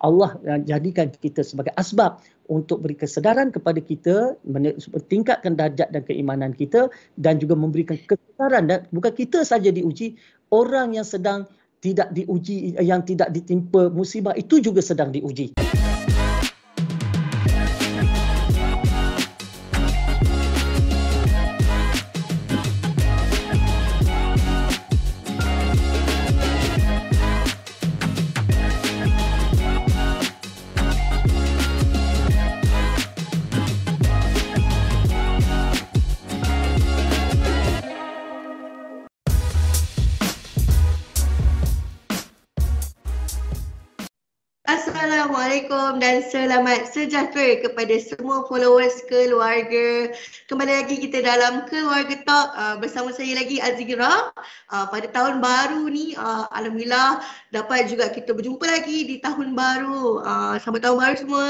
Allah 0.00 0.36
jadikan 0.64 1.12
kita 1.12 1.44
sebagai 1.44 1.76
asbab 1.76 2.24
untuk 2.48 2.82
beri 2.82 2.96
kesedaran 2.96 3.52
kepada 3.52 3.78
kita, 3.78 4.34
meningkatkan 4.48 5.54
darjat 5.54 5.92
dan 5.92 6.02
keimanan 6.02 6.56
kita 6.56 6.88
dan 7.20 7.36
juga 7.36 7.54
memberikan 7.54 8.00
kesedaran 8.08 8.66
dan 8.66 8.78
bukan 8.90 9.12
kita 9.12 9.44
saja 9.44 9.68
diuji, 9.68 10.16
orang 10.50 10.96
yang 10.96 11.04
sedang 11.04 11.44
tidak 11.84 12.12
diuji, 12.12 12.76
yang 12.80 13.04
tidak 13.04 13.32
ditimpa 13.32 13.92
musibah 13.92 14.32
itu 14.36 14.60
juga 14.60 14.80
sedang 14.80 15.12
diuji. 15.12 15.56
Assalamualaikum 45.70 46.02
dan 46.02 46.18
selamat 46.34 46.80
sejahtera 46.90 47.62
kepada 47.62 47.94
semua 48.02 48.42
followers 48.50 49.06
keluarga. 49.06 50.10
Kembali 50.50 50.82
lagi 50.82 50.98
kita 50.98 51.22
dalam 51.22 51.62
keluarga 51.70 52.10
talk 52.26 52.48
uh, 52.58 52.74
bersama 52.82 53.14
saya 53.14 53.38
lagi 53.38 53.62
Azira. 53.62 54.34
Uh, 54.66 54.90
pada 54.90 55.06
tahun 55.14 55.38
baru 55.38 55.86
ni 55.86 56.18
uh, 56.18 56.50
alhamdulillah 56.50 57.22
dapat 57.54 57.86
juga 57.86 58.10
kita 58.10 58.34
berjumpa 58.34 58.66
lagi 58.66 59.14
di 59.14 59.22
tahun 59.22 59.54
baru. 59.54 60.26
Uh, 60.26 60.58
selamat 60.58 60.90
tahun 60.90 60.96
baru 61.06 61.16
semua. 61.22 61.48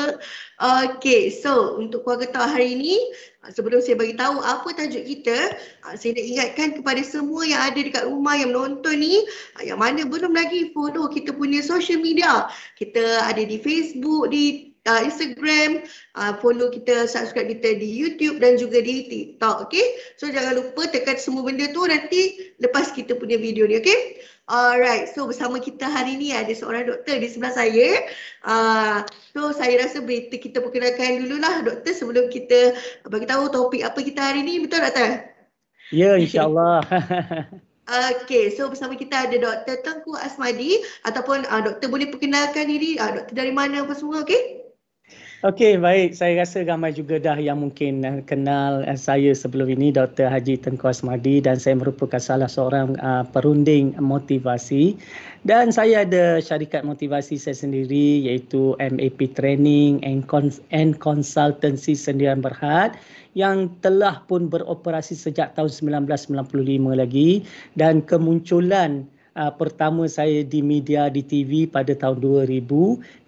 Okay, 0.61 1.33
so 1.33 1.81
untuk 1.81 2.05
keluarga 2.05 2.29
talk 2.29 2.53
hari 2.53 2.77
ini 2.77 3.01
Sebelum 3.41 3.81
saya 3.81 3.97
bagi 3.97 4.21
tahu 4.21 4.37
apa 4.45 4.69
tajuk 4.77 5.01
kita, 5.01 5.57
saya 5.97 6.13
nak 6.13 6.27
ingatkan 6.29 6.69
kepada 6.77 7.01
semua 7.01 7.49
yang 7.49 7.73
ada 7.73 7.81
dekat 7.81 8.05
rumah 8.05 8.37
yang 8.37 8.53
menonton 8.53 9.01
ni, 9.01 9.25
yang 9.65 9.81
mana 9.81 10.05
belum 10.05 10.37
lagi 10.37 10.69
follow 10.77 11.09
kita 11.09 11.33
punya 11.33 11.65
social 11.65 12.05
media. 12.05 12.53
Kita 12.77 13.25
ada 13.25 13.41
di 13.41 13.57
Facebook, 13.57 14.29
di 14.29 14.71
uh, 14.85 15.01
Instagram, 15.05 15.85
uh, 16.21 16.37
follow 16.41 16.69
kita, 16.69 17.09
subscribe 17.09 17.49
kita 17.49 17.81
di 17.81 17.89
YouTube 17.89 18.45
dan 18.45 18.61
juga 18.61 18.81
di 18.81 19.09
TikTok, 19.09 19.69
okay? 19.69 19.85
So 20.21 20.29
jangan 20.29 20.61
lupa 20.61 20.89
tekan 20.89 21.17
semua 21.17 21.45
benda 21.45 21.69
tu 21.73 21.85
nanti 21.85 22.53
lepas 22.61 22.93
kita 22.93 23.17
punya 23.17 23.41
video 23.41 23.65
ni, 23.65 23.81
okay? 23.81 24.21
Alright, 24.51 25.07
so 25.15 25.31
bersama 25.31 25.63
kita 25.63 25.87
hari 25.87 26.19
ni 26.19 26.35
ada 26.35 26.51
seorang 26.51 26.91
doktor 26.91 27.23
di 27.23 27.31
sebelah 27.31 27.55
saya. 27.55 28.03
Uh, 28.43 28.99
so 29.31 29.55
saya 29.55 29.79
rasa 29.79 30.03
berita 30.03 30.43
kita 30.43 30.59
perkenalkan 30.59 31.23
dululah 31.23 31.63
doktor 31.63 31.95
sebelum 31.95 32.27
kita 32.35 32.75
bagi 33.07 33.31
tahu 33.31 33.47
topik 33.47 33.87
apa 33.87 34.03
kita 34.03 34.19
hari 34.19 34.43
ni. 34.43 34.59
Betul 34.59 34.83
doktor? 34.83 35.23
Ya, 35.95 36.19
insyaAllah. 36.19 36.83
Okay, 37.91 38.55
so 38.55 38.71
bersama 38.71 38.95
kita 38.95 39.27
ada 39.27 39.35
Dr. 39.35 39.83
Tengku 39.83 40.15
Asmadi 40.15 40.79
ataupun 41.03 41.43
uh, 41.51 41.59
doktor 41.59 41.91
boleh 41.91 42.07
perkenalkan 42.07 42.71
diri, 42.71 42.95
uh, 43.03 43.19
doktor 43.19 43.35
dari 43.35 43.51
mana 43.51 43.83
apa 43.83 43.99
semua, 43.99 44.23
okay? 44.23 44.60
Okey, 45.41 45.81
baik. 45.81 46.13
Saya 46.13 46.45
rasa 46.45 46.61
ramai 46.69 46.93
juga 46.93 47.17
dah 47.17 47.41
yang 47.41 47.65
mungkin 47.65 48.05
uh, 48.05 48.21
kenal 48.29 48.85
uh, 48.85 48.93
saya 48.93 49.33
sebelum 49.33 49.73
ini, 49.73 49.89
Dr. 49.89 50.29
Haji 50.29 50.61
Tengku 50.61 50.85
Asmadi 50.85 51.41
dan 51.41 51.57
saya 51.57 51.81
merupakan 51.81 52.21
salah 52.21 52.45
seorang 52.45 52.93
uh, 53.01 53.25
perunding 53.25 53.97
motivasi. 53.97 55.01
Dan 55.49 55.73
saya 55.73 56.05
ada 56.05 56.45
syarikat 56.45 56.85
motivasi 56.85 57.41
saya 57.41 57.57
sendiri 57.57 58.21
iaitu 58.29 58.77
MAP 58.85 59.33
Training 59.33 60.05
and, 60.05 60.29
Cons- 60.29 60.61
and 60.77 61.01
Consultancy 61.01 61.97
Sendirian 61.97 62.45
Berhad 62.45 63.01
yang 63.33 63.73
telah 63.81 64.21
pun 64.29 64.45
beroperasi 64.53 65.17
sejak 65.17 65.57
tahun 65.57 65.73
1995 66.05 66.53
lagi 66.93 67.49
dan 67.81 68.05
kemunculan 68.05 69.09
uh, 69.37 69.53
pertama 69.55 70.07
saya 70.11 70.43
di 70.43 70.63
media 70.65 71.07
di 71.13 71.23
TV 71.23 71.67
pada 71.69 71.93
tahun 71.95 72.23
2000 72.47 72.67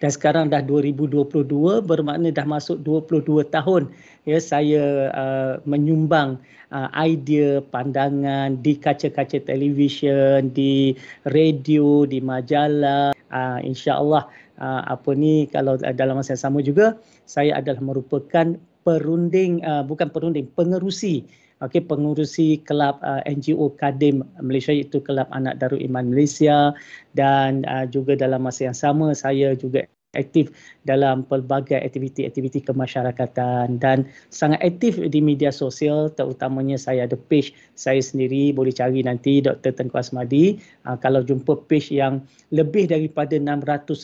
dan 0.02 0.10
sekarang 0.10 0.44
dah 0.50 0.62
2022 0.64 1.46
bermakna 1.84 2.32
dah 2.32 2.46
masuk 2.46 2.80
22 2.82 3.46
tahun 3.50 3.90
ya 4.26 4.38
saya 4.38 5.10
uh, 5.12 5.52
menyumbang 5.66 6.38
uh, 6.72 6.88
idea 6.96 7.60
pandangan 7.60 8.58
di 8.58 8.78
kaca-kaca 8.78 9.38
televisyen 9.44 10.50
di 10.50 10.96
radio 11.28 12.08
di 12.08 12.18
majalah. 12.18 13.12
Uh, 13.32 13.58
insyaallah 13.64 14.28
uh, 14.60 14.82
apa 14.84 15.16
ni 15.16 15.48
kalau 15.48 15.80
dalam 15.80 16.20
masa 16.20 16.36
yang 16.36 16.44
sama 16.44 16.60
juga 16.60 17.00
saya 17.24 17.56
adalah 17.56 17.80
merupakan 17.80 18.56
perunding 18.82 19.62
uh, 19.64 19.80
bukan 19.86 20.10
perunding 20.10 20.44
pengerusi 20.52 21.24
okey 21.62 21.86
pengurusi 21.86 22.60
kelab 22.66 22.98
uh, 23.06 23.22
NGO 23.24 23.72
Kadim 23.78 24.26
Malaysia 24.42 24.74
iaitu 24.74 24.98
Kelab 25.00 25.30
Anak 25.30 25.62
Darul 25.62 25.80
Iman 25.80 26.10
Malaysia 26.10 26.74
dan 27.14 27.62
uh, 27.70 27.86
juga 27.86 28.18
dalam 28.18 28.42
masa 28.42 28.68
yang 28.68 28.76
sama 28.76 29.14
saya 29.14 29.54
juga 29.54 29.86
aktif 30.12 30.52
dalam 30.84 31.24
pelbagai 31.24 31.80
aktiviti-aktiviti 31.80 32.60
kemasyarakatan 32.68 33.80
dan 33.80 34.04
sangat 34.28 34.60
aktif 34.60 35.00
di 35.00 35.24
media 35.24 35.48
sosial 35.48 36.12
terutamanya 36.12 36.76
saya 36.76 37.08
ada 37.08 37.16
page 37.16 37.56
saya 37.80 38.04
sendiri 38.04 38.52
boleh 38.52 38.76
cari 38.76 39.00
nanti 39.00 39.40
Dr. 39.40 39.72
Tengku 39.72 39.96
Asmadi 39.96 40.60
uh, 40.84 41.00
kalau 41.00 41.24
jumpa 41.24 41.64
page 41.64 41.88
yang 41.88 42.20
lebih 42.52 42.92
daripada 42.92 43.40
600,000 43.40 43.96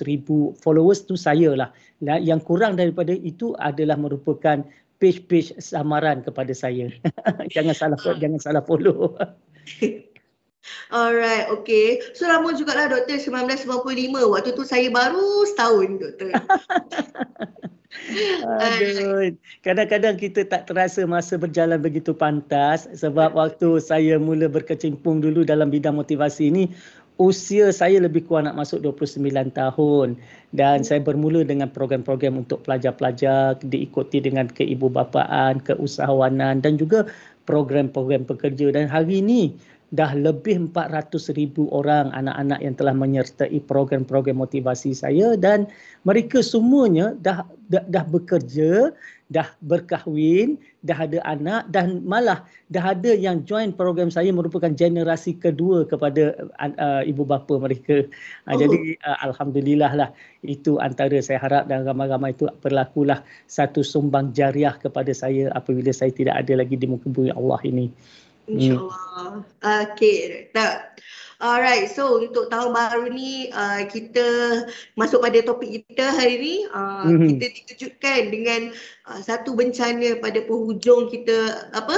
followers 0.57 1.05
tu 1.05 1.13
saya 1.13 1.53
lah 1.53 1.71
yang 2.01 2.39
kurang 2.41 2.79
daripada 2.79 3.11
itu 3.13 3.53
adalah 3.59 3.99
merupakan 3.99 4.63
page-page 4.99 5.57
samaran 5.63 6.23
kepada 6.23 6.51
saya. 6.55 6.91
jangan 7.55 7.75
salah 7.75 7.99
uh. 8.03 8.19
jangan 8.19 8.41
salah 8.43 8.63
follow. 8.63 9.15
Alright, 10.93 11.49
okay. 11.49 12.03
So 12.13 12.29
lama 12.29 12.53
jugalah 12.53 12.93
doktor 12.93 13.17
1995. 13.17 14.13
Waktu 14.13 14.51
tu 14.53 14.65
saya 14.69 14.89
baru 14.93 15.49
setahun 15.49 15.89
doktor. 15.97 16.31
Aduh, 18.69 19.33
kadang-kadang 19.65 20.17
kita 20.21 20.45
tak 20.45 20.69
terasa 20.69 21.09
masa 21.09 21.41
berjalan 21.41 21.81
begitu 21.81 22.13
pantas 22.13 22.85
sebab 22.93 23.33
waktu 23.33 23.81
saya 23.81 24.21
mula 24.21 24.49
berkecimpung 24.49 25.25
dulu 25.25 25.45
dalam 25.45 25.73
bidang 25.73 25.97
motivasi 25.97 26.53
ini 26.53 26.69
usia 27.19 27.75
saya 27.75 27.99
lebih 27.99 28.25
kurang 28.25 28.47
nak 28.47 28.57
masuk 28.57 28.81
29 28.81 29.51
tahun. 29.53 30.17
Dan 30.55 30.81
saya 30.87 31.03
bermula 31.03 31.45
dengan 31.45 31.69
program-program 31.69 32.41
untuk 32.41 32.65
pelajar-pelajar 32.65 33.61
diikuti 33.61 34.23
dengan 34.23 34.49
keibubapaan, 34.49 35.61
keusahawanan 35.67 36.65
dan 36.65 36.81
juga 36.81 37.05
program-program 37.45 38.25
pekerja. 38.25 38.73
Dan 38.73 38.89
hari 38.89 39.21
ini 39.21 39.53
dah 39.89 40.13
lebih 40.13 40.69
400 40.69 41.33
ribu 41.33 41.65
orang 41.73 42.13
anak-anak 42.13 42.61
yang 42.61 42.77
telah 42.77 42.93
menyertai 42.93 43.57
program-program 43.65 44.37
motivasi 44.37 44.93
saya 44.93 45.33
dan 45.41 45.65
mereka 46.05 46.45
semuanya 46.45 47.17
dah, 47.25 47.49
dah 47.73 47.81
dah 47.89 48.05
bekerja, 48.05 48.93
dah 49.33 49.49
berkahwin, 49.65 50.61
dah 50.85 51.09
ada 51.09 51.25
anak 51.25 51.73
dan 51.73 52.05
malah 52.05 52.45
dah 52.69 52.93
ada 52.93 53.17
yang 53.17 53.49
join 53.49 53.73
program 53.73 54.13
saya 54.13 54.29
merupakan 54.29 54.69
generasi 54.77 55.37
kedua 55.41 55.89
kepada 55.89 56.37
uh, 56.61 57.03
ibu 57.09 57.25
bapa 57.25 57.57
mereka. 57.57 58.05
Uh, 58.45 58.53
oh. 58.53 58.57
Jadi 58.61 59.01
uh, 59.09 59.19
alhamdulillah 59.25 59.93
lah 59.97 60.11
itu 60.45 60.77
antara 60.85 61.17
saya 61.25 61.41
harap 61.41 61.65
dan 61.73 61.89
ramai-ramai 61.89 62.37
itu 62.37 62.45
berlakulah 62.61 63.25
satu 63.49 63.81
sumbang 63.81 64.37
jariah 64.37 64.77
kepada 64.77 65.17
saya 65.17 65.49
apabila 65.57 65.93
saya 65.97 66.13
tidak 66.13 66.45
ada 66.45 66.61
lagi 66.61 66.77
di 66.77 66.85
muka 66.85 67.09
bumi 67.09 67.33
Allah 67.33 67.61
ini. 67.65 67.89
InsyaAllah. 68.49 69.45
Okay, 69.93 70.49
tak. 70.57 70.99
Alright, 71.39 71.87
so 71.87 72.19
untuk 72.19 72.51
tahun 72.51 72.75
baru 72.75 73.15
ni 73.15 73.47
uh, 73.55 73.87
kita 73.87 74.27
masuk 74.99 75.23
pada 75.23 75.39
topik 75.47 75.87
kita 75.87 76.11
hari 76.11 76.35
ni. 76.43 76.55
Uh, 76.75 77.07
mm-hmm. 77.07 77.29
Kita 77.31 77.47
dikejutkan 77.55 78.21
dengan 78.35 78.61
uh, 79.07 79.21
satu 79.23 79.55
bencana 79.55 80.19
pada 80.19 80.43
penghujung 80.43 81.07
kita 81.07 81.71
apa 81.79 81.95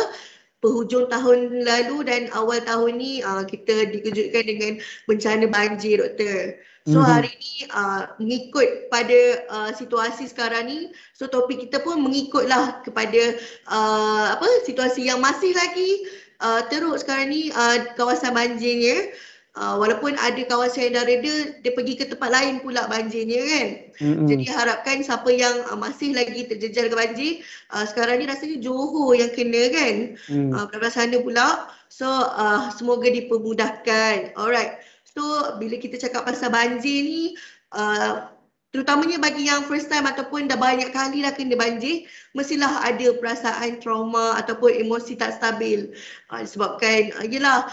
penghujung 0.61 1.09
tahun 1.09 1.65
lalu 1.65 2.05
dan 2.05 2.29
awal 2.37 2.61
tahun 2.61 3.01
ni 3.01 3.25
uh, 3.25 3.41
kita 3.49 3.89
dikejutkan 3.89 4.45
dengan 4.45 4.73
bencana 5.09 5.49
banjir 5.49 6.05
doktor. 6.05 6.61
So 6.85 7.01
mm-hmm. 7.01 7.09
hari 7.09 7.33
ni 7.41 7.55
uh, 7.73 8.13
mengikut 8.21 8.93
pada 8.93 9.21
uh, 9.49 9.71
situasi 9.73 10.29
sekarang 10.29 10.69
ni 10.69 10.81
so 11.17 11.25
topik 11.25 11.65
kita 11.65 11.81
pun 11.81 12.05
mengikutlah 12.05 12.85
kepada 12.85 13.41
uh, 13.73 14.37
apa 14.37 14.49
situasi 14.69 15.09
yang 15.09 15.25
masih 15.25 15.57
lagi 15.57 16.05
uh, 16.41 16.61
teruk 16.69 16.97
sekarang 17.01 17.31
ni 17.31 17.53
uh, 17.53 17.95
kawasan 17.95 18.35
banjirnya. 18.35 19.13
Uh, 19.51 19.75
walaupun 19.83 20.15
ada 20.15 20.39
kawasan 20.47 20.95
yang 20.95 21.03
dah 21.03 21.05
reda 21.11 21.35
dia 21.59 21.75
pergi 21.75 21.99
ke 21.99 22.07
tempat 22.07 22.31
lain 22.31 22.63
pula 22.63 22.87
banjirnya 22.87 23.41
kan? 23.51 23.67
Mm-hmm. 23.99 24.27
jadi 24.31 24.45
harapkan 24.47 25.03
siapa 25.03 25.27
yang 25.27 25.67
uh, 25.67 25.75
masih 25.75 26.15
lagi 26.15 26.47
terjejar 26.47 26.87
ke 26.87 26.95
banjir 26.95 27.33
uh, 27.75 27.83
sekarang 27.83 28.23
ni 28.23 28.31
rasanya 28.31 28.63
Johor 28.63 29.19
yang 29.19 29.35
kena 29.35 29.75
kan? 29.75 29.95
Mm. 30.31 30.55
uh, 30.55 30.71
belah 30.71 30.95
sana 30.95 31.19
pula. 31.19 31.67
So 31.91 32.07
uh, 32.07 32.71
semoga 32.79 33.11
dipermudahkan. 33.11 34.39
Alright. 34.39 34.87
So 35.03 35.59
bila 35.59 35.83
kita 35.83 35.99
cakap 35.99 36.31
pasal 36.31 36.55
banjir 36.55 37.03
ni 37.03 37.35
uh, 37.75 38.31
terutamanya 38.71 39.19
bagi 39.19 39.51
yang 39.51 39.67
first 39.67 39.91
time 39.91 40.07
ataupun 40.07 40.47
dah 40.47 40.55
banyak 40.55 40.95
kali 40.95 41.27
dah 41.27 41.35
kena 41.35 41.59
banjir 41.59 42.07
mestilah 42.39 42.87
ada 42.87 43.15
perasaan 43.19 43.83
trauma 43.83 44.39
ataupun 44.39 44.87
emosi 44.87 45.19
tak 45.19 45.35
stabil. 45.39 45.91
Uh, 46.31 46.41
disebabkan 46.47 47.11
uh, 47.19 47.27
yelah 47.27 47.67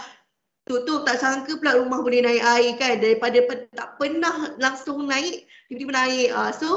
tutup 0.68 1.08
tak 1.08 1.16
sangka 1.16 1.56
pula 1.56 1.80
rumah 1.80 2.04
boleh 2.04 2.20
naik 2.20 2.44
air 2.44 2.72
kan 2.76 3.00
daripada 3.00 3.40
pe- 3.40 3.72
tak 3.72 3.96
pernah 3.96 4.52
langsung 4.60 5.06
naik 5.06 5.48
tiba-tiba 5.70 5.92
naik. 5.94 6.28
Uh, 6.34 6.50
so 6.52 6.68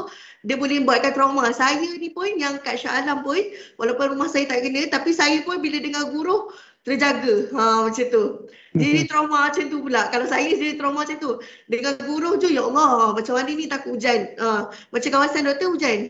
dia 0.45 0.55
boleh 0.55 0.85
buatkan 0.85 1.17
trauma. 1.17 1.49
Saya 1.49 1.81
ni 1.81 2.13
pun 2.13 2.29
yang 2.37 2.61
kat 2.61 2.77
Shah 2.77 3.01
Alam 3.01 3.25
pun 3.25 3.41
walaupun 3.81 4.15
rumah 4.15 4.29
saya 4.29 4.45
tak 4.45 4.61
kena 4.63 4.85
tapi 4.87 5.11
saya 5.11 5.41
pun 5.43 5.59
bila 5.59 5.81
dengar 5.81 6.13
guruh 6.13 6.53
terjaga. 6.85 7.49
Ha, 7.57 7.89
macam 7.89 8.05
tu. 8.09 8.25
Jadi 8.71 9.03
trauma 9.03 9.51
macam 9.51 9.67
tu 9.67 9.83
pula. 9.83 10.07
Kalau 10.15 10.25
saya 10.31 10.47
jadi 10.47 10.79
trauma 10.79 11.03
macam 11.03 11.19
tu. 11.19 11.31
Dengan 11.67 11.99
guru 12.07 12.39
je, 12.39 12.55
ya 12.55 12.63
Allah 12.63 13.11
macam 13.11 13.33
mana 13.35 13.51
ni 13.51 13.67
takut 13.67 13.99
hujan. 13.99 14.31
Ha, 14.39 14.71
macam 14.71 15.09
kawasan 15.11 15.43
doktor 15.43 15.75
hujan. 15.75 16.07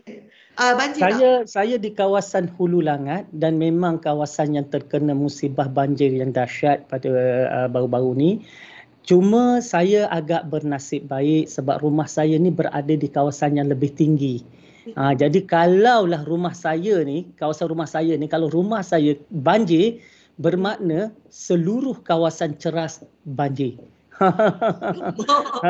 Uh, 0.52 0.76
banjir 0.76 1.02
saya, 1.02 1.30
tak? 1.42 1.48
Saya 1.48 1.76
di 1.80 1.90
kawasan 1.90 2.44
Hulu 2.54 2.84
Langat 2.84 3.24
dan 3.32 3.56
memang 3.56 3.98
kawasan 3.98 4.52
yang 4.52 4.68
terkena 4.68 5.16
musibah 5.16 5.64
banjir 5.66 6.12
yang 6.12 6.30
dahsyat 6.30 6.86
pada 6.86 7.10
uh, 7.50 7.68
baru-baru 7.72 8.12
ni. 8.14 8.30
Cuma 9.02 9.58
saya 9.58 10.06
agak 10.12 10.46
bernasib 10.46 11.10
baik 11.10 11.50
sebab 11.50 11.82
rumah 11.82 12.06
saya 12.06 12.38
ni 12.38 12.54
berada 12.54 12.94
di 12.94 13.08
kawasan 13.10 13.58
yang 13.58 13.66
lebih 13.72 13.90
tinggi. 13.90 14.46
Ha, 14.94 15.14
jadi 15.18 15.42
kalaulah 15.46 16.22
rumah 16.26 16.54
saya 16.54 17.02
ni, 17.02 17.26
kawasan 17.34 17.70
rumah 17.70 17.90
saya 17.90 18.14
ni, 18.14 18.30
kalau 18.30 18.46
rumah 18.46 18.86
saya 18.86 19.18
banjir, 19.30 19.98
bermakna 20.40 21.12
seluruh 21.28 21.98
kawasan 22.04 22.56
ceras 22.56 23.04
banjir. 23.24 23.76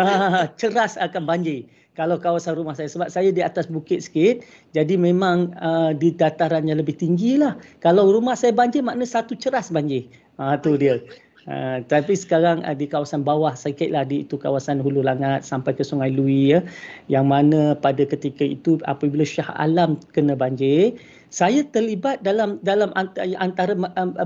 ceras 0.60 0.94
akan 1.00 1.22
banjir. 1.24 1.66
Kalau 1.92 2.16
kawasan 2.16 2.56
rumah 2.56 2.72
saya 2.72 2.88
sebab 2.88 3.12
saya 3.12 3.28
di 3.28 3.44
atas 3.44 3.68
bukit 3.68 4.00
sikit 4.00 4.40
jadi 4.72 4.96
memang 4.96 5.52
uh, 5.60 5.92
di 5.92 6.08
dataran 6.08 6.64
yang 6.64 6.80
lebih 6.80 6.96
tinggi 6.96 7.36
lah 7.36 7.52
kalau 7.84 8.08
rumah 8.08 8.32
saya 8.32 8.56
banjir 8.56 8.80
makna 8.80 9.04
satu 9.04 9.36
ceras 9.36 9.68
banjir. 9.68 10.08
Ha 10.40 10.56
tu 10.56 10.80
dia. 10.80 11.04
Uh, 11.42 11.82
tapi 11.90 12.16
sekarang 12.16 12.64
uh, 12.64 12.72
di 12.72 12.88
kawasan 12.88 13.26
bawah 13.26 13.52
sikit 13.52 13.92
lah 13.92 14.08
di 14.08 14.24
itu 14.24 14.40
kawasan 14.40 14.80
Hulu 14.80 15.04
Langat 15.04 15.44
sampai 15.44 15.76
ke 15.76 15.84
Sungai 15.84 16.08
Lui 16.08 16.56
ya. 16.56 16.64
Yang 17.12 17.26
mana 17.28 17.60
pada 17.76 18.08
ketika 18.08 18.46
itu 18.46 18.80
apabila 18.88 19.26
Shah 19.26 19.52
Alam 19.60 20.00
kena 20.16 20.32
banjir 20.32 20.96
saya 21.32 21.64
terlibat 21.72 22.20
dalam 22.20 22.60
dalam 22.60 22.92
antara 23.40 23.72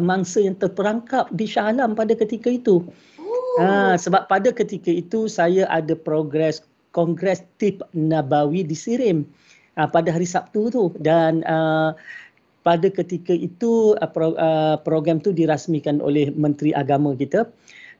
mangsa 0.02 0.42
yang 0.42 0.58
terperangkap 0.58 1.30
di 1.30 1.46
Shah 1.46 1.70
Alam 1.70 1.94
pada 1.94 2.18
ketika 2.18 2.50
itu. 2.50 2.82
Oh. 3.16 3.62
Ha, 3.62 3.94
sebab 3.94 4.26
pada 4.26 4.50
ketika 4.50 4.90
itu 4.90 5.30
saya 5.30 5.70
ada 5.70 5.94
progres 5.94 6.66
Kongres 6.90 7.46
Tip 7.62 7.80
Nabawi 7.94 8.66
di 8.66 8.74
Sirim 8.74 9.22
ha, 9.78 9.86
pada 9.86 10.10
hari 10.10 10.26
Sabtu 10.26 10.68
tu 10.68 10.84
dan 10.98 11.46
uh, 11.46 11.94
pada 12.66 12.90
ketika 12.90 13.30
itu 13.30 13.94
uh, 13.96 14.10
pro, 14.10 14.34
uh, 14.34 14.76
program 14.82 15.22
tu 15.22 15.30
dirasmikan 15.30 16.02
oleh 16.02 16.34
Menteri 16.34 16.74
Agama 16.74 17.14
kita 17.14 17.46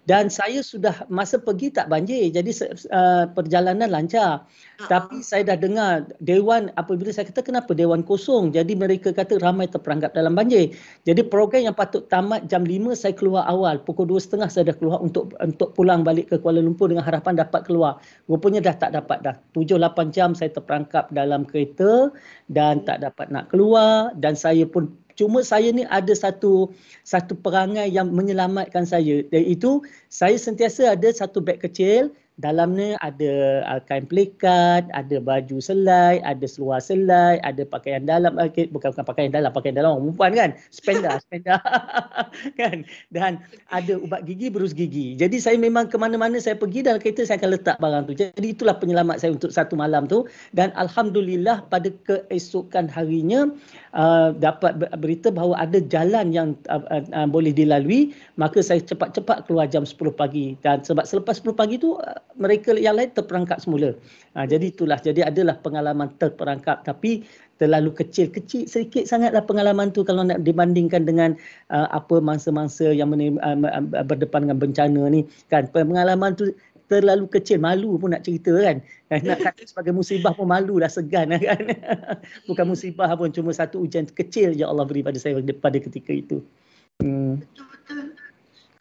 dan 0.07 0.31
saya 0.31 0.63
sudah 0.63 1.03
masa 1.11 1.37
pergi 1.37 1.75
tak 1.75 1.91
banjir 1.91 2.31
jadi 2.31 2.51
uh, 2.95 3.27
perjalanan 3.35 3.91
lancar. 3.91 4.47
Uh-huh. 4.77 4.93
tapi 4.93 5.25
saya 5.25 5.43
dah 5.43 5.59
dengar 5.59 6.05
dewan 6.21 6.69
apabila 6.77 7.09
saya 7.09 7.27
kata 7.27 7.43
kenapa 7.43 7.73
dewan 7.73 8.05
kosong? 8.05 8.53
Jadi 8.53 8.77
mereka 8.77 9.09
kata 9.11 9.41
ramai 9.43 9.67
terperangkap 9.67 10.13
dalam 10.13 10.37
banjir. 10.37 10.71
Jadi 11.09 11.25
program 11.27 11.73
yang 11.73 11.77
patut 11.77 12.07
tamat 12.13 12.45
jam 12.47 12.63
5 12.63 12.93
saya 12.93 13.17
keluar 13.17 13.49
awal. 13.49 13.81
Pukul 13.83 14.05
2.30 14.05 14.53
saya 14.53 14.65
dah 14.71 14.77
keluar 14.77 15.01
untuk 15.01 15.33
untuk 15.41 15.73
pulang 15.73 16.05
balik 16.05 16.29
ke 16.29 16.37
Kuala 16.39 16.61
Lumpur 16.61 16.93
dengan 16.93 17.09
harapan 17.09 17.41
dapat 17.41 17.65
keluar. 17.65 17.99
Rupanya 18.29 18.61
dah 18.69 18.77
tak 18.77 18.91
dapat 18.95 19.19
dah. 19.25 19.35
7 19.57 19.81
8 19.81 20.13
jam 20.15 20.37
saya 20.37 20.53
terperangkap 20.53 21.09
dalam 21.11 21.49
kereta 21.49 22.13
dan 22.53 22.85
tak 22.85 23.01
dapat 23.01 23.33
nak 23.33 23.49
keluar. 23.49 24.13
Dan 24.15 24.37
saya 24.37 24.69
pun 24.69 24.93
Cuma 25.17 25.41
saya 25.41 25.73
ni 25.73 25.89
ada 25.89 26.13
satu 26.13 26.71
satu 27.03 27.33
perangai 27.41 27.89
yang 27.89 28.13
menyelamatkan 28.13 28.85
saya. 28.85 29.25
Iaitu 29.33 29.81
saya 30.13 30.37
sentiasa 30.37 30.93
ada 30.93 31.09
satu 31.11 31.41
beg 31.41 31.59
kecil 31.65 32.13
dalamnya 32.37 33.01
ada 33.01 33.65
uh, 33.65 33.81
kain 33.89 34.05
pelikat, 34.05 34.85
ada 34.93 35.17
baju 35.21 35.57
selai, 35.57 36.21
ada 36.21 36.45
seluar 36.45 36.85
selai, 36.85 37.41
ada 37.41 37.65
pakaian 37.65 38.05
dalam 38.05 38.37
okay, 38.37 38.69
bukan 38.69 38.93
bukan 38.93 39.05
pakaian 39.09 39.33
dalam, 39.33 39.51
pakaian 39.53 39.77
dalam 39.77 39.97
orang 39.97 40.05
perempuan 40.13 40.33
kan, 40.37 40.51
spenda, 40.69 41.17
spenda 41.25 41.57
kan. 42.61 42.85
Dan 43.13 43.41
ada 43.73 43.99
ubat 44.01 44.25
gigi, 44.29 44.49
berus 44.53 44.73
gigi. 44.77 45.17
Jadi 45.17 45.41
saya 45.41 45.57
memang 45.57 45.89
ke 45.89 45.97
mana-mana 45.97 46.39
saya 46.39 46.59
pergi 46.59 46.85
dalam 46.85 47.01
kereta 47.01 47.25
saya 47.25 47.41
akan 47.41 47.51
letak 47.57 47.77
barang 47.81 48.05
tu. 48.09 48.15
Jadi 48.17 48.47
itulah 48.53 48.77
penyelamat 48.77 49.17
saya 49.23 49.35
untuk 49.35 49.51
satu 49.53 49.75
malam 49.79 50.05
tu 50.07 50.29
dan 50.53 50.73
alhamdulillah 50.77 51.65
pada 51.69 51.91
keesokan 52.05 52.91
harinya 52.91 53.51
uh, 53.97 54.33
dapat 54.37 54.79
berita 54.99 55.33
bahawa 55.33 55.59
ada 55.61 55.81
jalan 55.81 56.33
yang 56.33 56.49
uh, 56.69 56.83
uh, 56.93 57.05
uh, 57.13 57.27
boleh 57.29 57.53
dilalui, 57.53 58.13
maka 58.37 58.61
saya 58.61 58.83
cepat-cepat 58.83 59.49
keluar 59.49 59.67
jam 59.69 59.83
10 59.83 59.97
pagi 60.15 60.55
dan 60.61 60.83
sebab 60.85 61.05
selepas 61.09 61.41
10 61.41 61.57
pagi 61.57 61.77
tu 61.81 61.97
uh, 61.97 62.19
mereka 62.37 62.77
yang 62.77 62.97
lain 62.97 63.11
terperangkap 63.13 63.59
semula. 63.61 63.97
Ha, 64.37 64.45
jadi 64.45 64.69
itulah, 64.69 65.01
jadi 65.01 65.29
adalah 65.29 65.57
pengalaman 65.61 66.13
terperangkap 66.21 66.85
tapi 66.85 67.25
terlalu 67.57 67.93
kecil. 67.97 68.29
Kecil 68.29 68.69
sedikit 68.69 69.09
sangatlah 69.09 69.43
pengalaman 69.45 69.93
tu 69.93 70.05
kalau 70.05 70.25
nak 70.25 70.45
dibandingkan 70.45 71.09
dengan 71.09 71.35
uh, 71.73 71.89
apa 71.93 72.21
mangsa-mangsa 72.21 72.93
yang 72.93 73.13
menim, 73.13 73.41
uh, 73.41 73.57
berdepan 74.05 74.49
dengan 74.49 74.61
bencana 74.61 75.03
ni. 75.09 75.25
Kan 75.49 75.69
pengalaman 75.73 76.37
tu 76.37 76.53
terlalu 76.87 77.27
kecil, 77.27 77.59
malu 77.59 77.99
pun 77.99 78.15
nak 78.15 78.23
cerita 78.23 78.55
kan. 78.63 78.79
Nak 79.11 79.43
kata 79.43 79.63
sebagai 79.67 79.93
musibah 79.97 80.31
pun 80.37 80.47
malu 80.47 80.79
dah 80.79 80.91
segan 80.91 81.35
kan. 81.35 81.61
Bukan 82.49 82.65
musibah 82.69 83.11
pun, 83.19 83.33
cuma 83.35 83.51
satu 83.51 83.83
ujian 83.83 84.07
kecil 84.07 84.55
je 84.55 84.63
Allah 84.63 84.87
beri 84.87 85.03
pada 85.03 85.19
saya 85.19 85.41
pada 85.41 85.79
ketika 85.83 86.15
itu. 86.15 86.39
Hmm. 87.03 87.43
Betul-betul. 87.43 88.15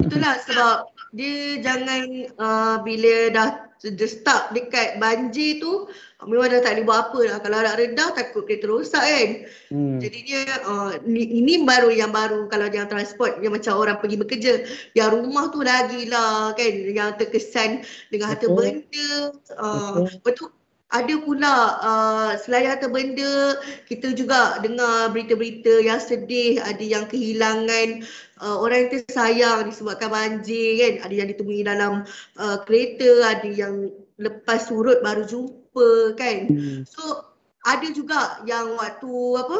Itulah 0.05 0.33
sebab 0.45 0.75
dia 1.15 1.63
jangan 1.63 2.27
uh, 2.35 2.75
bila 2.83 3.31
dah 3.31 3.49
dia 3.85 4.07
stuck 4.09 4.51
dekat 4.51 4.97
banjir 4.97 5.61
tu 5.61 5.87
memang 6.25 6.49
dah 6.49 6.63
tak 6.63 6.79
boleh 6.79 6.85
buat 6.89 6.99
apa 7.05 7.19
lah. 7.29 7.37
Kalau 7.43 7.57
nak 7.61 7.77
redah 7.77 8.09
takut 8.17 8.43
kereta 8.49 8.65
rosak 8.65 9.03
kan. 9.03 9.29
Hmm. 9.69 9.97
Jadi 10.01 10.19
dia 10.25 10.43
uh, 10.65 10.97
ni, 11.05 11.21
ini 11.21 11.63
baru 11.63 11.93
yang 11.93 12.09
baru 12.09 12.49
kalau 12.49 12.67
yang 12.67 12.89
transport 12.89 13.37
yang 13.45 13.53
macam 13.53 13.77
orang 13.77 14.01
pergi 14.01 14.17
bekerja. 14.17 14.53
Yang 14.97 15.21
rumah 15.21 15.53
tu 15.53 15.61
lagi 15.61 16.09
lah 16.09 16.51
kan 16.57 16.73
yang 16.91 17.13
terkesan 17.15 17.85
dengan 18.09 18.33
harta 18.33 18.49
benda. 18.49 19.37
Uh, 19.53 20.07
betul. 20.23 20.49
betul 20.49 20.49
ada 20.95 21.15
pula 21.19 21.55
uh, 21.83 22.31
selain 22.39 22.71
harta 22.71 22.87
benda 22.87 23.59
kita 23.89 24.15
juga 24.15 24.61
dengar 24.63 25.11
berita-berita 25.11 25.83
yang 25.83 25.99
sedih 25.99 26.61
ada 26.63 26.79
yang 26.79 27.03
kehilangan 27.09 28.05
uh, 28.41 28.57
orang 28.59 28.87
yang 28.87 28.91
tersayang 28.99 29.59
disebabkan 29.69 30.09
banjir 30.11 30.79
kan? 30.79 30.93
Ada 31.07 31.13
yang 31.13 31.27
ditemui 31.31 31.61
dalam 31.63 31.93
uh, 32.39 32.57
kereta 32.63 33.35
ada 33.35 33.49
yang 33.49 33.91
lepas 34.19 34.67
surut 34.67 34.99
baru 35.03 35.23
jumpa 35.27 36.15
kan? 36.19 36.37
Hmm. 36.49 36.81
so 36.87 37.35
ada 37.65 37.87
juga 37.91 38.45
yang 38.45 38.77
waktu 38.77 39.11
apa? 39.41 39.57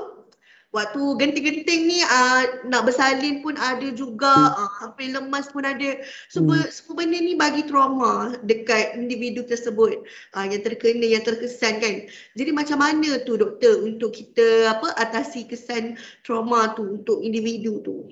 Waktu 0.75 1.01
genting-genting 1.23 1.87
ni 1.87 2.03
uh, 2.03 2.67
nak 2.67 2.83
bersalin 2.83 3.39
pun 3.39 3.55
ada 3.55 3.95
juga. 3.95 4.51
Uh, 4.59 4.71
hampir 4.83 5.15
lemas 5.15 5.47
pun 5.47 5.63
ada. 5.63 6.03
Semua 6.27 6.59
hmm. 6.59 6.67
semua 6.67 6.99
benda 6.99 7.15
ni 7.15 7.39
bagi 7.39 7.63
trauma 7.63 8.35
dekat 8.43 8.99
individu 8.99 9.47
tersebut. 9.47 10.03
Uh, 10.35 10.43
yang 10.43 10.59
terkena 10.67 11.07
yang 11.07 11.23
terkesan 11.23 11.79
kan? 11.79 12.11
Jadi 12.35 12.51
macam 12.51 12.83
mana 12.83 13.23
tu 13.23 13.39
doktor 13.39 13.87
untuk 13.87 14.19
kita 14.19 14.75
apa 14.75 14.91
atasi 14.99 15.47
kesan 15.47 15.95
trauma 16.27 16.75
tu 16.75 16.99
untuk 16.99 17.23
individu 17.23 17.79
tu 17.79 18.11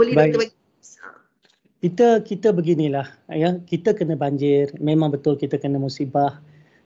boleh 0.00 0.12
Baik. 0.16 0.32
doktor 0.32 0.40
bagi 0.48 0.56
kita 1.80 2.08
kita 2.24 2.48
beginilah 2.56 3.08
ya 3.28 3.60
kita 3.68 3.92
kena 3.92 4.16
banjir 4.16 4.72
memang 4.80 5.12
betul 5.12 5.36
kita 5.36 5.60
kena 5.60 5.76
musibah 5.76 6.40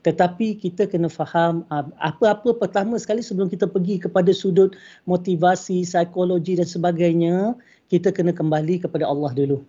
tetapi 0.05 0.61
kita 0.61 0.85
kena 0.85 1.09
faham 1.09 1.65
ah, 1.73 1.89
apa-apa 1.97 2.53
pertama 2.53 3.01
sekali 3.01 3.25
sebelum 3.25 3.49
kita 3.49 3.65
pergi 3.65 3.97
kepada 3.97 4.29
sudut 4.37 4.77
motivasi, 5.09 5.81
psikologi 5.81 6.61
dan 6.61 6.69
sebagainya, 6.69 7.57
kita 7.89 8.13
kena 8.13 8.37
kembali 8.37 8.85
kepada 8.85 9.09
Allah 9.09 9.33
dulu. 9.33 9.65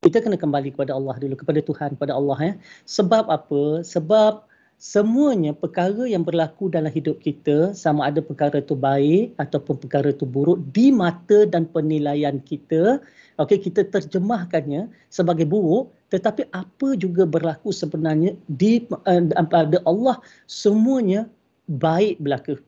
Kita 0.00 0.24
kena 0.24 0.40
kembali 0.40 0.72
kepada 0.72 0.96
Allah 0.96 1.20
dulu, 1.20 1.36
kepada 1.36 1.60
Tuhan, 1.60 1.92
kepada 2.00 2.16
Allah 2.16 2.38
ya. 2.40 2.52
Sebab 2.88 3.28
apa? 3.28 3.84
Sebab 3.84 4.48
semuanya 4.76 5.56
perkara 5.56 6.04
yang 6.04 6.20
berlaku 6.20 6.68
dalam 6.68 6.92
hidup 6.92 7.16
kita 7.24 7.72
sama 7.72 8.12
ada 8.12 8.20
perkara 8.20 8.60
itu 8.60 8.76
baik 8.76 9.32
ataupun 9.40 9.80
perkara 9.80 10.12
itu 10.12 10.28
buruk 10.28 10.60
di 10.76 10.92
mata 10.92 11.48
dan 11.48 11.64
penilaian 11.64 12.36
kita 12.44 13.00
okey 13.40 13.56
kita 13.56 13.88
terjemahkannya 13.88 14.92
sebagai 15.08 15.48
buruk 15.48 15.88
tetapi 16.12 16.44
apa 16.52 16.92
juga 17.00 17.24
berlaku 17.24 17.72
sebenarnya 17.72 18.36
di 18.52 18.84
uh, 19.08 19.46
pada 19.48 19.80
Allah 19.88 20.20
semuanya 20.44 21.24
baik 21.72 22.20
berlaku 22.20 22.60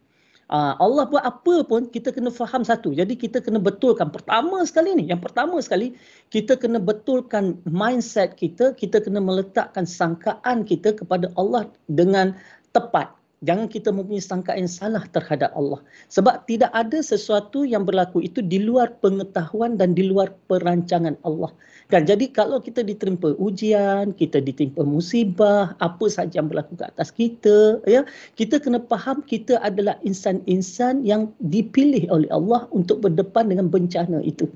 uh, 0.53 0.75
Allah 0.81 1.05
buat 1.09 1.25
apa 1.25 1.65
pun 1.65 1.89
kita 1.89 2.13
kena 2.13 2.33
faham 2.33 2.65
satu. 2.65 2.93
Jadi 2.93 3.15
kita 3.17 3.41
kena 3.45 3.61
betulkan. 3.61 4.09
Pertama 4.09 4.65
sekali 4.65 4.97
ni 4.97 5.05
yang 5.09 5.21
pertama 5.21 5.61
sekali 5.61 5.95
kita 6.33 6.57
kena 6.57 6.81
betulkan 6.81 7.61
mindset 7.69 8.37
kita 8.37 8.73
kita 8.77 9.01
kena 9.01 9.21
meletakkan 9.21 9.85
sangkaan 9.85 10.65
kita 10.65 10.97
kepada 10.97 11.29
Allah 11.37 11.69
dengan 11.89 12.37
tepat 12.73 13.18
jangan 13.47 13.71
kita 13.71 13.95
mempunyai 13.95 14.23
sangkaan 14.23 14.67
yang 14.67 14.71
salah 14.71 15.05
terhadap 15.15 15.55
Allah. 15.55 15.79
Sebab 16.11 16.49
tidak 16.51 16.75
ada 16.75 16.99
sesuatu 16.99 17.63
yang 17.63 17.87
berlaku 17.87 18.23
itu 18.25 18.43
di 18.43 18.59
luar 18.63 18.99
pengetahuan 18.99 19.79
dan 19.79 19.95
di 19.95 20.11
luar 20.11 20.35
perancangan 20.51 21.15
Allah. 21.23 21.55
Dan 21.89 22.05
jadi 22.05 22.29
kalau 22.35 22.61
kita 22.61 22.85
diterima 22.85 23.33
ujian, 23.39 24.13
kita 24.13 24.43
ditimpa 24.43 24.83
musibah, 24.85 25.73
apa 25.79 26.05
sahaja 26.11 26.43
yang 26.43 26.51
berlaku 26.51 26.77
ke 26.77 26.85
atas 26.85 27.09
kita, 27.15 27.81
ya, 27.89 28.05
kita 28.35 28.61
kena 28.61 28.83
faham 28.91 29.25
kita 29.25 29.57
adalah 29.65 29.97
insan-insan 30.05 31.07
yang 31.07 31.33
dipilih 31.41 32.11
oleh 32.13 32.29
Allah 32.29 32.67
untuk 32.75 33.01
berdepan 33.01 33.49
dengan 33.49 33.71
bencana 33.73 34.21
itu 34.21 34.51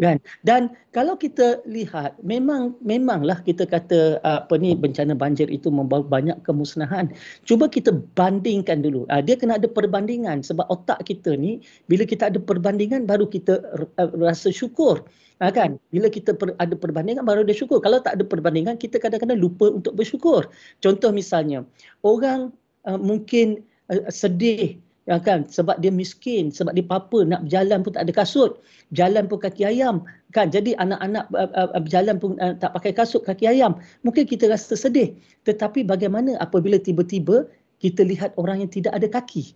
kan? 0.00 0.16
Dan 0.44 0.72
kalau 0.92 1.16
kita 1.16 1.60
lihat 1.64 2.16
memang 2.20 2.76
memanglah 2.84 3.40
kita 3.44 3.64
kata 3.64 4.20
apa 4.24 4.54
ni 4.60 4.76
bencana 4.76 5.16
banjir 5.16 5.48
itu 5.48 5.72
membawa 5.72 6.04
banyak 6.04 6.36
kemusnahan. 6.44 7.12
Cuba 7.48 7.68
kita 7.68 7.96
bandingkan 8.16 8.84
dulu. 8.84 9.08
Uh, 9.08 9.24
dia 9.24 9.36
kena 9.36 9.56
ada 9.56 9.68
perbandingan 9.68 10.44
sebab 10.44 10.68
otak 10.68 11.04
kita 11.08 11.36
ni 11.36 11.64
bila 11.88 12.04
kita 12.04 12.28
ada 12.28 12.40
perbandingan 12.40 13.08
baru 13.08 13.28
kita 13.28 13.60
uh, 13.96 14.10
rasa 14.20 14.52
syukur. 14.52 15.04
Kan? 15.36 15.76
Bila 15.92 16.08
kita 16.08 16.32
ada 16.56 16.72
perbandingan 16.72 17.24
baru 17.24 17.44
ada 17.44 17.52
syukur. 17.52 17.84
Kalau 17.84 18.00
tak 18.00 18.16
ada 18.16 18.24
perbandingan 18.24 18.80
kita 18.80 18.96
kadang-kadang 18.96 19.36
lupa 19.36 19.68
untuk 19.68 19.92
bersyukur. 19.92 20.48
Contoh 20.80 21.12
misalnya 21.12 21.60
orang 22.00 22.56
mungkin 22.88 23.60
sedih 24.08 24.80
ya 25.06 25.16
kan? 25.22 25.46
Sebab 25.46 25.78
dia 25.80 25.90
miskin 25.90 26.50
sebab 26.50 26.74
dia 26.74 26.84
apa 26.90 27.18
nak 27.22 27.46
berjalan 27.46 27.78
pun 27.82 27.90
tak 27.94 28.04
ada 28.06 28.12
kasut. 28.12 28.60
Jalan 28.94 29.26
pun 29.30 29.38
kaki 29.42 29.62
ayam. 29.66 30.02
Kan? 30.34 30.50
Jadi 30.50 30.74
anak-anak 30.78 31.30
uh, 31.34 31.78
berjalan 31.80 32.16
pun 32.18 32.38
uh, 32.42 32.54
tak 32.58 32.74
pakai 32.74 32.92
kasut 32.92 33.22
kaki 33.22 33.46
ayam. 33.46 33.78
Mungkin 34.02 34.26
kita 34.26 34.50
rasa 34.50 34.74
sedih. 34.78 35.14
Tetapi 35.46 35.86
bagaimana 35.86 36.38
apabila 36.42 36.76
tiba-tiba 36.78 37.46
kita 37.78 38.02
lihat 38.02 38.34
orang 38.36 38.66
yang 38.66 38.70
tidak 38.70 38.92
ada 38.94 39.06
kaki 39.08 39.54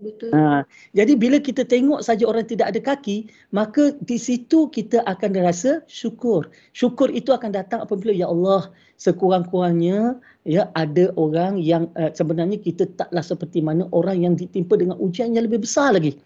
Betul. 0.00 0.30
Ha, 0.32 0.62
jadi 0.94 1.12
bila 1.18 1.42
kita 1.42 1.66
tengok 1.66 2.00
saja 2.00 2.24
orang 2.24 2.46
tidak 2.46 2.70
ada 2.70 2.80
kaki, 2.80 3.26
maka 3.50 3.92
di 4.04 4.16
situ 4.16 4.70
kita 4.70 5.02
akan 5.04 5.30
rasa 5.42 5.82
syukur. 5.90 6.46
Syukur 6.72 7.10
itu 7.10 7.34
akan 7.34 7.50
datang 7.50 7.82
apabila 7.82 8.14
ya 8.14 8.30
Allah 8.30 8.70
sekurang-kurangnya 8.96 10.16
ya 10.46 10.70
ada 10.78 11.10
orang 11.18 11.58
yang 11.60 11.90
uh, 11.98 12.08
sebenarnya 12.14 12.62
kita 12.62 12.86
taklah 12.96 13.24
seperti 13.24 13.60
mana 13.60 13.90
orang 13.90 14.22
yang 14.22 14.34
ditimpa 14.38 14.78
dengan 14.78 14.96
ujian 15.02 15.34
yang 15.34 15.44
lebih 15.50 15.66
besar 15.66 15.92
lagi. 15.92 16.16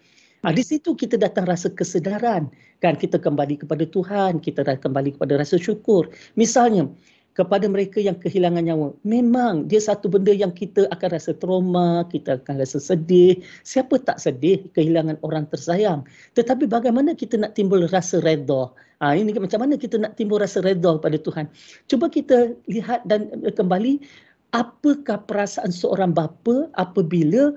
Ha, 0.41 0.49
di 0.53 0.65
situ 0.65 0.97
kita 0.97 1.21
datang 1.21 1.45
rasa 1.45 1.69
kesedaran 1.69 2.49
kan 2.81 2.97
kita 2.97 3.21
kembali 3.21 3.61
kepada 3.61 3.85
Tuhan, 3.85 4.41
kita 4.41 4.65
kembali 4.65 5.13
kepada 5.13 5.37
rasa 5.37 5.61
syukur. 5.61 6.09
Misalnya 6.33 6.89
kepada 7.31 7.63
mereka 7.71 8.03
yang 8.03 8.19
kehilangan 8.19 8.63
nyawa. 8.67 8.91
Memang 9.07 9.71
dia 9.71 9.79
satu 9.79 10.11
benda 10.11 10.35
yang 10.35 10.51
kita 10.51 10.87
akan 10.91 11.09
rasa 11.15 11.31
trauma, 11.31 12.03
kita 12.11 12.43
akan 12.43 12.59
rasa 12.59 12.77
sedih. 12.83 13.39
Siapa 13.63 13.99
tak 14.03 14.19
sedih 14.19 14.67
kehilangan 14.75 15.15
orang 15.23 15.47
tersayang? 15.47 16.03
Tetapi 16.35 16.67
bagaimana 16.67 17.15
kita 17.15 17.39
nak 17.39 17.55
timbul 17.55 17.87
rasa 17.87 18.19
redha? 18.19 18.67
Ha, 18.99 19.15
ini 19.15 19.31
macam 19.33 19.63
mana 19.63 19.79
kita 19.79 19.95
nak 19.97 20.19
timbul 20.19 20.43
rasa 20.43 20.59
redha 20.59 20.99
pada 20.99 21.15
Tuhan? 21.15 21.47
Cuba 21.87 22.11
kita 22.11 22.51
lihat 22.67 23.07
dan 23.07 23.31
kembali 23.55 24.03
apakah 24.51 25.23
perasaan 25.23 25.71
seorang 25.71 26.11
bapa 26.11 26.67
apabila 26.75 27.55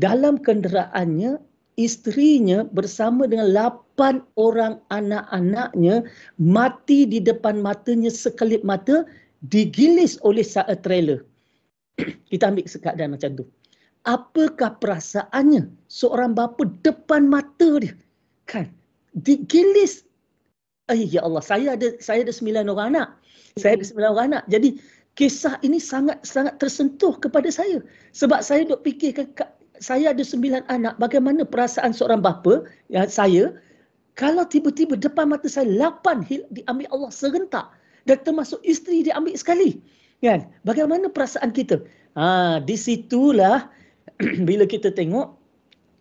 dalam 0.00 0.40
kenderaannya 0.40 1.36
isterinya 1.80 2.68
bersama 2.76 3.24
dengan 3.24 3.48
lapan 3.56 4.20
orang 4.36 4.76
anak-anaknya 4.92 6.04
mati 6.36 7.08
di 7.08 7.24
depan 7.24 7.64
matanya 7.64 8.12
sekelip 8.12 8.60
mata 8.60 9.08
digilis 9.48 10.20
oleh 10.20 10.44
saat 10.44 10.84
trailer. 10.84 11.24
Kita 12.30 12.52
ambil 12.52 12.68
sekadar 12.68 13.08
macam 13.08 13.40
tu. 13.40 13.44
Apakah 14.04 14.76
perasaannya 14.80 15.68
seorang 15.88 16.36
bapa 16.36 16.68
depan 16.84 17.28
mata 17.28 17.80
dia? 17.80 17.96
Kan? 18.44 18.68
Digilis. 19.16 20.04
Eh, 20.92 21.08
ya 21.08 21.24
Allah, 21.24 21.44
saya 21.44 21.76
ada 21.76 21.96
saya 22.00 22.24
ada 22.24 22.32
sembilan 22.32 22.68
orang 22.68 22.96
anak. 22.96 23.08
Saya 23.56 23.80
ada 23.80 23.84
sembilan 23.84 24.08
orang 24.12 24.26
anak. 24.32 24.44
Jadi 24.48 24.68
kisah 25.20 25.60
ini 25.60 25.76
sangat 25.76 26.24
sangat 26.24 26.56
tersentuh 26.56 27.16
kepada 27.20 27.52
saya. 27.52 27.84
Sebab 28.16 28.40
saya 28.40 28.64
duk 28.64 28.80
fikirkan 28.80 29.30
saya 29.80 30.12
ada 30.12 30.20
sembilan 30.20 30.68
anak, 30.68 31.00
bagaimana 31.00 31.42
perasaan 31.48 31.96
seorang 31.96 32.20
bapa, 32.20 32.68
ya, 32.92 33.08
saya, 33.08 33.56
kalau 34.14 34.44
tiba-tiba 34.44 35.00
depan 35.00 35.32
mata 35.32 35.48
saya 35.48 35.66
lapan 35.72 36.20
diambil 36.52 36.86
Allah 36.92 37.10
serentak 37.10 37.66
dan 38.04 38.20
termasuk 38.20 38.60
isteri 38.60 39.00
diambil 39.00 39.32
sekali. 39.32 39.80
Kan? 40.20 40.44
Bagaimana 40.68 41.08
perasaan 41.08 41.56
kita? 41.56 41.80
Ha, 42.12 42.60
di 42.60 42.76
situlah 42.76 43.72
bila 44.48 44.68
kita 44.68 44.92
tengok, 44.92 45.32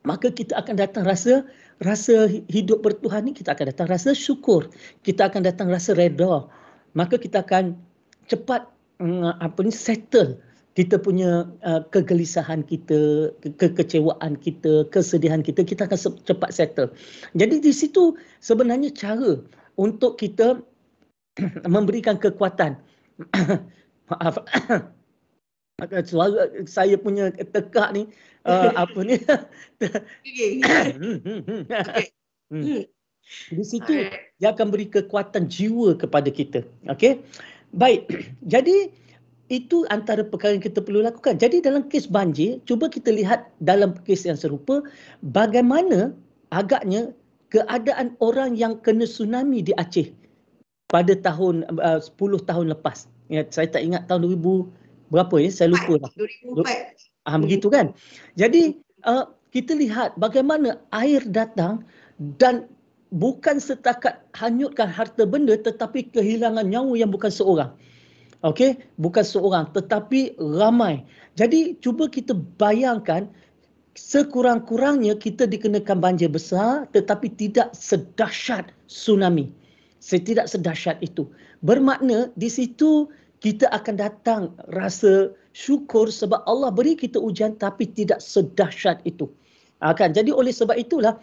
maka 0.04 0.28
kita 0.28 0.60
akan 0.60 0.76
datang 0.76 1.08
rasa 1.08 1.48
rasa 1.80 2.28
hidup 2.52 2.84
bertuhan 2.84 3.24
ni, 3.24 3.32
kita 3.32 3.56
akan 3.56 3.72
datang 3.72 3.88
rasa 3.88 4.12
syukur. 4.12 4.68
Kita 5.08 5.32
akan 5.32 5.48
datang 5.48 5.72
rasa 5.72 5.96
reda. 5.96 6.44
Maka 6.92 7.16
kita 7.16 7.48
akan 7.48 7.80
cepat 8.28 8.68
mm, 9.00 9.40
apa 9.40 9.60
ni 9.64 9.72
settle 9.72 10.44
kita 10.78 11.02
punya 11.02 11.50
uh, 11.66 11.82
kegelisahan 11.90 12.62
kita, 12.62 13.34
kekecewaan 13.58 14.38
kita, 14.38 14.86
kesedihan 14.94 15.42
kita, 15.42 15.66
kita 15.66 15.90
akan 15.90 16.00
cepat 16.24 16.50
settle. 16.54 16.94
Jadi 17.34 17.60
di 17.60 17.74
situ 17.74 18.14
sebenarnya 18.40 18.94
cara 18.94 19.42
untuk 19.82 20.22
kita 20.22 20.62
memberikan 21.74 22.22
kekuatan. 22.22 22.78
Maaf. 24.10 24.42
Suara 26.06 26.52
saya 26.68 27.00
punya 27.00 27.32
tekak 27.32 27.96
ni 27.96 28.04
uh, 28.46 28.72
apa 28.84 29.00
ni? 29.04 29.16
Hmm. 32.50 32.82
Di 33.54 33.62
situ 33.62 34.10
dia 34.42 34.50
akan 34.50 34.74
beri 34.74 34.90
kekuatan 34.90 35.46
jiwa 35.46 35.94
kepada 35.94 36.34
kita. 36.34 36.66
Okey. 36.90 37.22
Baik. 37.78 38.10
Jadi 38.42 38.90
itu 39.50 39.84
antara 39.90 40.22
perkara 40.22 40.56
yang 40.56 40.64
kita 40.64 40.80
perlu 40.80 41.02
lakukan. 41.02 41.42
Jadi 41.42 41.66
dalam 41.66 41.90
kes 41.90 42.06
banjir, 42.06 42.62
cuba 42.70 42.86
kita 42.86 43.10
lihat 43.10 43.50
dalam 43.66 43.98
kes 44.06 44.30
yang 44.30 44.38
serupa 44.38 44.86
bagaimana 45.26 46.14
agaknya 46.54 47.10
keadaan 47.50 48.14
orang 48.22 48.54
yang 48.54 48.78
kena 48.86 49.10
tsunami 49.10 49.66
di 49.66 49.74
Aceh 49.76 50.14
pada 50.94 51.18
tahun 51.18 51.66
uh, 51.82 51.98
10 51.98 52.46
tahun 52.46 52.66
lepas. 52.78 53.10
Ya, 53.30 53.46
saya 53.50 53.70
tak 53.70 53.86
ingat 53.86 54.06
tahun 54.06 54.38
2000 54.38 54.70
berapa 55.10 55.36
ya, 55.42 55.50
saya 55.50 55.74
lupa 55.74 55.98
lah. 55.98 56.10
2004. 56.14 57.10
Ah 57.26 57.38
begitu 57.38 57.68
kan. 57.74 57.94
Jadi 58.38 58.78
uh, 59.06 59.30
kita 59.50 59.74
lihat 59.74 60.18
bagaimana 60.22 60.78
air 60.94 61.26
datang 61.26 61.82
dan 62.38 62.70
bukan 63.10 63.58
setakat 63.58 64.22
hanyutkan 64.38 64.86
harta 64.86 65.26
benda 65.26 65.58
tetapi 65.58 66.10
kehilangan 66.14 66.70
nyawa 66.70 66.94
yang 66.94 67.10
bukan 67.10 67.34
seorang. 67.34 67.74
Okey, 68.40 68.80
bukan 69.04 69.26
seorang 69.28 69.68
tetapi 69.76 70.40
ramai. 70.40 71.04
Jadi 71.36 71.76
cuba 71.84 72.08
kita 72.08 72.32
bayangkan 72.56 73.28
sekurang-kurangnya 74.00 75.20
kita 75.20 75.44
dikenakan 75.44 76.00
banjir 76.00 76.32
besar 76.32 76.88
tetapi 76.96 77.36
tidak 77.36 77.76
sedahsyat 77.76 78.72
tsunami. 78.88 79.52
Tidak 80.00 80.48
sedahsyat 80.48 81.04
itu. 81.04 81.28
Bermakna 81.68 82.32
di 82.40 82.48
situ 82.48 83.12
kita 83.44 83.68
akan 83.76 84.00
datang 84.00 84.56
rasa 84.72 85.36
syukur 85.52 86.08
sebab 86.08 86.40
Allah 86.48 86.72
beri 86.72 86.96
kita 86.96 87.20
ujian 87.20 87.60
tapi 87.60 87.92
tidak 87.92 88.24
sedahsyat 88.24 89.04
itu. 89.04 89.28
Akan. 89.84 90.16
Jadi 90.16 90.32
oleh 90.32 90.56
sebab 90.56 90.80
itulah 90.80 91.20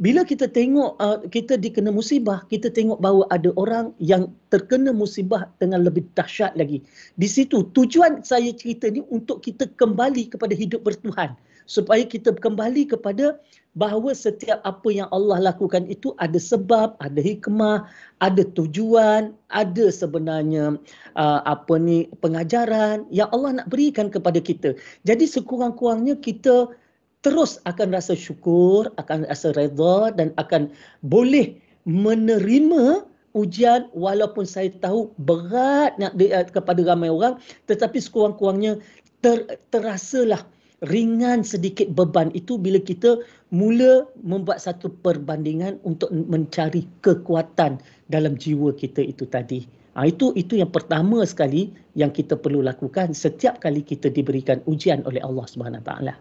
bila 0.00 0.24
kita 0.24 0.48
tengok 0.48 0.96
uh, 0.96 1.20
kita 1.28 1.60
dikena 1.60 1.92
musibah, 1.92 2.40
kita 2.48 2.72
tengok 2.72 3.04
bahawa 3.04 3.28
ada 3.28 3.52
orang 3.60 3.92
yang 4.00 4.32
terkena 4.48 4.96
musibah 4.96 5.44
dengan 5.60 5.84
lebih 5.84 6.08
dahsyat 6.16 6.56
lagi. 6.56 6.80
Di 7.20 7.28
situ 7.28 7.68
tujuan 7.76 8.24
saya 8.24 8.48
cerita 8.56 8.88
ni 8.88 9.04
untuk 9.12 9.44
kita 9.44 9.68
kembali 9.76 10.32
kepada 10.32 10.56
hidup 10.56 10.88
bertuhan. 10.88 11.36
Supaya 11.70 12.02
kita 12.02 12.34
kembali 12.34 12.90
kepada 12.90 13.38
bahawa 13.78 14.10
setiap 14.10 14.58
apa 14.66 14.88
yang 14.90 15.06
Allah 15.14 15.38
lakukan 15.38 15.86
itu 15.86 16.10
ada 16.18 16.34
sebab, 16.34 16.98
ada 16.98 17.20
hikmah, 17.22 17.86
ada 18.18 18.42
tujuan, 18.58 19.30
ada 19.54 19.86
sebenarnya 19.94 20.74
uh, 21.14 21.40
apa 21.46 21.78
ni 21.78 22.10
pengajaran 22.18 23.06
yang 23.14 23.30
Allah 23.30 23.62
nak 23.62 23.70
berikan 23.70 24.10
kepada 24.10 24.42
kita. 24.42 24.74
Jadi 25.06 25.30
sekurang-kurangnya 25.30 26.18
kita 26.18 26.74
terus 27.20 27.60
akan 27.68 27.92
rasa 27.92 28.16
syukur, 28.16 28.88
akan 28.96 29.28
rasa 29.28 29.52
redha 29.52 30.12
dan 30.16 30.32
akan 30.40 30.72
boleh 31.04 31.56
menerima 31.84 33.04
ujian 33.36 33.86
walaupun 33.94 34.42
saya 34.42 34.72
tahu 34.82 35.12
berat 35.22 35.94
uh, 36.02 36.46
kepada 36.50 36.82
ramai 36.82 37.12
orang 37.12 37.38
tetapi 37.70 38.02
sekurang-kurangnya 38.02 38.82
ter, 39.22 39.46
terasalah 39.70 40.42
ringan 40.88 41.44
sedikit 41.44 41.92
beban 41.92 42.32
itu 42.32 42.56
bila 42.56 42.80
kita 42.80 43.20
mula 43.52 44.08
membuat 44.24 44.64
satu 44.64 44.88
perbandingan 45.04 45.76
untuk 45.84 46.08
mencari 46.10 46.88
kekuatan 47.04 47.78
dalam 48.08 48.34
jiwa 48.40 48.72
kita 48.72 49.04
itu 49.04 49.28
tadi. 49.28 49.68
Ha, 49.98 50.06
itu 50.08 50.32
itu 50.38 50.56
yang 50.56 50.70
pertama 50.70 51.20
sekali 51.26 51.74
yang 51.98 52.14
kita 52.14 52.38
perlu 52.38 52.62
lakukan 52.64 53.12
setiap 53.12 53.58
kali 53.60 53.82
kita 53.84 54.08
diberikan 54.08 54.62
ujian 54.64 55.04
oleh 55.04 55.20
Allah 55.20 55.44
Subhanahu 55.50 55.84
taala. 55.84 56.14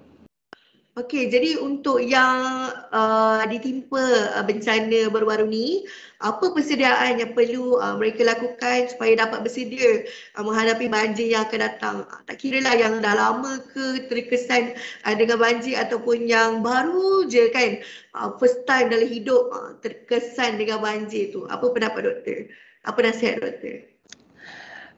Okey, 0.99 1.31
jadi 1.31 1.55
untuk 1.63 2.03
yang 2.03 2.67
uh, 2.91 3.39
ditimpa 3.47 4.35
uh, 4.35 4.43
bencana 4.43 5.07
baru-baru 5.07 5.47
ni, 5.47 5.87
apa 6.19 6.51
persediaan 6.51 7.23
yang 7.23 7.31
perlu 7.31 7.79
uh, 7.79 7.95
mereka 7.95 8.27
lakukan 8.27 8.91
supaya 8.91 9.15
dapat 9.15 9.47
bersedia 9.47 10.03
uh, 10.35 10.43
menghadapi 10.43 10.91
banjir 10.91 11.31
yang 11.31 11.47
akan 11.47 11.71
datang? 11.71 11.97
Uh, 12.03 12.19
tak 12.27 12.43
kira 12.43 12.59
lah 12.59 12.75
yang 12.75 12.99
dah 12.99 13.15
lama 13.15 13.63
ke 13.71 14.11
terkesan 14.11 14.75
uh, 15.07 15.15
dengan 15.15 15.39
banjir 15.39 15.79
ataupun 15.79 16.27
yang 16.27 16.59
baru 16.59 17.23
je 17.31 17.47
kan 17.55 17.79
uh, 18.19 18.35
first 18.35 18.67
time 18.67 18.91
dalam 18.91 19.07
hidup 19.07 19.47
uh, 19.55 19.79
terkesan 19.79 20.59
dengan 20.59 20.83
banjir 20.83 21.31
tu. 21.31 21.47
Apa 21.47 21.71
pendapat 21.71 22.11
doktor? 22.11 22.51
Apa 22.83 22.99
nasihat 23.07 23.39
doktor? 23.39 23.87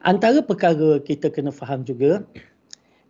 Antara 0.02 0.42
perkara 0.42 0.98
kita 0.98 1.30
kena 1.30 1.54
faham 1.54 1.86
juga, 1.86 2.26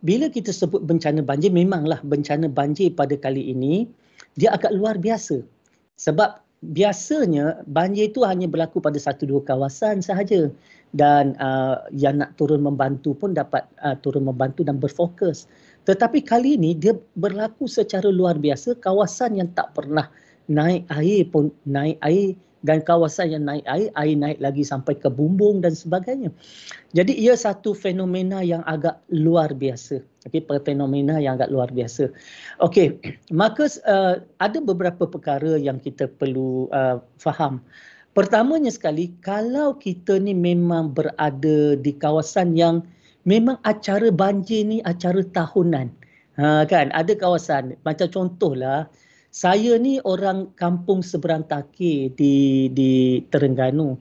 bila 0.03 0.27
kita 0.27 0.51
sebut 0.51 0.83
bencana 0.83 1.23
banjir 1.23 1.55
memanglah 1.55 2.03
bencana 2.03 2.51
banjir 2.51 2.91
pada 2.93 3.15
kali 3.15 3.55
ini 3.55 3.87
dia 4.35 4.53
agak 4.55 4.75
luar 4.75 4.99
biasa. 4.99 5.43
Sebab 5.99 6.43
biasanya 6.75 7.63
banjir 7.71 8.11
itu 8.11 8.27
hanya 8.27 8.47
berlaku 8.51 8.83
pada 8.83 8.99
satu 8.99 9.27
dua 9.27 9.43
kawasan 9.47 10.03
sahaja. 10.03 10.51
Dan 10.93 11.39
uh, 11.41 11.89
yang 11.95 12.21
nak 12.21 12.37
turun 12.37 12.61
membantu 12.61 13.17
pun 13.17 13.33
dapat 13.33 13.65
uh, 13.81 13.97
turun 14.05 14.29
membantu 14.29 14.61
dan 14.67 14.77
berfokus. 14.77 15.49
Tetapi 15.89 16.21
kali 16.27 16.61
ini 16.61 16.77
dia 16.77 16.93
berlaku 17.17 17.65
secara 17.65 18.11
luar 18.13 18.37
biasa. 18.37 18.77
Kawasan 18.83 19.41
yang 19.41 19.49
tak 19.57 19.73
pernah 19.73 20.11
naik 20.51 20.85
air 20.93 21.25
pun 21.31 21.49
naik 21.65 21.97
air 22.05 22.37
dan 22.63 22.83
kawasan 22.83 23.35
yang 23.35 23.45
naik 23.47 23.67
air, 23.67 23.91
air 23.99 24.15
naik 24.15 24.39
lagi 24.39 24.63
sampai 24.63 24.95
ke 24.99 25.11
bumbung 25.11 25.63
dan 25.63 25.75
sebagainya. 25.75 26.31
Jadi 26.95 27.15
ia 27.15 27.35
satu 27.35 27.75
fenomena 27.75 28.43
yang 28.43 28.63
agak 28.71 29.03
luar 29.11 29.51
biasa. 29.55 30.03
Okey, 30.31 30.47
fenomena 30.63 31.19
yang 31.19 31.39
agak 31.39 31.51
luar 31.51 31.69
biasa. 31.75 32.11
Okey, 32.63 33.03
maka 33.35 33.67
uh, 33.87 34.23
ada 34.39 34.59
beberapa 34.63 35.07
perkara 35.07 35.59
yang 35.59 35.83
kita 35.83 36.07
perlu 36.07 36.71
uh, 36.71 37.03
faham. 37.19 37.59
Pertamanya 38.13 38.69
sekali, 38.69 39.11
kalau 39.25 39.73
kita 39.75 40.21
ni 40.21 40.37
memang 40.37 40.93
berada 40.93 41.75
di 41.75 41.93
kawasan 41.97 42.55
yang 42.55 42.85
memang 43.25 43.57
acara 43.65 44.13
banjir 44.13 44.69
ni 44.69 44.79
acara 44.85 45.25
tahunan. 45.33 45.89
Ha, 46.37 46.65
kan, 46.65 46.89
ada 46.97 47.13
kawasan, 47.13 47.77
macam 47.85 48.09
contohlah, 48.09 48.89
saya 49.33 49.81
ni 49.81 49.97
orang 50.05 50.53
kampung 50.61 51.01
seberang 51.01 51.49
Taki 51.49 52.13
di 52.13 52.69
di 52.69 53.25
Terengganu. 53.33 53.97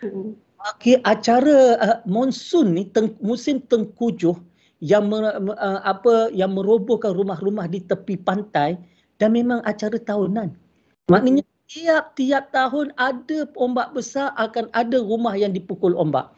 Hmm. 0.00 0.38
Okey, 0.74 0.98
acara 1.06 1.78
uh, 1.78 1.98
monsun 2.06 2.74
ni 2.74 2.90
teng, 2.90 3.14
musim 3.22 3.62
tengkujuh 3.66 4.34
yang 4.82 5.06
mer, 5.06 5.38
uh, 5.38 5.80
apa 5.86 6.30
yang 6.34 6.54
merobohkan 6.54 7.14
rumah-rumah 7.14 7.70
di 7.70 7.82
tepi 7.82 8.18
pantai 8.18 8.74
dan 9.18 9.34
memang 9.34 9.62
acara 9.62 9.94
tahunan. 9.98 10.50
Maknanya 11.06 11.46
tiap-tiap 11.70 12.50
tahun 12.50 12.90
ada 12.98 13.46
ombak 13.58 13.94
besar 13.94 14.34
akan 14.38 14.70
ada 14.74 14.98
rumah 15.02 15.38
yang 15.38 15.54
dipukul 15.54 15.94
ombak. 15.94 16.30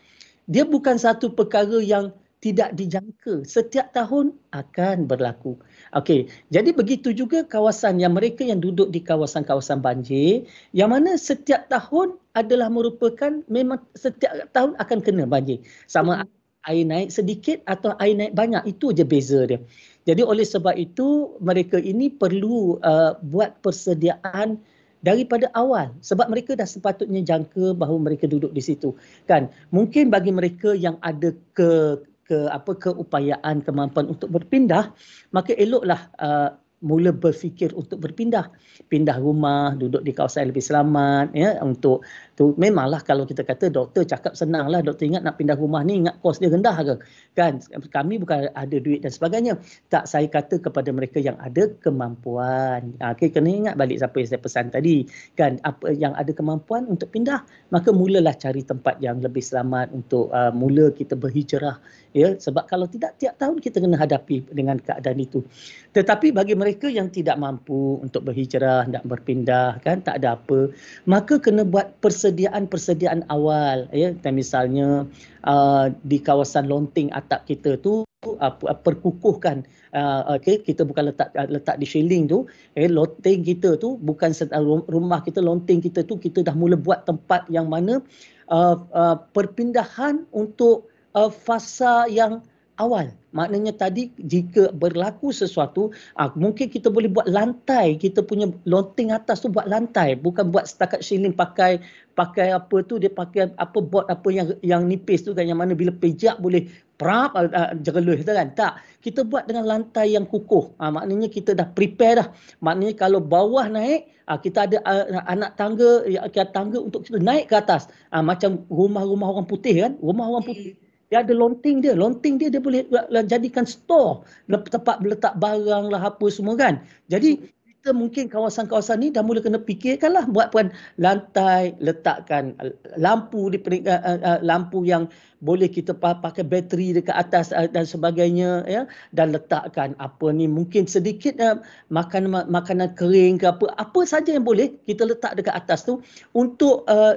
Dia 0.49 0.65
bukan 0.65 0.97
satu 0.97 1.33
perkara 1.33 1.81
yang 1.81 2.13
tidak 2.45 2.77
dijangka. 2.77 3.45
Setiap 3.45 3.93
tahun 3.93 4.37
akan 4.53 5.09
berlaku. 5.09 5.57
Okey, 5.97 6.29
jadi 6.53 6.77
begitu 6.77 7.17
juga 7.17 7.41
kawasan 7.49 7.97
yang 7.97 8.13
mereka 8.13 8.45
yang 8.45 8.61
duduk 8.61 8.93
di 8.93 9.01
kawasan-kawasan 9.01 9.81
banjir 9.81 10.45
yang 10.77 10.93
mana 10.93 11.17
setiap 11.17 11.65
tahun 11.73 12.21
adalah 12.37 12.69
merupakan 12.69 13.41
memang 13.49 13.81
setiap 13.97 14.53
tahun 14.53 14.77
akan 14.77 14.99
kena 15.01 15.25
banjir. 15.25 15.65
Sama 15.89 16.21
hmm. 16.21 16.69
air 16.69 16.85
naik 16.85 17.09
sedikit 17.09 17.65
atau 17.65 17.97
air 17.97 18.13
naik 18.21 18.37
banyak 18.37 18.69
itu 18.69 18.93
je 18.93 19.05
beza 19.09 19.49
dia. 19.49 19.59
Jadi 20.05 20.21
oleh 20.21 20.45
sebab 20.45 20.77
itu 20.77 21.37
mereka 21.41 21.81
ini 21.81 22.13
perlu 22.13 22.77
uh, 22.85 23.17
buat 23.25 23.57
persediaan 23.65 24.61
daripada 24.99 25.47
awal 25.55 25.95
sebab 26.03 26.27
mereka 26.27 26.59
dah 26.59 26.67
sepatutnya 26.67 27.23
jangka 27.23 27.75
bahawa 27.79 28.11
mereka 28.11 28.27
duduk 28.27 28.51
di 28.51 28.59
situ 28.59 28.99
kan 29.31 29.47
mungkin 29.71 30.11
bagi 30.11 30.35
mereka 30.35 30.75
yang 30.75 30.99
ada 31.07 31.31
ke 31.55 32.03
ke 32.29 32.47
apa 32.53 32.77
keupayaan 32.77 33.65
kemampuan 33.65 34.13
untuk 34.13 34.29
berpindah 34.29 34.93
maka 35.33 35.57
eloklah 35.57 36.13
uh, 36.21 36.53
mula 36.79 37.11
berfikir 37.11 37.75
untuk 37.75 37.99
berpindah. 38.03 38.51
Pindah 38.87 39.19
rumah 39.19 39.75
duduk 39.75 40.07
di 40.07 40.15
kawasan 40.15 40.47
yang 40.47 40.51
lebih 40.55 40.65
selamat 40.65 41.27
ya 41.35 41.51
untuk 41.63 42.07
tu 42.39 42.55
memanglah 42.55 43.03
kalau 43.03 43.27
kita 43.27 43.43
kata 43.43 43.67
doktor 43.67 44.07
cakap 44.07 44.39
senanglah 44.39 44.79
doktor 44.79 45.11
ingat 45.11 45.27
nak 45.27 45.43
pindah 45.43 45.59
rumah 45.59 45.83
ni 45.83 46.07
ingat 46.07 46.23
kos 46.23 46.39
dia 46.39 46.47
rendah 46.47 46.79
ke? 46.87 46.95
Kan? 47.35 47.59
Kami 47.91 48.23
bukan 48.23 48.55
ada 48.55 48.77
duit 48.79 49.03
dan 49.03 49.11
sebagainya. 49.11 49.59
Tak 49.91 50.07
saya 50.07 50.31
kata 50.31 50.63
kepada 50.63 50.95
mereka 50.95 51.19
yang 51.19 51.35
ada 51.43 51.67
kemampuan. 51.83 52.95
Ha, 53.03 53.19
okey 53.19 53.35
kena 53.35 53.51
ingat 53.51 53.75
balik 53.75 53.99
siapa 53.99 54.23
yang 54.23 54.29
saya 54.31 54.39
pesan 54.39 54.71
tadi. 54.71 55.03
Kan? 55.35 55.59
Apa 55.67 55.91
yang 55.91 56.15
ada 56.15 56.31
kemampuan 56.31 56.87
untuk 56.87 57.11
pindah 57.11 57.43
maka 57.75 57.91
mulalah 57.91 58.39
cari 58.39 58.63
tempat 58.63 59.03
yang 59.03 59.19
lebih 59.19 59.43
selamat 59.43 59.91
untuk 59.91 60.31
uh, 60.31 60.55
mula 60.55 60.95
kita 60.95 61.19
berhijrah. 61.19 61.83
Ya 62.15 62.39
sebab 62.39 62.71
kalau 62.71 62.87
tidak 62.87 63.19
tiap 63.19 63.35
tahun 63.43 63.59
kita 63.59 63.83
kena 63.83 63.99
hadapi 63.99 64.47
dengan 64.55 64.79
keadaan 64.79 65.19
itu. 65.19 65.43
Tetapi 65.91 66.31
bagi 66.31 66.55
mereka 66.55 66.87
yang 66.87 67.11
tidak 67.11 67.35
mampu 67.35 67.99
untuk 67.99 68.31
berhijrah 68.31 68.87
nak 68.87 69.03
berpindah 69.03 69.83
kan? 69.83 70.07
Tak 70.07 70.23
ada 70.23 70.39
apa 70.39 70.71
maka 71.11 71.43
kena 71.43 71.67
buat 71.67 71.99
perse 71.99 72.28
persediaan-persediaan 72.29 73.25
awal 73.33 73.89
ya 73.89 74.13
dan 74.21 74.37
misalnya 74.37 75.09
uh, 75.49 75.89
di 76.05 76.21
kawasan 76.21 76.69
lonting 76.69 77.09
atap 77.17 77.49
kita 77.49 77.81
tu 77.81 78.05
uh, 78.29 78.53
perkukuhkan 78.85 79.65
uh, 79.97 80.37
okay, 80.37 80.61
kita 80.61 80.85
bukan 80.85 81.09
letak 81.09 81.33
uh, 81.33 81.49
letak 81.49 81.81
di 81.81 81.89
shielding 81.89 82.29
tu 82.29 82.45
eh 82.77 82.85
lonting 82.85 83.41
kita 83.41 83.81
tu 83.81 83.97
bukan 83.97 84.37
uh, 84.37 84.85
rumah 84.93 85.25
kita 85.25 85.41
lonting 85.41 85.81
kita 85.81 86.05
tu 86.05 86.21
kita 86.21 86.45
dah 86.45 86.53
mula 86.53 86.77
buat 86.77 87.09
tempat 87.09 87.49
yang 87.49 87.73
mana 87.73 88.05
uh, 88.53 88.77
uh, 88.93 89.17
perpindahan 89.33 90.29
untuk 90.37 90.93
uh, 91.17 91.33
fasa 91.33 92.05
yang 92.13 92.45
awal. 92.77 93.09
Maknanya 93.39 93.73
tadi 93.79 94.11
jika 94.19 94.75
berlaku 94.75 95.31
sesuatu, 95.31 95.95
ah, 96.19 96.35
mungkin 96.35 96.67
kita 96.67 96.91
boleh 96.91 97.07
buat 97.07 97.31
lantai, 97.31 97.95
kita 97.95 98.27
punya 98.27 98.51
lonting 98.67 99.15
atas 99.15 99.47
tu 99.47 99.49
buat 99.49 99.71
lantai, 99.71 100.19
bukan 100.19 100.51
buat 100.51 100.67
setakat 100.67 101.07
ceiling 101.07 101.31
pakai 101.31 101.79
pakai 102.19 102.51
apa 102.51 102.83
tu 102.83 102.99
dia 102.99 103.15
pakai 103.15 103.55
apa 103.55 103.79
board 103.79 104.11
apa 104.11 104.27
yang 104.35 104.51
yang 104.67 104.83
nipis 104.91 105.23
tu 105.23 105.31
kan 105.39 105.47
yang 105.47 105.63
mana 105.63 105.79
bila 105.79 105.95
pijak 105.95 106.43
boleh 106.43 106.67
prap 106.99 107.31
uh, 107.39 107.47
uh, 107.47 107.71
jereluh 107.79 108.19
tu 108.19 108.35
kan. 108.35 108.51
Tak, 108.59 108.83
kita 109.07 109.23
buat 109.23 109.47
dengan 109.47 109.71
lantai 109.71 110.19
yang 110.19 110.27
kukuh. 110.27 110.75
Ah, 110.83 110.91
maknanya 110.91 111.31
kita 111.31 111.55
dah 111.55 111.71
prepare 111.71 112.15
dah. 112.19 112.29
Maknanya 112.59 112.99
kalau 112.99 113.23
bawah 113.23 113.71
naik, 113.71 114.11
ah, 114.27 114.35
kita 114.35 114.67
ada 114.67 114.83
uh, 114.83 115.23
anak 115.31 115.55
tangga, 115.55 116.03
ya, 116.11 116.27
tangga 116.51 116.83
untuk 116.83 117.07
kita 117.07 117.23
naik 117.23 117.47
ke 117.47 117.55
atas. 117.55 117.87
Ah, 118.11 118.27
macam 118.27 118.67
rumah-rumah 118.67 119.31
orang 119.31 119.47
putih 119.47 119.87
kan, 119.87 119.95
rumah 120.03 120.27
orang 120.27 120.43
putih 120.43 120.75
dia 121.09 121.25
ada 121.25 121.33
lonting 121.33 121.81
dia. 121.81 121.97
Lonting 121.97 122.37
dia 122.37 122.49
dia 122.53 122.61
boleh 122.61 122.85
jadikan 123.29 123.65
store. 123.65 124.25
Tempat 124.49 125.01
letak 125.05 125.35
barang 125.41 125.89
lah 125.89 126.13
apa 126.13 126.27
semua 126.29 126.57
kan. 126.57 126.85
Jadi 127.09 127.41
kita 127.89 127.95
mungkin 127.95 128.27
kawasan-kawasan 128.29 129.01
ni 129.01 129.09
dah 129.09 129.25
mula 129.25 129.41
kena 129.41 129.63
fikirkan 129.63 130.13
lah 130.13 130.27
buat 130.29 130.53
pun 130.53 130.69
lantai, 131.01 131.73
letakkan 131.81 132.53
lampu 133.01 133.49
di 133.49 133.57
uh, 133.65 134.19
uh, 134.19 134.39
lampu 134.45 134.83
yang 134.85 135.09
boleh 135.41 135.71
kita 135.71 135.95
pakai 135.95 136.43
bateri 136.43 136.91
dekat 136.93 137.15
atas 137.15 137.55
dan 137.55 137.87
sebagainya 137.87 138.67
ya 138.67 138.85
dan 139.15 139.31
letakkan 139.31 139.95
apa 140.03 140.35
ni 140.35 140.51
mungkin 140.51 140.91
sedikit 140.91 141.39
uh, 141.39 141.63
makanan 141.95 142.51
makanan 142.51 142.93
kering 142.99 143.39
ke 143.39 143.47
apa 143.47 143.71
apa 143.79 144.01
saja 144.03 144.35
yang 144.35 144.43
boleh 144.43 144.75
kita 144.85 145.07
letak 145.07 145.39
dekat 145.39 145.55
atas 145.55 145.87
tu 145.87 146.03
untuk 146.35 146.83
uh, 146.91 147.17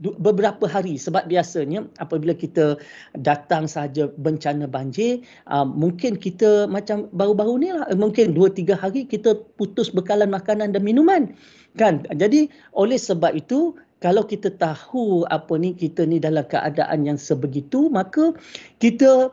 beberapa 0.00 0.64
hari 0.64 0.96
sebab 0.96 1.28
biasanya 1.28 1.84
apabila 2.00 2.32
kita 2.32 2.80
datang 3.20 3.68
saja 3.68 4.08
bencana 4.16 4.64
banjir 4.64 5.20
uh, 5.52 5.68
mungkin 5.68 6.16
kita 6.16 6.64
macam 6.64 7.12
baru-baru 7.12 7.54
ni 7.60 7.68
lah 7.68 7.84
mungkin 7.92 8.32
2 8.32 8.56
3 8.56 8.80
hari 8.80 9.04
kita 9.04 9.36
putus 9.60 9.92
bekalan 9.92 10.32
makanan 10.32 10.72
dan 10.72 10.80
minuman 10.80 11.36
kan? 11.76 12.02
Jadi 12.16 12.48
oleh 12.72 12.96
sebab 12.96 13.36
itu 13.36 13.76
kalau 14.00 14.24
kita 14.24 14.48
tahu 14.56 15.28
apa 15.28 15.60
ni 15.60 15.76
kita 15.76 16.08
ni 16.08 16.16
dalam 16.16 16.42
keadaan 16.48 17.04
yang 17.04 17.20
sebegitu 17.20 17.92
maka 17.92 18.32
kita 18.80 19.28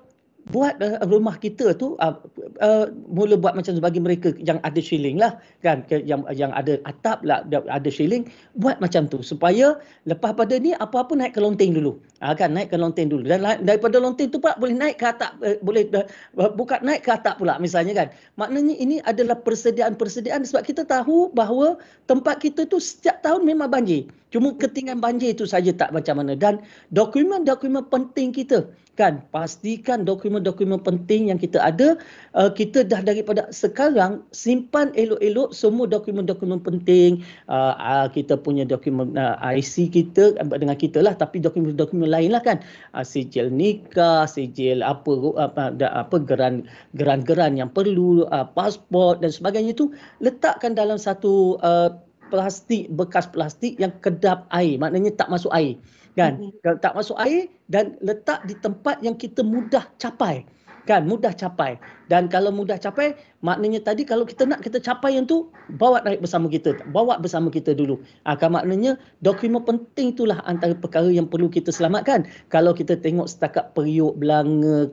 buat 0.48 0.80
uh, 0.80 1.04
rumah 1.12 1.36
kita 1.36 1.76
tu 1.76 2.00
uh, 2.00 2.16
uh, 2.64 2.86
mula 3.12 3.36
buat 3.36 3.52
macam 3.52 3.76
bagi 3.84 4.00
mereka 4.00 4.32
yang 4.40 4.64
ada 4.64 4.80
shilling 4.80 5.20
lah 5.20 5.36
kan? 5.60 5.84
Yang 5.92 6.24
yang 6.32 6.56
ada 6.56 6.80
atap 6.88 7.20
lah 7.28 7.44
ada 7.52 7.90
shilling 7.92 8.32
buat 8.56 8.80
macam 8.80 9.12
tu 9.12 9.20
supaya 9.20 9.76
lepas 10.08 10.32
pada 10.32 10.56
ni 10.56 10.72
apa-apa 10.80 11.20
naik 11.20 11.36
ke 11.36 11.42
lonteng 11.44 11.76
dulu. 11.76 12.00
Uh, 12.24 12.32
kan? 12.32 12.56
Naik 12.56 12.72
ke 12.72 12.78
lonteng 12.80 13.12
dulu. 13.12 13.28
Dan 13.28 13.44
daripada 13.68 14.00
lonteng 14.00 14.32
tu 14.32 14.40
pak 14.40 14.56
boleh 14.56 14.76
naik 14.76 15.04
ke 15.04 15.06
atap 15.12 15.36
uh, 15.44 15.60
boleh 15.60 15.84
uh, 15.92 16.52
buka 16.56 16.80
naik 16.80 17.04
ke 17.04 17.12
atap 17.12 17.44
pula 17.44 17.60
misalnya 17.60 17.94
kan? 17.94 18.08
Maknanya 18.40 18.76
ini 18.80 19.04
adalah 19.04 19.36
persediaan-persediaan 19.44 20.48
sebab 20.48 20.64
kita 20.64 20.88
tahu 20.88 21.28
bahawa 21.36 21.76
tempat 22.08 22.40
kita 22.40 22.64
tu 22.64 22.80
setiap 22.80 23.20
tahun 23.20 23.44
memang 23.44 23.68
banjir. 23.68 24.08
Cuma 24.32 24.52
ketinggian 24.56 25.00
banjir 25.00 25.36
itu 25.36 25.48
saja 25.48 25.72
tak 25.72 25.92
macam 25.96 26.20
mana. 26.20 26.36
Dan 26.36 26.60
dokumen-dokumen 26.92 27.88
penting 27.88 28.32
kita 28.36 28.68
kan 28.98 29.22
pastikan 29.30 30.02
dokumen-dokumen 30.02 30.82
penting 30.82 31.30
yang 31.30 31.38
kita 31.38 31.62
ada 31.62 32.02
uh, 32.34 32.50
kita 32.50 32.82
dah 32.82 33.06
daripada 33.06 33.46
sekarang 33.54 34.26
simpan 34.34 34.90
elok-elok 34.98 35.54
semua 35.54 35.86
dokumen-dokumen 35.86 36.58
penting. 36.66 37.22
Uh, 37.46 37.78
uh, 37.78 38.10
kita 38.10 38.34
punya 38.34 38.66
dokumen 38.66 39.14
uh, 39.14 39.38
IC 39.46 39.94
kita 39.94 40.34
uh, 40.42 40.58
dengan 40.58 40.74
kita 40.74 41.06
lah 41.06 41.14
tapi 41.14 41.38
dokumen-dokumen 41.38 42.10
lain 42.10 42.34
lah 42.34 42.42
kan. 42.42 42.58
Uh, 42.98 43.06
sijil 43.06 43.54
nikah 43.54 44.26
sijil 44.26 44.82
apa 44.82 45.38
apa 45.38 45.78
apa 45.78 46.16
geran 46.26 46.66
geran-geran 46.98 47.54
yang 47.56 47.70
perlu 47.70 48.26
uh, 48.34 48.50
pasport 48.58 49.22
dan 49.22 49.30
sebagainya 49.30 49.78
tu 49.78 49.94
letakkan 50.26 50.74
dalam 50.74 50.98
satu 50.98 51.62
uh, 51.62 51.94
plastik 52.34 52.90
bekas 52.92 53.30
plastik 53.30 53.78
yang 53.78 53.94
kedap 54.02 54.50
air. 54.50 54.82
Maknanya 54.82 55.14
tak 55.14 55.30
masuk 55.30 55.54
air 55.54 55.78
kan? 56.18 56.42
Mm-hmm. 56.42 56.82
tak 56.82 56.94
masuk 56.98 57.16
air 57.22 57.48
dan 57.70 57.94
letak 58.02 58.42
di 58.50 58.58
tempat 58.58 58.98
yang 59.06 59.14
kita 59.14 59.46
mudah 59.46 59.86
capai. 60.02 60.44
Kan? 60.90 61.06
Mudah 61.06 61.32
capai 61.32 61.78
dan 62.08 62.32
kalau 62.32 62.52
mudah 62.52 62.80
capai 62.80 63.16
maknanya 63.44 63.84
tadi 63.84 64.08
kalau 64.08 64.24
kita 64.24 64.48
nak 64.48 64.64
kita 64.64 64.80
capai 64.80 65.20
yang 65.20 65.28
tu 65.28 65.52
bawa 65.78 66.02
naik 66.08 66.24
bersama 66.24 66.48
kita 66.48 66.74
bawa 66.90 67.20
bersama 67.20 67.52
kita 67.52 67.76
dulu. 67.76 68.00
Akan 68.24 68.56
maknanya 68.56 68.96
dokumen 69.22 69.62
penting 69.68 70.16
itulah 70.16 70.40
antara 70.48 70.74
perkara 70.74 71.12
yang 71.12 71.28
perlu 71.28 71.52
kita 71.52 71.70
selamatkan. 71.70 72.26
Kalau 72.50 72.72
kita 72.72 72.96
tengok 72.98 73.28
setakat 73.28 73.76
periuk 73.76 74.16
belanga 74.18 74.88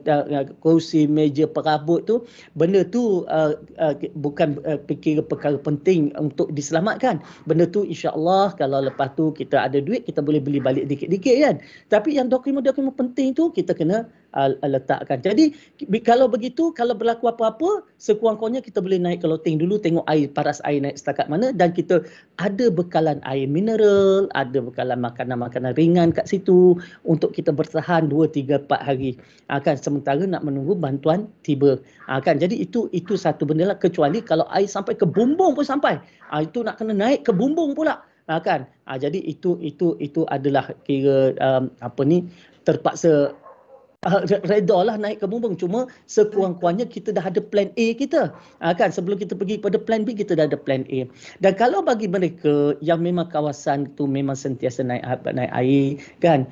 kursi 0.59 1.07
meja 1.07 1.47
perabot 1.47 2.03
tu 2.03 2.21
benda 2.59 2.83
tu 2.83 3.23
uh, 3.31 3.55
uh, 3.79 3.95
bukan 4.19 4.59
fikir 4.85 5.23
perkara 5.25 5.55
penting 5.57 6.11
untuk 6.19 6.51
diselamatkan. 6.51 7.23
Benda 7.47 7.65
tu 7.65 7.87
insyaallah 7.87 8.53
kalau 8.59 8.83
lepas 8.83 9.15
tu 9.15 9.31
kita 9.31 9.71
ada 9.71 9.79
duit 9.79 10.03
kita 10.03 10.19
boleh 10.19 10.43
beli 10.43 10.59
balik 10.59 10.91
dikit-dikit 10.91 11.35
kan? 11.41 11.55
Tapi 11.89 12.19
yang 12.19 12.27
dokumen-dokumen 12.27 12.91
penting 12.93 13.31
tu 13.31 13.49
kita 13.55 13.71
kena 13.71 14.05
uh, 14.35 14.51
letakkan. 14.61 15.23
Jadi 15.23 15.55
kalau 16.03 16.27
begitu 16.27 16.75
kalau 16.75 16.93
berlaku 17.05 17.29
apa-apa 17.29 17.85
sekurang-kurangnya 18.01 18.65
kita 18.65 18.81
boleh 18.81 18.97
naik 18.97 19.21
ke 19.21 19.29
loteng. 19.29 19.61
Dulu 19.61 19.77
tengok 19.77 20.09
air 20.09 20.25
paras 20.25 20.57
air 20.65 20.81
naik 20.81 20.97
setakat 20.97 21.29
mana 21.29 21.53
dan 21.53 21.69
kita 21.69 22.01
ada 22.41 22.73
bekalan 22.73 23.21
air 23.29 23.45
mineral 23.45 24.25
ada 24.33 24.57
bekalan 24.57 24.97
makanan-makanan 25.05 25.77
ringan 25.77 26.09
kat 26.09 26.25
situ 26.25 26.73
untuk 27.05 27.29
kita 27.37 27.53
bertahan 27.53 28.09
2 28.09 28.25
3 28.33 28.65
4 28.65 28.81
hari. 28.81 29.21
Akan 29.53 29.77
sementara 29.77 30.25
nak 30.25 30.41
menunggu 30.41 30.73
bantuan 30.73 31.29
tiba. 31.45 31.77
Akan 32.09 32.41
jadi 32.41 32.57
itu 32.57 32.89
itu 32.89 33.13
satu 33.13 33.45
benda 33.45 33.69
lah. 33.69 33.77
Kecuali 33.77 34.25
kalau 34.25 34.49
air 34.49 34.65
sampai 34.65 34.97
ke 34.97 35.05
bumbung 35.05 35.53
pun 35.53 35.61
sampai. 35.61 36.01
Ha, 36.33 36.41
itu 36.41 36.65
nak 36.65 36.81
kena 36.81 36.97
naik 36.97 37.21
ke 37.21 37.29
bumbung 37.29 37.77
pula. 37.77 38.01
Ha, 38.25 38.41
kan 38.41 38.65
ha, 38.89 38.97
jadi 38.97 39.21
itu 39.21 39.61
itu 39.61 39.93
itu 40.01 40.25
adalah 40.33 40.73
kira 40.81 41.37
um, 41.37 41.69
apa 41.77 42.01
ni 42.01 42.25
terpaksa 42.65 43.37
uh, 44.05 44.21
reda 44.47 44.77
lah 44.85 44.95
naik 44.95 45.19
ke 45.19 45.25
bumbung. 45.27 45.57
Cuma 45.57 45.89
sekurang-kurangnya 46.05 46.85
kita 46.87 47.11
dah 47.11 47.25
ada 47.25 47.41
plan 47.41 47.73
A 47.75 47.87
kita. 47.97 48.31
Uh, 48.61 48.73
kan? 48.77 48.93
Sebelum 48.93 49.17
kita 49.19 49.33
pergi 49.33 49.59
pada 49.59 49.81
plan 49.81 50.05
B 50.05 50.13
kita 50.13 50.37
dah 50.37 50.45
ada 50.47 50.57
plan 50.57 50.85
A. 50.93 51.09
Dan 51.41 51.53
kalau 51.57 51.81
bagi 51.81 52.07
mereka 52.07 52.77
yang 52.79 53.01
memang 53.01 53.27
kawasan 53.33 53.91
tu 53.97 54.05
memang 54.05 54.37
sentiasa 54.37 54.85
naik 54.85 55.03
naik 55.33 55.51
air 55.51 55.99
kan? 56.21 56.47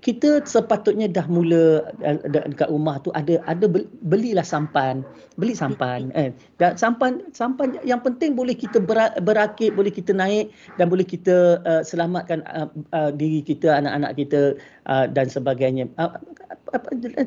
Kita 0.00 0.40
sepatutnya 0.48 1.04
dah 1.04 1.28
mula 1.28 1.84
uh, 2.00 2.18
dekat 2.24 2.72
rumah 2.72 2.96
tu 3.04 3.12
ada 3.12 3.36
ada 3.44 3.68
belilah 4.08 4.42
sampan. 4.42 5.04
Beli 5.36 5.52
sampan 5.52 6.08
eh. 6.16 6.32
Dan 6.56 6.80
sampan 6.80 7.20
sampan 7.36 7.76
yang 7.84 8.00
penting 8.00 8.32
boleh 8.32 8.56
kita 8.56 8.80
berakit 9.20 9.76
boleh 9.76 9.92
kita 9.92 10.16
naik 10.16 10.48
dan 10.80 10.88
boleh 10.88 11.04
kita 11.04 11.60
uh, 11.68 11.84
selamatkan 11.84 12.40
uh, 12.48 12.72
uh, 12.96 13.12
diri 13.12 13.44
kita 13.44 13.84
anak-anak 13.84 14.16
kita 14.16 14.56
uh, 14.88 15.04
dan 15.12 15.28
sebagainya. 15.28 15.84
Uh, 16.00 16.16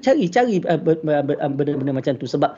cari 0.02 0.26
cari 0.32 0.56
uh, 0.66 0.80
benda-benda 1.50 1.92
macam 1.92 2.16
tu. 2.18 2.28
Sebab 2.28 2.58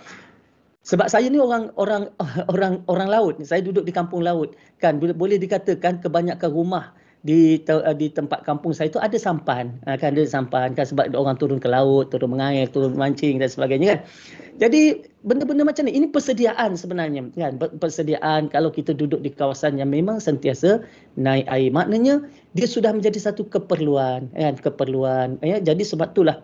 sebab 0.87 1.11
saya 1.11 1.27
ni 1.27 1.35
orang 1.35 1.67
orang 1.75 2.07
orang 2.53 2.79
orang 2.87 3.09
laut. 3.11 3.35
Saya 3.43 3.59
duduk 3.59 3.83
di 3.83 3.91
kampung 3.91 4.23
laut. 4.23 4.55
Kan 4.79 5.01
boleh 5.01 5.35
dikatakan 5.35 5.99
kebanyakan 5.99 6.51
rumah 6.53 6.95
di 7.27 7.59
di 7.99 8.07
tempat 8.07 8.47
kampung 8.47 8.71
saya 8.71 8.87
tu 8.87 9.03
ada 9.03 9.19
sampan. 9.19 9.75
Ah, 9.83 9.99
kan 9.99 10.15
ada 10.15 10.23
sampan 10.23 10.71
kan 10.77 10.87
sebab 10.87 11.11
orang 11.11 11.35
turun 11.35 11.59
ke 11.59 11.67
laut 11.67 12.13
turun 12.13 12.31
mengair 12.31 12.71
turun 12.71 12.95
mancing 12.95 13.43
dan 13.43 13.51
sebagainya 13.51 13.97
kan. 13.97 13.99
Jadi 14.57 15.05
benda-benda 15.27 15.67
macam 15.67 15.85
ni 15.85 15.93
ini 15.97 16.07
persediaan 16.07 16.79
sebenarnya 16.79 17.27
kan. 17.35 17.59
Persediaan 17.59 18.47
kalau 18.47 18.71
kita 18.71 18.95
duduk 18.95 19.19
di 19.19 19.33
kawasan 19.33 19.75
yang 19.75 19.91
memang 19.91 20.23
sentiasa 20.23 20.79
naik 21.19 21.43
air. 21.51 21.67
Maknanya 21.73 22.23
dia 22.55 22.67
sudah 22.69 22.95
menjadi 22.95 23.19
satu 23.27 23.43
keperluan 23.51 24.31
kan 24.31 24.55
keperluan 24.55 25.35
ya. 25.43 25.59
Jadi 25.59 25.83
sebab 25.83 26.15
itulah 26.15 26.39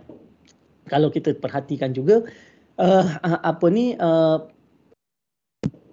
kalau 0.87 1.07
kita 1.11 1.35
perhatikan 1.37 1.95
juga 1.95 2.25
uh, 2.79 3.07
apa 3.23 3.67
ni 3.69 3.95
uh, 3.99 4.43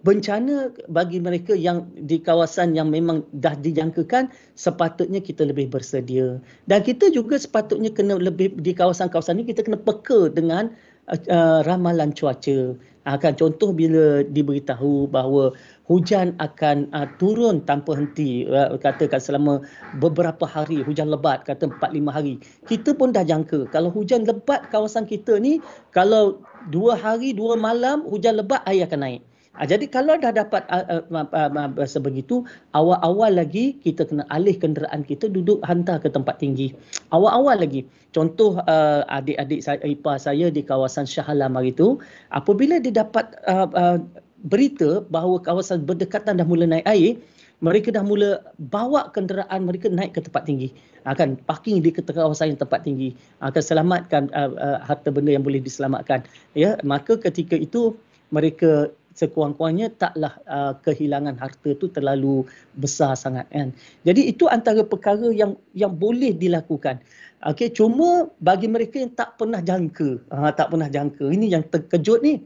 bencana 0.01 0.73
bagi 0.89 1.21
mereka 1.21 1.53
yang 1.53 1.85
di 1.93 2.17
kawasan 2.17 2.73
yang 2.73 2.89
memang 2.89 3.21
dah 3.37 3.53
dijangkakan 3.53 4.33
sepatutnya 4.57 5.21
kita 5.21 5.45
lebih 5.45 5.69
bersedia. 5.69 6.41
Dan 6.65 6.81
kita 6.81 7.13
juga 7.13 7.37
sepatutnya 7.37 7.93
kena 7.93 8.17
lebih 8.17 8.57
di 8.65 8.73
kawasan-kawasan 8.73 9.41
ini 9.41 9.53
kita 9.53 9.61
kena 9.61 9.77
peka 9.77 10.33
dengan 10.33 10.73
uh, 11.09 11.61
ramalan 11.65 12.13
cuaca. 12.13 12.77
Akan 13.09 13.33
uh, 13.33 13.39
contoh 13.41 13.73
bila 13.73 14.21
diberitahu 14.29 15.09
bahawa 15.09 15.57
hujan 15.89 16.37
akan 16.37 16.85
uh, 16.93 17.09
turun 17.17 17.65
tanpa 17.65 17.97
henti. 17.97 18.45
Uh, 18.45 18.77
katakan 18.77 19.17
selama 19.17 19.65
beberapa 19.97 20.45
hari 20.45 20.85
hujan 20.85 21.09
lebat 21.09 21.41
kata 21.49 21.73
4 21.73 21.81
5 21.81 22.13
hari. 22.13 22.37
Kita 22.69 22.93
pun 22.93 23.17
dah 23.17 23.25
jangka. 23.25 23.73
Kalau 23.73 23.89
hujan 23.89 24.29
lebat 24.29 24.69
kawasan 24.69 25.09
kita 25.09 25.41
ni 25.41 25.65
kalau 25.97 26.45
dua 26.69 26.93
hari 26.93 27.33
dua 27.33 27.57
malam 27.57 28.05
hujan 28.05 28.37
lebat 28.37 28.61
air 28.69 28.85
akan 28.85 29.01
naik 29.01 29.23
Ha, 29.59 29.67
jadi 29.67 29.91
kalau 29.91 30.15
dah 30.15 30.31
dapat 30.31 30.63
uh, 30.71 31.03
uh, 31.11 31.27
uh, 31.27 31.89
sebegitu, 31.89 32.47
awal-awal 32.71 33.35
lagi 33.35 33.75
kita 33.83 34.07
kena 34.07 34.23
alih 34.31 34.55
kenderaan 34.55 35.03
kita 35.03 35.27
duduk 35.27 35.59
hantar 35.67 35.99
ke 35.99 36.07
tempat 36.07 36.39
tinggi. 36.39 36.71
Awal-awal 37.11 37.67
lagi. 37.67 37.83
Contoh 38.15 38.63
uh, 38.71 39.03
adik-adik 39.11 39.61
saya, 39.61 39.83
ipar 39.83 40.23
saya 40.23 40.55
di 40.55 40.63
kawasan 40.63 41.03
Shah 41.03 41.27
Alam 41.27 41.59
hari 41.59 41.75
itu, 41.75 41.99
apabila 42.31 42.79
dia 42.79 42.95
dapat 42.95 43.27
uh, 43.51 43.67
uh, 43.75 43.99
berita 44.47 45.03
bahawa 45.11 45.43
kawasan 45.43 45.83
berdekatan 45.83 46.39
dah 46.39 46.47
mula 46.47 46.71
naik 46.71 46.87
air, 46.87 47.19
mereka 47.61 47.93
dah 47.93 48.07
mula 48.07 48.41
bawa 48.73 49.13
kenderaan 49.13 49.69
mereka 49.69 49.93
naik 49.93 50.17
ke 50.17 50.25
tempat 50.25 50.49
tinggi 50.49 50.73
akan 51.05 51.37
parking 51.49 51.81
di 51.81 51.93
kawasan 51.93 52.57
yang 52.57 52.61
tempat 52.61 52.85
tinggi 52.85 53.13
akan 53.45 53.63
selamatkan 53.63 54.33
uh, 54.33 54.53
uh, 54.57 54.79
harta 54.85 55.13
benda 55.13 55.33
yang 55.33 55.45
boleh 55.45 55.61
diselamatkan 55.61 56.25
ya 56.57 56.77
maka 56.85 57.17
ketika 57.21 57.57
itu 57.57 57.97
mereka 58.33 58.89
sekurang-kurangnya 59.15 59.91
taklah 59.99 60.39
uh, 60.47 60.73
kehilangan 60.87 61.35
harta 61.39 61.71
tu 61.75 61.91
terlalu 61.91 62.47
besar 62.79 63.19
sangat 63.19 63.47
kan. 63.51 63.75
Jadi 64.07 64.31
itu 64.31 64.47
antara 64.47 64.87
perkara 64.87 65.31
yang 65.35 65.59
yang 65.75 65.93
boleh 65.95 66.35
dilakukan. 66.37 67.03
Okey, 67.41 67.73
cuma 67.73 68.29
bagi 68.39 68.69
mereka 68.69 69.01
yang 69.01 69.13
tak 69.17 69.41
pernah 69.41 69.65
jangka, 69.65 70.21
uh, 70.29 70.53
tak 70.53 70.69
pernah 70.71 70.93
jangka. 70.93 71.25
Ini 71.33 71.47
yang 71.59 71.65
terkejut 71.67 72.21
ni. 72.21 72.45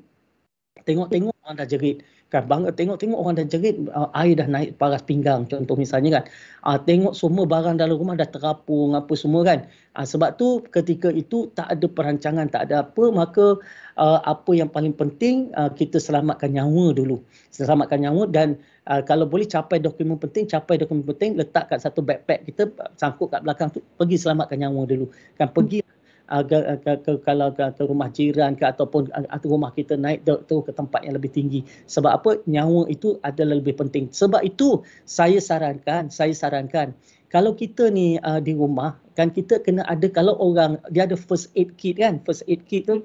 Tengok-tengok 0.84 1.32
orang 1.42 1.56
dah 1.58 1.68
jerit 1.68 2.04
kan? 2.34 2.50
Bangga 2.50 2.74
tengok-tengok 2.74 3.14
orang 3.14 3.38
dah 3.38 3.46
jerit 3.46 3.78
uh, 3.94 4.10
air 4.18 4.34
dah 4.34 4.50
naik 4.50 4.74
paras 4.74 5.06
pinggang 5.06 5.46
contoh 5.46 5.78
misalnya 5.78 6.18
kan. 6.18 6.24
Uh, 6.66 6.78
tengok 6.82 7.14
semua 7.14 7.46
barang 7.46 7.78
dalam 7.78 7.94
rumah 7.94 8.18
dah 8.18 8.26
terapung 8.26 8.98
apa 8.98 9.14
semua 9.14 9.46
kan. 9.46 9.62
Uh, 9.94 10.02
sebab 10.02 10.34
tu 10.34 10.58
ketika 10.74 11.14
itu 11.14 11.46
tak 11.54 11.70
ada 11.70 11.86
perancangan 11.86 12.50
tak 12.50 12.66
ada 12.66 12.82
apa 12.82 13.04
maka 13.14 13.62
uh, 13.94 14.18
apa 14.26 14.50
yang 14.58 14.66
paling 14.66 14.90
penting 14.90 15.54
uh, 15.54 15.70
kita 15.70 16.02
selamatkan 16.02 16.50
nyawa 16.50 16.90
dulu. 16.90 17.22
Selamatkan 17.54 18.02
nyawa 18.02 18.26
dan 18.26 18.58
uh, 18.90 18.98
kalau 19.06 19.30
boleh 19.30 19.46
capai 19.46 19.78
dokumen 19.78 20.18
penting 20.18 20.50
capai 20.50 20.74
dokumen 20.80 21.06
penting 21.06 21.38
letak 21.38 21.70
kat 21.70 21.78
satu 21.78 22.02
backpack 22.02 22.42
kita 22.50 22.66
sangkut 22.98 23.30
kat 23.30 23.46
belakang 23.46 23.70
tu 23.70 23.78
pergi 23.94 24.18
selamatkan 24.18 24.58
nyawa 24.58 24.82
dulu. 24.90 25.06
Kan? 25.38 25.54
Pergi 25.54 25.83
ke, 26.24 26.58
ke, 26.80 26.92
ke, 27.04 27.12
kalau 27.20 27.52
ke, 27.52 27.64
ke 27.76 27.82
rumah 27.84 28.08
jiran 28.08 28.56
ke 28.56 28.64
ataupun 28.64 29.12
atau 29.12 29.48
rumah 29.52 29.70
kita 29.76 30.00
naik 30.00 30.24
tu 30.24 30.56
ke 30.64 30.72
tempat 30.72 31.04
yang 31.04 31.14
lebih 31.20 31.28
tinggi. 31.28 31.60
Sebab 31.84 32.10
apa? 32.10 32.30
Nyawa 32.48 32.88
itu 32.88 33.20
adalah 33.20 33.60
lebih 33.60 33.76
penting. 33.76 34.08
Sebab 34.08 34.40
itu 34.40 34.80
saya 35.04 35.36
sarankan 35.36 36.08
saya 36.08 36.32
sarankan 36.32 36.96
kalau 37.28 37.52
kita 37.52 37.90
ni 37.90 38.16
uh, 38.22 38.40
di 38.40 38.56
rumah 38.56 38.96
kan 39.18 39.28
kita 39.28 39.60
kena 39.60 39.84
ada 39.90 40.06
kalau 40.08 40.38
orang 40.40 40.80
dia 40.94 41.04
ada 41.04 41.18
first 41.18 41.52
aid 41.58 41.76
kit 41.76 42.00
kan? 42.00 42.22
First 42.24 42.46
aid 42.48 42.64
kit 42.64 42.88
tu 42.88 43.04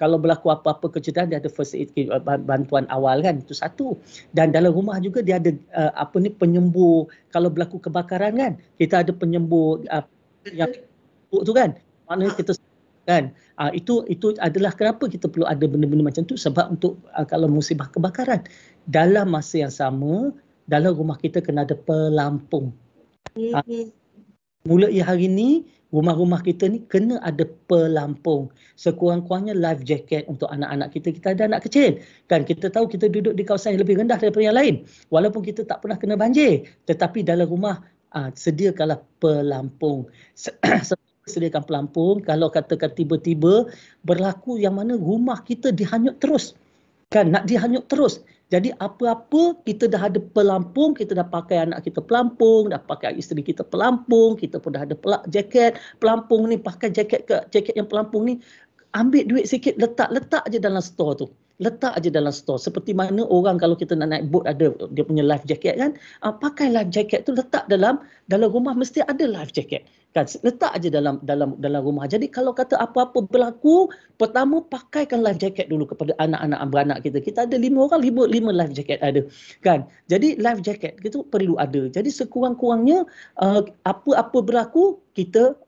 kalau 0.00 0.16
berlaku 0.16 0.48
apa-apa 0.48 0.96
kecederaan 0.96 1.28
dia 1.28 1.44
ada 1.44 1.52
first 1.52 1.76
aid 1.76 1.92
kit 1.92 2.08
bantuan 2.48 2.88
awal 2.88 3.20
kan? 3.20 3.44
Itu 3.44 3.52
satu. 3.52 4.00
Dan 4.32 4.54
dalam 4.54 4.72
rumah 4.72 4.96
juga 5.02 5.20
dia 5.20 5.36
ada 5.36 5.52
uh, 5.76 5.92
apa 5.92 6.16
ni 6.24 6.32
penyembuh. 6.32 7.04
Kalau 7.28 7.52
berlaku 7.52 7.82
kebakaran 7.84 8.32
kan? 8.38 8.52
Kita 8.80 9.04
ada 9.04 9.12
penyembuh 9.12 9.84
uh, 9.92 10.06
yang 10.48 10.72
tu 11.30 11.52
kan 11.52 11.76
maknanya 12.10 12.34
kita 12.34 12.52
kan 13.06 13.30
uh, 13.62 13.70
itu 13.70 14.02
itu 14.10 14.34
adalah 14.42 14.74
kenapa 14.74 15.06
kita 15.06 15.30
perlu 15.30 15.46
ada 15.46 15.62
benda-benda 15.64 16.04
macam 16.04 16.26
tu 16.26 16.34
sebab 16.34 16.74
untuk 16.74 16.98
uh, 17.14 17.24
kalau 17.24 17.46
musibah 17.46 17.86
kebakaran 17.88 18.42
dalam 18.90 19.30
masa 19.30 19.62
yang 19.62 19.72
sama 19.72 20.34
dalam 20.66 20.92
rumah 20.92 21.16
kita 21.16 21.38
kena 21.38 21.62
ada 21.62 21.78
pelampung 21.78 22.74
uh, 23.38 23.64
mulai 24.66 24.98
hari 25.00 25.30
ni 25.30 25.64
rumah-rumah 25.90 26.40
kita 26.42 26.70
ni 26.70 26.86
kena 26.86 27.18
ada 27.22 27.44
pelampung. 27.66 28.50
Sekurang-kurangnya 28.78 29.54
life 29.58 29.82
jacket 29.82 30.26
untuk 30.30 30.46
anak-anak 30.50 30.94
kita. 30.94 31.10
Kita 31.10 31.28
ada 31.34 31.50
anak 31.50 31.66
kecil. 31.66 31.98
Kan 32.30 32.46
kita 32.46 32.70
tahu 32.70 32.86
kita 32.86 33.10
duduk 33.10 33.34
di 33.34 33.42
kawasan 33.42 33.74
yang 33.76 33.82
lebih 33.82 33.98
rendah 33.98 34.18
daripada 34.18 34.44
yang 34.46 34.56
lain. 34.56 34.74
Walaupun 35.10 35.42
kita 35.42 35.66
tak 35.66 35.82
pernah 35.82 35.98
kena 35.98 36.14
banjir. 36.14 36.66
Tetapi 36.86 37.26
dalam 37.26 37.50
rumah 37.50 37.82
ah, 38.14 38.30
sediakanlah 38.30 39.02
pelampung. 39.18 40.06
Sediakan 41.28 41.64
pelampung. 41.68 42.24
Kalau 42.24 42.48
katakan 42.48 42.92
tiba-tiba 42.96 43.68
berlaku 44.06 44.56
yang 44.56 44.78
mana 44.80 44.96
rumah 44.96 45.40
kita 45.44 45.74
dihanyut 45.74 46.16
terus. 46.22 46.56
Kan 47.10 47.34
nak 47.34 47.44
dihanyut 47.50 47.90
terus. 47.90 48.24
Jadi 48.50 48.74
apa-apa 48.82 49.62
kita 49.62 49.86
dah 49.86 50.10
ada 50.10 50.18
pelampung, 50.18 50.90
kita 50.90 51.14
dah 51.14 51.22
pakai 51.22 51.70
anak 51.70 51.86
kita 51.86 52.02
pelampung, 52.02 52.74
dah 52.74 52.82
pakai 52.82 53.14
isteri 53.14 53.46
kita 53.46 53.62
pelampung, 53.62 54.34
kita 54.34 54.58
pun 54.58 54.74
dah 54.74 54.82
ada 54.82 54.98
pelak 54.98 55.22
jaket 55.30 55.78
pelampung 56.02 56.50
ni, 56.50 56.58
pakai 56.58 56.90
jaket 56.90 57.30
ke 57.30 57.46
jaket 57.54 57.78
yang 57.78 57.86
pelampung 57.86 58.26
ni, 58.26 58.42
ambil 58.98 59.22
duit 59.22 59.46
sikit 59.46 59.78
letak 59.78 60.10
letak 60.10 60.42
aje 60.50 60.58
dalam 60.58 60.82
store 60.82 61.14
tu. 61.14 61.26
Letak 61.60 61.92
aje 61.92 62.08
dalam 62.08 62.32
store. 62.32 62.56
Seperti 62.56 62.96
mana 62.96 63.28
orang 63.28 63.60
kalau 63.60 63.76
kita 63.76 63.92
nak 63.92 64.16
naik 64.16 64.32
boat 64.32 64.48
ada 64.48 64.72
dia 64.96 65.04
punya 65.04 65.20
life 65.20 65.44
jacket 65.44 65.76
kan, 65.76 65.92
uh, 66.24 66.32
pakai 66.32 66.72
life 66.72 66.88
jacket 66.88 67.28
tu 67.28 67.36
letak 67.36 67.68
dalam 67.68 68.00
dalam 68.32 68.48
rumah 68.48 68.72
mesti 68.72 69.04
ada 69.04 69.28
life 69.28 69.52
jacket. 69.52 69.84
Kan? 70.16 70.24
Letak 70.40 70.72
aja 70.72 70.88
dalam 70.88 71.20
dalam 71.20 71.60
dalam 71.60 71.84
rumah. 71.84 72.08
Jadi 72.08 72.32
kalau 72.32 72.56
kata 72.56 72.80
apa-apa 72.80 73.28
berlaku 73.28 73.92
pertama 74.16 74.64
pakaikan 74.64 75.20
life 75.20 75.36
jacket 75.36 75.68
dulu 75.68 75.84
kepada 75.84 76.16
anak-anak 76.16 76.60
beranak 76.72 76.98
kita. 77.04 77.20
Kita 77.20 77.44
ada 77.44 77.60
lima 77.60 77.84
orang 77.84 78.00
lima 78.08 78.24
lima 78.24 78.50
life 78.56 78.72
jacket 78.72 78.96
ada. 79.04 79.20
Kan? 79.60 79.84
Jadi 80.08 80.40
life 80.40 80.64
jacket 80.64 80.96
itu 81.04 81.20
perlu 81.28 81.60
ada. 81.60 81.92
Jadi 81.92 82.08
sekurang-kurangnya 82.08 83.04
uh, 83.36 83.60
apa-apa 83.84 84.40
berlaku 84.40 84.96
kita 85.12 85.60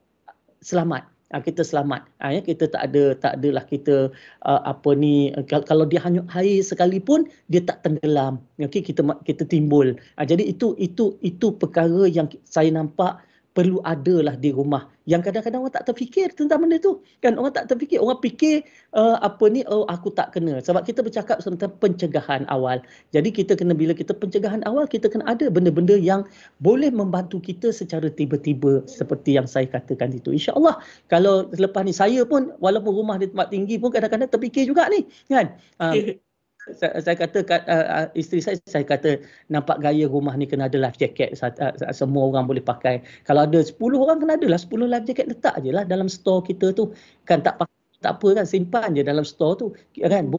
selamat 0.64 1.11
uh, 1.32 1.42
kita 1.42 1.64
selamat. 1.64 2.04
Uh, 2.20 2.38
ya 2.38 2.40
kita 2.44 2.68
tak 2.68 2.92
ada 2.92 3.16
tak 3.16 3.40
adalah 3.40 3.64
kita 3.66 4.12
uh, 4.44 4.60
apa 4.62 4.92
ni 4.92 5.32
kalau 5.66 5.88
dia 5.88 5.98
hanyut 6.04 6.28
air 6.36 6.60
sekalipun 6.60 7.26
dia 7.48 7.64
tak 7.64 7.82
tenggelam. 7.82 8.38
Okey 8.60 8.84
kita 8.84 9.02
kita 9.24 9.48
timbul. 9.48 9.96
Jadi 10.20 10.44
itu 10.46 10.76
itu 10.78 11.16
itu 11.24 11.56
perkara 11.56 12.06
yang 12.06 12.28
saya 12.44 12.70
nampak 12.70 13.18
perlu 13.52 13.84
adalah 13.84 14.32
di 14.36 14.48
rumah. 14.48 14.88
Yang 15.04 15.28
kadang-kadang 15.28 15.60
orang 15.66 15.74
tak 15.76 15.86
terfikir 15.92 16.32
tentang 16.32 16.64
benda 16.64 16.80
tu. 16.80 17.04
Kan 17.20 17.36
orang 17.36 17.52
tak 17.52 17.68
terfikir. 17.68 18.00
Orang 18.00 18.18
fikir 18.24 18.64
uh, 18.96 19.20
apa 19.20 19.44
ni 19.52 19.60
oh 19.68 19.84
aku 19.92 20.08
tak 20.12 20.32
kena. 20.32 20.62
Sebab 20.64 20.88
kita 20.88 21.04
bercakap 21.04 21.42
tentang 21.44 21.72
pencegahan 21.76 22.48
awal. 22.48 22.80
Jadi 23.12 23.28
kita 23.28 23.52
kena 23.52 23.76
bila 23.76 23.92
kita 23.92 24.16
pencegahan 24.16 24.64
awal 24.64 24.88
kita 24.88 25.12
kena 25.12 25.28
ada 25.28 25.52
benda-benda 25.52 25.94
yang 25.98 26.24
boleh 26.64 26.88
membantu 26.88 27.42
kita 27.44 27.74
secara 27.74 28.08
tiba-tiba 28.08 28.84
seperti 28.88 29.36
yang 29.36 29.44
saya 29.44 29.68
katakan 29.68 30.16
itu. 30.16 30.32
Insyaallah 30.32 30.80
kalau 31.12 31.50
selepas 31.52 31.84
ni 31.84 31.92
saya 31.92 32.24
pun 32.24 32.56
walaupun 32.62 32.92
rumah 32.94 33.20
di 33.20 33.28
tempat 33.28 33.52
tinggi 33.52 33.76
pun 33.76 33.92
kadang-kadang 33.92 34.32
terfikir 34.32 34.64
juga 34.64 34.88
ni. 34.88 35.04
Kan? 35.28 35.60
Uh, 35.76 36.16
saya, 36.70 36.94
saya 37.02 37.16
kata 37.18 37.38
uh, 37.66 38.06
isteri 38.14 38.38
saya 38.38 38.56
saya 38.70 38.86
kata 38.86 39.18
nampak 39.50 39.82
gaya 39.82 40.06
rumah 40.06 40.34
ni 40.38 40.46
kena 40.46 40.70
ada 40.70 40.78
life 40.78 40.94
jacket 40.94 41.34
uh, 41.42 41.74
semua 41.90 42.30
orang 42.30 42.46
boleh 42.46 42.62
pakai. 42.62 43.02
Kalau 43.26 43.42
ada 43.42 43.58
10 43.58 43.74
orang 43.98 44.22
kena 44.22 44.38
ada 44.38 44.46
lah 44.46 44.60
10 44.62 44.86
life 44.86 45.06
jacket 45.06 45.26
letak 45.26 45.58
je 45.62 45.74
lah 45.74 45.82
dalam 45.82 46.06
store 46.06 46.46
kita 46.46 46.70
tu. 46.70 46.94
Kan 47.26 47.42
tak 47.42 47.58
pakai 47.58 47.80
tak 48.02 48.18
apa 48.18 48.42
kan 48.42 48.46
simpan 48.46 48.94
je 48.94 49.02
dalam 49.02 49.26
store 49.26 49.54
tu 49.58 49.66
kan. 49.98 50.30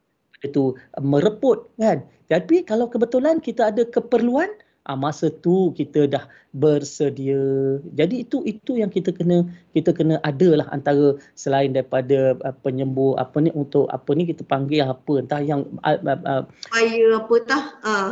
Itu 0.44 0.76
mereput 1.00 1.72
kan. 1.80 2.04
Tapi 2.32 2.64
kalau 2.64 2.88
kebetulan 2.88 3.44
kita 3.44 3.72
ada 3.72 3.84
keperluan 3.88 4.48
uh, 4.90 4.98
masa 4.98 5.32
tu 5.32 5.72
kita 5.74 6.06
dah 6.08 6.26
bersedia. 6.52 7.40
Jadi 7.96 8.28
itu 8.28 8.44
itu 8.44 8.80
yang 8.80 8.92
kita 8.92 9.16
kena 9.16 9.48
kita 9.72 9.96
kena 9.96 10.20
adalah 10.22 10.68
antara 10.70 11.18
selain 11.34 11.72
daripada 11.72 12.36
uh, 12.44 12.56
penyembuh 12.62 13.16
apa 13.16 13.40
ni 13.42 13.50
untuk 13.56 13.88
apa 13.90 14.10
ni 14.14 14.28
kita 14.28 14.44
panggil 14.44 14.86
apa 14.86 15.14
entah 15.24 15.42
yang 15.42 15.66
uh, 15.82 15.98
uh, 16.04 16.44
fire 16.70 17.12
apa 17.18 17.36
tah 17.48 17.64
uh. 17.84 18.10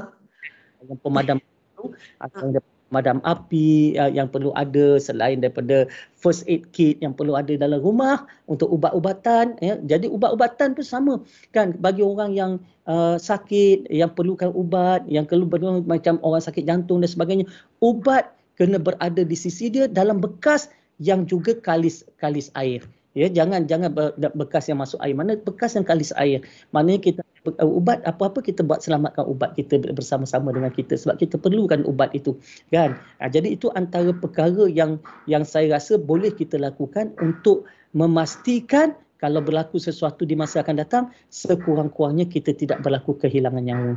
yang 0.88 1.00
pemadam 1.04 1.38
tu 1.78 1.94
atau 2.18 2.50
uh 2.50 2.71
madam 2.92 3.24
api 3.24 3.96
uh, 3.98 4.12
yang 4.12 4.28
perlu 4.28 4.52
ada 4.54 5.00
selain 5.00 5.40
daripada 5.40 5.88
first 6.20 6.46
aid 6.46 6.68
kit 6.76 7.00
yang 7.00 7.16
perlu 7.16 7.34
ada 7.40 7.56
dalam 7.56 7.80
rumah 7.80 8.28
untuk 8.52 8.70
ubat-ubatan 8.70 9.58
ya. 9.64 9.80
Jadi 9.88 10.12
ubat-ubatan 10.12 10.78
pun 10.78 10.86
sama 10.86 11.14
kan 11.56 11.74
bagi 11.80 12.04
orang 12.04 12.36
yang 12.36 12.52
uh, 12.86 13.16
sakit 13.18 13.88
yang 13.90 14.12
perlukan 14.14 14.52
ubat 14.54 15.02
yang 15.08 15.26
perlu 15.26 15.48
macam 15.88 16.20
orang 16.22 16.44
sakit 16.44 16.68
jantung 16.68 17.02
dan 17.02 17.10
sebagainya. 17.10 17.48
Ubat 17.80 18.36
kena 18.60 18.78
berada 18.78 19.24
di 19.26 19.34
sisi 19.34 19.72
dia 19.72 19.90
dalam 19.90 20.22
bekas 20.22 20.70
yang 21.02 21.26
juga 21.26 21.58
kalis 21.58 22.06
kalis 22.22 22.54
air 22.54 22.86
ya 23.18 23.28
jangan 23.28 23.68
jangan 23.68 23.92
bekas 24.36 24.72
yang 24.72 24.80
masuk 24.80 25.00
air. 25.04 25.16
Mana 25.16 25.36
bekas 25.38 25.76
yang 25.76 25.86
kalis 25.88 26.16
air? 26.16 26.44
Maknanya 26.72 27.02
kita 27.02 27.22
ubat 27.66 28.06
apa-apa 28.06 28.46
kita 28.46 28.62
buat 28.62 28.86
selamatkan 28.86 29.26
ubat 29.26 29.58
kita 29.58 29.82
bersama-sama 29.98 30.54
dengan 30.54 30.70
kita 30.70 30.94
sebab 30.94 31.18
kita 31.18 31.42
perlukan 31.42 31.82
ubat 31.90 32.14
itu 32.14 32.38
kan? 32.70 32.96
Ha, 33.18 33.28
jadi 33.28 33.58
itu 33.58 33.74
antara 33.74 34.14
perkara 34.14 34.70
yang 34.70 35.02
yang 35.26 35.42
saya 35.42 35.74
rasa 35.74 35.98
boleh 35.98 36.30
kita 36.32 36.62
lakukan 36.62 37.18
untuk 37.18 37.66
memastikan 37.98 38.94
kalau 39.18 39.42
berlaku 39.42 39.78
sesuatu 39.78 40.26
di 40.26 40.34
masa 40.34 40.66
akan 40.66 40.82
datang 40.82 41.04
sekurang-kurangnya 41.30 42.26
kita 42.26 42.58
tidak 42.58 42.82
berlaku 42.82 43.18
kehilangan 43.18 43.64
nyawa. 43.66 43.94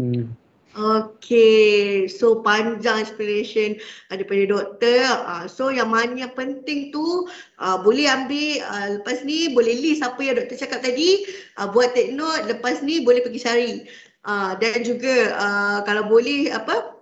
Hmm. 0.00 0.32
Okay, 0.70 2.06
so 2.06 2.46
panjang 2.46 3.02
explanation 3.02 3.74
daripada 4.06 4.54
doktor. 4.54 5.02
Uh, 5.26 5.50
so 5.50 5.66
yang 5.66 5.90
mana 5.90 6.14
yang 6.14 6.30
penting 6.38 6.94
tu 6.94 7.26
uh, 7.58 7.74
boleh 7.82 8.06
ambil 8.06 8.62
uh, 8.70 8.88
lepas 9.02 9.26
ni 9.26 9.50
boleh 9.50 9.74
list 9.74 10.06
apa 10.06 10.22
yang 10.22 10.38
doktor 10.38 10.62
cakap 10.62 10.86
tadi. 10.86 11.26
Uh, 11.58 11.66
buat 11.74 11.90
take 11.98 12.14
note, 12.14 12.46
lepas 12.46 12.86
ni 12.86 13.02
boleh 13.02 13.18
pergi 13.18 13.40
cari. 13.42 13.72
Uh, 14.22 14.54
dan 14.62 14.86
juga 14.86 15.34
uh, 15.42 15.78
kalau 15.82 16.06
boleh 16.06 16.54
apa 16.54 16.94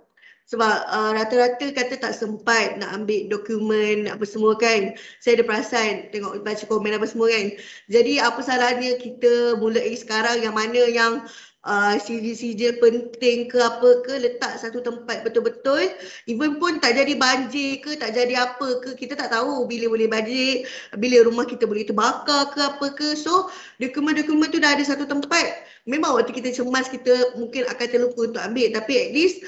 sebab 0.49 0.89
uh, 0.89 1.13
rata-rata 1.13 1.69
kata 1.69 2.01
tak 2.01 2.17
sempat 2.17 2.81
nak 2.81 3.05
ambil 3.05 3.29
dokumen 3.29 4.09
apa 4.09 4.25
semua 4.25 4.57
kan. 4.57 4.97
Saya 5.21 5.37
ada 5.37 5.45
perasan 5.45 6.09
tengok 6.09 6.41
baca 6.41 6.65
komen 6.65 6.97
apa 6.97 7.05
semua 7.05 7.29
kan. 7.29 7.53
Jadi 7.93 8.17
apa 8.17 8.41
salahnya 8.41 8.97
kita 8.97 9.61
mulai 9.61 9.93
sekarang 9.93 10.41
yang 10.41 10.57
mana 10.57 10.89
yang 10.89 11.21
uh, 11.67 11.95
sijil-sijil 11.99 12.79
penting 12.79 13.51
ke 13.51 13.59
apa 13.59 14.05
ke 14.07 14.15
letak 14.21 14.61
satu 14.61 14.79
tempat 14.85 15.27
betul-betul. 15.27 15.91
Even 16.31 16.63
pun 16.63 16.79
tak 16.79 16.95
jadi 16.95 17.19
banjir 17.19 17.83
ke 17.83 17.99
tak 17.99 18.15
jadi 18.15 18.39
apa 18.39 18.85
ke 18.85 18.95
kita 18.95 19.19
tak 19.19 19.35
tahu 19.35 19.67
bila 19.67 19.91
boleh 19.91 20.07
banjir 20.07 20.69
bila 21.01 21.27
rumah 21.27 21.49
kita 21.49 21.67
boleh 21.67 21.83
terbakar 21.83 22.53
ke 22.55 22.61
apa 22.63 22.87
ke. 22.95 23.19
So 23.19 23.51
dokumen-dokumen 23.83 24.53
tu 24.53 24.63
dah 24.63 24.77
ada 24.77 24.85
satu 24.85 25.09
tempat. 25.09 25.67
Memang 25.89 26.15
waktu 26.15 26.37
kita 26.37 26.53
cemas 26.53 26.87
kita 26.87 27.35
mungkin 27.41 27.67
akan 27.67 27.87
terlupa 27.89 28.21
untuk 28.29 28.43
ambil. 28.45 28.69
Tapi 28.77 28.93
at 28.95 29.11
least 29.17 29.43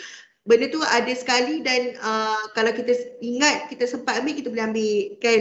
benda 0.49 0.73
tu 0.73 0.81
ada 0.81 1.12
sekali 1.12 1.61
dan 1.61 2.01
uh, 2.01 2.49
kalau 2.57 2.73
kita 2.73 2.96
ingat 3.20 3.68
kita 3.68 3.85
sempat 3.85 4.25
ambil 4.25 4.35
kita 4.35 4.49
boleh 4.49 4.66
ambil 4.73 4.94
kan? 5.20 5.40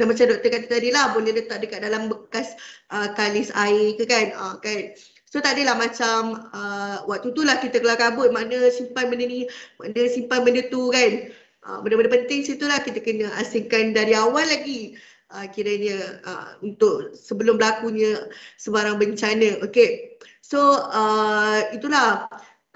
Dan 0.00 0.04
macam 0.08 0.24
doktor 0.32 0.50
kata 0.50 0.66
tadi 0.66 0.88
lah 0.90 1.12
boleh 1.12 1.36
letak 1.36 1.60
dekat 1.62 1.84
dalam 1.84 2.08
bekas 2.08 2.56
uh, 2.90 3.12
kalis 3.12 3.52
air 3.54 3.94
ke 4.00 4.08
kan? 4.08 4.32
Uh, 4.34 4.56
kan 4.64 4.96
So 5.28 5.44
tak 5.44 5.60
adalah 5.60 5.76
macam 5.76 6.48
uh, 6.56 7.04
waktu 7.04 7.36
tu 7.36 7.44
lah 7.44 7.60
kita 7.60 7.84
keluar 7.84 8.00
kabut 8.00 8.32
mana 8.32 8.72
simpan 8.72 9.12
benda 9.12 9.28
ni, 9.28 9.44
mana 9.76 10.08
simpan 10.08 10.40
benda 10.40 10.64
tu 10.72 10.88
kan. 10.88 11.28
Uh, 11.68 11.84
benda-benda 11.84 12.16
penting 12.16 12.48
situ 12.48 12.64
lah 12.64 12.80
kita 12.80 12.96
kena 13.04 13.28
asingkan 13.36 13.92
dari 13.92 14.16
awal 14.16 14.48
lagi 14.48 14.96
uh, 15.36 15.44
kiranya 15.52 16.24
uh, 16.24 16.56
untuk 16.64 17.12
sebelum 17.12 17.60
berlakunya 17.60 18.32
sebarang 18.56 18.96
bencana. 18.96 19.60
Okay. 19.68 20.16
So 20.40 20.80
uh, 20.88 21.60
itulah 21.76 22.24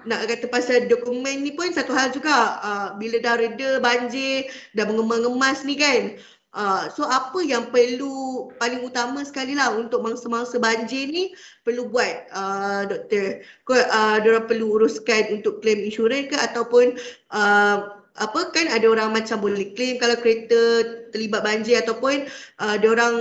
nak 0.04 0.20
kata 0.28 0.50
pasal 0.52 0.92
dokumen 0.92 1.40
ni 1.40 1.56
pun 1.56 1.72
satu 1.72 1.96
hal 1.96 2.12
juga. 2.12 2.60
Uh, 2.60 2.88
bila 3.00 3.16
dah 3.22 3.40
reda 3.40 3.80
banjir, 3.80 4.52
dah 4.76 4.84
mengemas-ngemas 4.84 5.64
ni 5.64 5.80
kan. 5.80 6.20
Uh, 6.52 6.84
so 6.92 7.08
apa 7.08 7.40
yang 7.40 7.72
perlu 7.72 8.52
paling 8.60 8.84
utama 8.84 9.24
sekali 9.24 9.56
lah 9.56 9.72
untuk 9.72 10.04
mangsa-mangsa 10.04 10.60
banjir 10.60 11.08
ni 11.08 11.32
perlu 11.64 11.88
buat 11.88 12.28
uh, 12.28 12.84
doktor? 12.84 13.40
Kau 13.64 13.80
uh, 13.80 14.20
diorang 14.20 14.44
perlu 14.44 14.76
uruskan 14.76 15.40
untuk 15.40 15.64
claim 15.64 15.80
insurans 15.80 16.28
ke 16.28 16.36
ataupun 16.36 17.00
uh, 17.32 17.96
apa 18.20 18.40
kan 18.52 18.68
ada 18.68 18.84
orang 18.84 19.16
macam 19.16 19.40
boleh 19.40 19.72
claim 19.72 19.96
kalau 19.96 20.12
kereta 20.20 20.84
terlibat 21.16 21.40
banjir 21.40 21.80
ataupun 21.80 22.28
uh, 22.60 22.76
diorang 22.76 23.16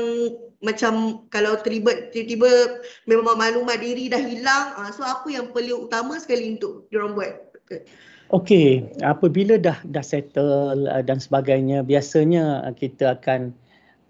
macam 0.60 1.24
kalau 1.32 1.56
terlibat 1.64 2.12
tiba-tiba 2.12 2.84
memang 3.08 3.40
maklumat 3.40 3.80
diri 3.80 4.12
dah 4.12 4.20
hilang 4.20 4.76
uh, 4.76 4.92
so 4.92 5.08
apa 5.08 5.32
yang 5.32 5.56
perlu 5.56 5.88
utama 5.88 6.20
sekali 6.20 6.60
untuk 6.60 6.92
diorang 6.92 7.16
buat 7.16 7.32
Okey, 8.32 8.88
apabila 9.04 9.60
dah 9.60 9.84
dah 9.84 10.00
settle 10.00 10.88
uh, 10.88 11.04
dan 11.04 11.20
sebagainya 11.20 11.84
biasanya 11.84 12.64
kita 12.80 13.20
akan 13.20 13.52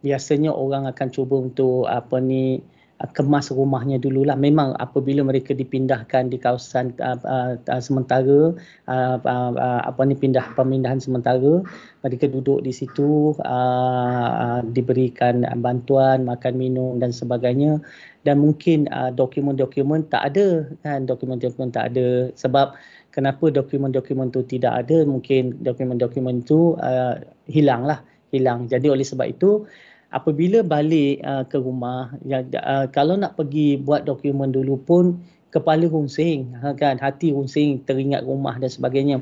biasanya 0.06 0.54
orang 0.54 0.86
akan 0.86 1.10
cuba 1.10 1.42
untuk 1.42 1.90
apa 1.90 2.22
ni 2.22 2.62
Uh, 3.02 3.10
kemas 3.18 3.50
rumahnya 3.50 3.98
dululah. 3.98 4.38
Memang 4.38 4.78
apabila 4.78 5.26
mereka 5.26 5.58
dipindahkan 5.58 6.30
di 6.30 6.38
kawasan 6.38 6.94
uh, 7.02 7.18
uh, 7.26 7.58
uh, 7.58 7.82
sementara 7.82 8.54
uh, 8.86 9.18
uh, 9.18 9.52
uh, 9.58 9.82
apa 9.90 10.06
ni 10.06 10.14
pindah 10.14 10.54
pemindahan 10.54 11.02
sementara 11.02 11.66
mereka 12.06 12.30
duduk 12.30 12.62
di 12.62 12.70
situ 12.70 13.34
uh, 13.42 14.30
uh, 14.38 14.62
diberikan 14.70 15.42
bantuan 15.66 16.30
makan 16.30 16.54
minum 16.62 17.02
dan 17.02 17.10
sebagainya. 17.10 17.82
Dan 18.22 18.38
mungkin 18.38 18.86
uh, 18.94 19.10
dokumen-dokumen 19.10 20.06
tak 20.14 20.38
ada 20.38 20.70
kan 20.86 21.10
dokumen-dokumen 21.10 21.74
tak 21.74 21.98
ada. 21.98 22.30
Sebab 22.38 22.78
kenapa 23.12 23.52
dokumen-dokumen 23.52 24.32
tu 24.32 24.42
tidak 24.48 24.88
ada 24.88 25.04
mungkin 25.04 25.60
dokumen-dokumen 25.62 26.44
tu 26.48 26.80
uh, 26.80 27.20
hilanglah 27.46 28.02
hilang. 28.32 28.66
Jadi 28.72 28.88
oleh 28.88 29.04
sebab 29.04 29.28
itu 29.28 29.68
apabila 30.16 30.64
balik 30.64 31.20
uh, 31.24 31.44
ke 31.48 31.60
rumah 31.60 32.16
ya, 32.24 32.44
uh, 32.64 32.88
kalau 32.90 33.20
nak 33.20 33.36
pergi 33.36 33.80
buat 33.80 34.08
dokumen 34.08 34.56
dulu 34.56 34.80
pun 34.82 35.20
kepala 35.52 35.84
runsing 35.92 36.56
ha, 36.64 36.72
kan 36.72 36.96
hati 36.96 37.36
runsing 37.36 37.84
teringat 37.84 38.24
rumah 38.24 38.56
dan 38.56 38.72
sebagainya 38.72 39.20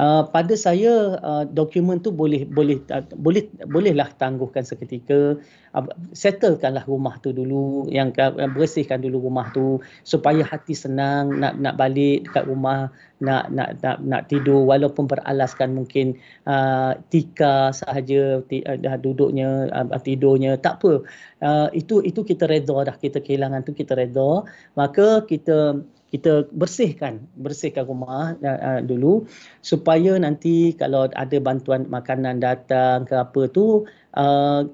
Uh, 0.00 0.24
pada 0.32 0.56
saya 0.56 1.20
uh, 1.20 1.44
dokumen 1.44 2.00
tu 2.00 2.08
boleh 2.08 2.48
boleh 2.48 2.80
uh, 2.88 3.04
boleh 3.20 3.52
bolehlah 3.68 4.08
tangguhkan 4.16 4.64
seketika. 4.64 5.36
Uh, 5.76 5.84
settlekanlah 6.16 6.88
rumah 6.88 7.20
tu 7.20 7.36
dulu 7.36 7.84
yang 7.92 8.08
uh, 8.16 8.48
bersihkan 8.48 9.04
dulu 9.04 9.28
rumah 9.28 9.52
tu 9.52 9.76
supaya 10.00 10.40
hati 10.40 10.72
senang 10.72 11.36
nak 11.36 11.60
nak 11.60 11.76
balik 11.76 12.24
dekat 12.24 12.48
rumah 12.48 12.88
nak 13.20 13.52
nak 13.52 13.76
nak, 13.84 14.00
nak 14.00 14.22
tidur 14.32 14.64
walaupun 14.64 15.04
beralaskan 15.04 15.76
mungkin 15.76 16.16
uh, 16.48 16.96
tika 17.12 17.68
sahaja 17.76 18.40
uh, 18.40 18.78
dah 18.80 18.96
duduknya 18.96 19.68
uh, 19.68 20.00
tidurnya 20.00 20.56
tak 20.56 20.80
apa. 20.80 21.04
Uh, 21.44 21.68
itu 21.76 22.00
itu 22.00 22.24
kita 22.24 22.48
redha 22.48 22.88
dah 22.88 22.96
kita 22.96 23.20
kehilangan 23.20 23.68
tu 23.68 23.76
kita 23.76 24.00
redha 24.00 24.48
maka 24.80 25.28
kita 25.28 25.84
kita 26.10 26.50
bersihkan 26.50 27.26
bersihkan 27.38 27.86
rumah 27.86 28.34
uh, 28.42 28.82
dulu 28.82 29.24
supaya 29.62 30.18
nanti 30.18 30.74
kalau 30.74 31.06
ada 31.14 31.38
bantuan 31.38 31.86
makanan 31.86 32.42
datang 32.42 33.06
ke 33.06 33.14
apa 33.14 33.46
tu 33.50 33.86
uh, 34.18 34.66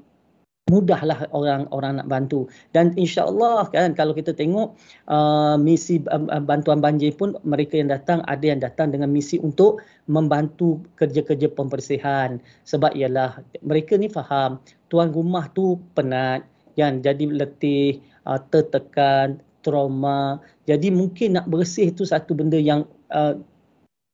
mudahlah 0.66 1.30
orang 1.30 1.70
orang 1.70 2.02
nak 2.02 2.10
bantu. 2.10 2.50
Dan 2.74 2.90
insyaallah 2.98 3.70
kan 3.70 3.94
kalau 3.94 4.10
kita 4.10 4.34
tengok 4.34 4.74
uh, 5.06 5.54
misi 5.54 6.02
uh, 6.10 6.42
bantuan 6.42 6.82
banjir 6.82 7.14
pun 7.14 7.38
mereka 7.46 7.78
yang 7.78 7.86
datang 7.86 8.18
ada 8.26 8.42
yang 8.42 8.58
datang 8.58 8.90
dengan 8.90 9.14
misi 9.14 9.38
untuk 9.38 9.78
membantu 10.10 10.82
kerja-kerja 10.98 11.54
pembersihan. 11.54 12.42
Sebab 12.66 12.98
ialah 12.98 13.46
mereka 13.62 13.94
ni 13.94 14.10
faham 14.10 14.58
tuan 14.90 15.14
rumah 15.14 15.46
tu 15.54 15.78
penat 15.94 16.42
kan? 16.74 16.98
Jadi 16.98 17.30
letih 17.30 18.02
uh, 18.26 18.42
tertekan 18.50 19.38
trauma. 19.66 20.38
Jadi 20.70 20.94
mungkin 20.94 21.34
nak 21.34 21.50
bersih 21.50 21.90
itu 21.90 22.06
satu 22.06 22.38
benda 22.38 22.54
yang 22.54 22.86
uh, 23.10 23.34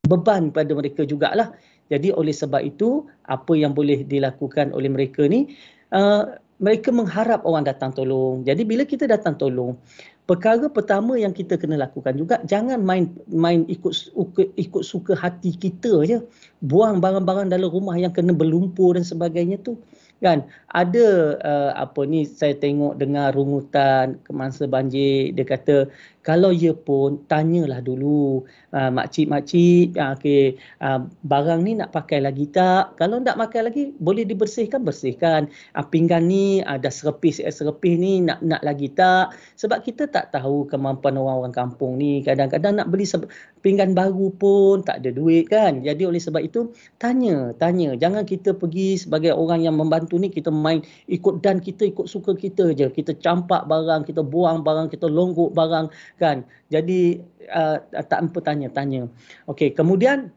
beban 0.09 0.49
pada 0.49 0.73
mereka 0.73 1.05
jugalah. 1.05 1.53
Jadi 1.93 2.09
oleh 2.09 2.33
sebab 2.33 2.65
itu 2.65 3.05
apa 3.29 3.53
yang 3.53 3.77
boleh 3.77 4.01
dilakukan 4.09 4.73
oleh 4.73 4.89
mereka 4.89 5.29
ni 5.29 5.53
uh, 5.93 6.41
mereka 6.63 6.95
mengharap 6.95 7.43
orang 7.43 7.67
datang 7.67 7.91
tolong. 7.91 8.47
Jadi 8.47 8.63
bila 8.63 8.87
kita 8.87 9.11
datang 9.11 9.35
tolong, 9.35 9.75
perkara 10.31 10.71
pertama 10.71 11.19
yang 11.19 11.35
kita 11.35 11.59
kena 11.59 11.75
lakukan 11.75 12.15
juga 12.15 12.39
jangan 12.47 12.79
main 12.81 13.11
main 13.27 13.67
ikut 13.67 14.15
ikut 14.57 14.83
suka 14.87 15.19
hati 15.19 15.53
kita 15.59 16.07
je. 16.07 16.23
Buang 16.63 17.03
barang-barang 17.03 17.51
dalam 17.51 17.69
rumah 17.69 17.99
yang 17.99 18.15
kena 18.15 18.31
berlumpur 18.31 18.95
dan 18.95 19.03
sebagainya 19.03 19.59
tu 19.61 19.75
kan? 20.23 20.47
Ada 20.71 21.09
uh, 21.43 21.73
apa 21.77 22.07
ni 22.07 22.25
saya 22.25 22.55
tengok 22.55 22.97
dengar 22.97 23.35
rungutan 23.35 24.23
kemasa 24.23 24.71
banjir. 24.71 25.35
Dia 25.35 25.45
kata 25.45 25.77
kalau 26.23 26.55
ia 26.55 26.71
pun 26.71 27.19
tanyalah 27.27 27.83
dulu 27.83 28.47
uh, 28.71 28.91
makcik 28.95 29.27
makcik 29.27 29.99
uh, 29.99 30.15
okey 30.15 30.55
uh, 30.79 31.03
barang 31.27 31.67
ni 31.67 31.75
nak 31.75 31.91
pakai 31.91 32.23
lagi 32.23 32.47
tak? 32.47 32.95
Kalau 32.95 33.19
tak 33.27 33.35
pakai 33.43 33.61
lagi 33.67 33.83
boleh 33.99 34.23
dibersihkan 34.23 34.87
bersihkan. 34.87 35.51
Uh, 35.75 35.83
pinggan 35.83 36.31
ni 36.31 36.63
uh, 36.63 36.79
serepis 36.79 37.43
serepis 37.43 37.99
ni 37.99 38.23
nak 38.23 38.39
nak 38.47 38.63
lagi 38.63 38.95
tak? 38.95 39.35
Sebab 39.59 39.83
kita 39.83 40.07
tak 40.07 40.31
tahu 40.31 40.71
kemampuan 40.71 41.19
orang-orang 41.19 41.51
kampung 41.51 41.99
ni. 41.99 42.23
Kadang-kadang 42.23 42.79
nak 42.79 42.87
beli 42.95 43.03
pinggan 43.67 43.91
baru 43.91 44.31
pun 44.39 44.87
tak 44.87 45.03
ada 45.03 45.11
duit 45.11 45.51
kan? 45.51 45.83
Jadi 45.83 46.07
oleh 46.07 46.23
sebab 46.23 46.39
itu 46.39 46.71
tanya 47.03 47.51
tanya. 47.59 47.99
Jangan 47.99 48.23
kita 48.23 48.55
pergi 48.55 48.95
sebagai 48.95 49.35
orang 49.35 49.67
yang 49.67 49.75
membantu 49.75 50.23
ni 50.23 50.31
kita 50.31 50.55
main 50.55 50.87
ikut 51.11 51.43
dan 51.43 51.59
kita 51.59 51.83
ikut 51.91 52.07
suka 52.07 52.39
kita 52.39 52.71
je. 52.79 52.87
Kita 52.95 53.11
campak 53.19 53.67
barang 53.67 54.07
kita 54.07 54.23
buang 54.23 54.63
barang 54.63 54.87
kita 54.87 55.11
longgok 55.11 55.51
barang 55.51 55.91
kan? 56.19 56.45
Jadi 56.73 57.21
uh, 57.51 57.79
tak 58.07 58.31
apa 58.31 58.39
tanya 58.45 58.69
tanya 58.71 59.09
okey 59.51 59.75
kemudian 59.75 60.31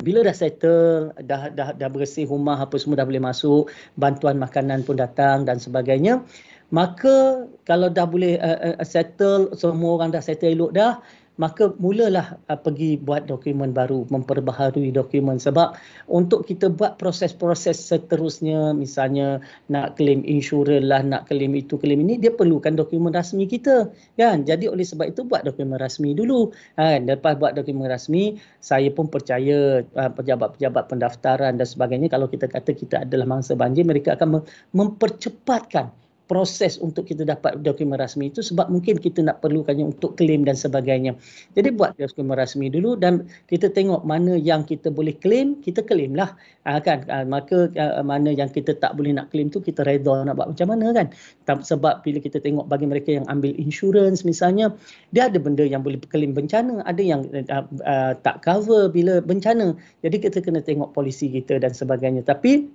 bila 0.00 0.24
dah 0.24 0.32
settle 0.32 1.12
dah 1.28 1.52
dah 1.52 1.76
dah 1.76 1.88
bersih 1.92 2.24
rumah 2.24 2.56
apa 2.56 2.80
semua 2.80 3.04
dah 3.04 3.06
boleh 3.08 3.20
masuk 3.20 3.68
bantuan 4.00 4.40
makanan 4.40 4.80
pun 4.86 4.96
datang 4.96 5.44
dan 5.44 5.60
sebagainya 5.60 6.24
maka 6.72 7.44
kalau 7.68 7.92
dah 7.92 8.06
boleh 8.08 8.40
uh, 8.40 8.80
uh, 8.80 8.86
settle 8.86 9.52
semua 9.52 10.00
orang 10.00 10.14
dah 10.14 10.22
settle 10.24 10.56
elok 10.56 10.72
dah 10.72 10.96
maka 11.40 11.72
mulalah 11.80 12.36
uh, 12.52 12.60
pergi 12.60 13.00
buat 13.00 13.24
dokumen 13.24 13.72
baru 13.72 14.04
memperbaharui 14.12 14.92
dokumen. 14.92 15.40
Sebab 15.40 15.72
untuk 16.12 16.44
kita 16.44 16.68
buat 16.68 17.00
proses-proses 17.00 17.80
seterusnya 17.80 18.76
misalnya 18.76 19.40
nak 19.72 19.96
claim 19.96 20.20
insurans 20.28 20.84
lah 20.84 21.00
nak 21.00 21.32
claim 21.32 21.56
itu 21.56 21.80
claim 21.80 22.04
ini 22.04 22.20
dia 22.20 22.28
perlukan 22.28 22.76
dokumen 22.76 23.16
rasmi 23.16 23.48
kita 23.48 23.88
kan? 24.20 24.44
Jadi 24.44 24.68
oleh 24.68 24.84
sebab 24.84 25.08
itu 25.08 25.24
buat 25.24 25.48
dokumen 25.48 25.80
rasmi 25.80 26.12
dulu 26.12 26.52
kan? 26.76 27.08
Lepas 27.08 27.40
buat 27.40 27.56
dokumen 27.56 27.88
rasmi 27.88 28.36
saya 28.60 28.92
pun 28.92 29.08
percaya 29.08 29.80
uh, 29.96 30.10
pejabat-pejabat 30.12 30.84
pendaftaran 30.92 31.56
dan 31.56 31.64
sebagainya 31.64 32.12
kalau 32.12 32.28
kita 32.28 32.44
kata 32.52 32.76
kita 32.76 33.08
adalah 33.08 33.24
mangsa 33.24 33.56
banjir 33.56 33.88
mereka 33.88 34.12
akan 34.20 34.44
mempercepatkan 34.76 35.88
proses 36.30 36.78
untuk 36.78 37.10
kita 37.10 37.26
dapat 37.26 37.58
dokumen 37.66 37.98
rasmi 37.98 38.30
itu 38.30 38.38
sebab 38.38 38.70
mungkin 38.70 39.02
kita 39.02 39.18
nak 39.18 39.42
perlukannya 39.42 39.90
untuk 39.90 40.14
claim 40.14 40.46
dan 40.46 40.54
sebagainya. 40.54 41.18
Jadi 41.58 41.74
buat 41.74 41.98
dokumen 41.98 42.38
rasmi 42.38 42.70
dulu 42.70 42.94
dan 42.94 43.26
kita 43.50 43.66
tengok 43.66 44.06
mana 44.06 44.38
yang 44.38 44.62
kita 44.62 44.94
boleh 44.94 45.10
claim, 45.18 45.58
kita 45.58 45.82
claim 45.82 46.14
lah. 46.14 46.38
Ha, 46.70 46.78
kan? 46.78 47.02
Ha, 47.10 47.26
maka 47.26 47.66
ha, 47.74 48.06
mana 48.06 48.30
yang 48.30 48.46
kita 48.46 48.78
tak 48.78 48.94
boleh 48.94 49.10
nak 49.10 49.34
claim 49.34 49.50
tu 49.50 49.58
kita 49.58 49.82
reda 49.82 50.22
nak 50.22 50.38
buat 50.38 50.54
macam 50.54 50.70
mana 50.70 50.94
kan. 50.94 51.10
Sebab 51.50 52.06
bila 52.06 52.22
kita 52.22 52.38
tengok 52.38 52.70
bagi 52.70 52.86
mereka 52.86 53.10
yang 53.10 53.26
ambil 53.26 53.50
insurans 53.58 54.22
misalnya, 54.22 54.70
dia 55.10 55.26
ada 55.26 55.42
benda 55.42 55.66
yang 55.66 55.82
boleh 55.82 55.98
claim 56.14 56.30
bencana, 56.30 56.86
ada 56.86 57.02
yang 57.02 57.26
uh, 57.50 57.66
uh, 57.82 58.14
tak 58.22 58.46
cover 58.46 58.86
bila 58.86 59.18
bencana. 59.18 59.74
Jadi 60.06 60.22
kita 60.22 60.38
kena 60.38 60.62
tengok 60.62 60.94
polisi 60.94 61.26
kita 61.26 61.58
dan 61.58 61.74
sebagainya. 61.74 62.22
Tapi 62.22 62.70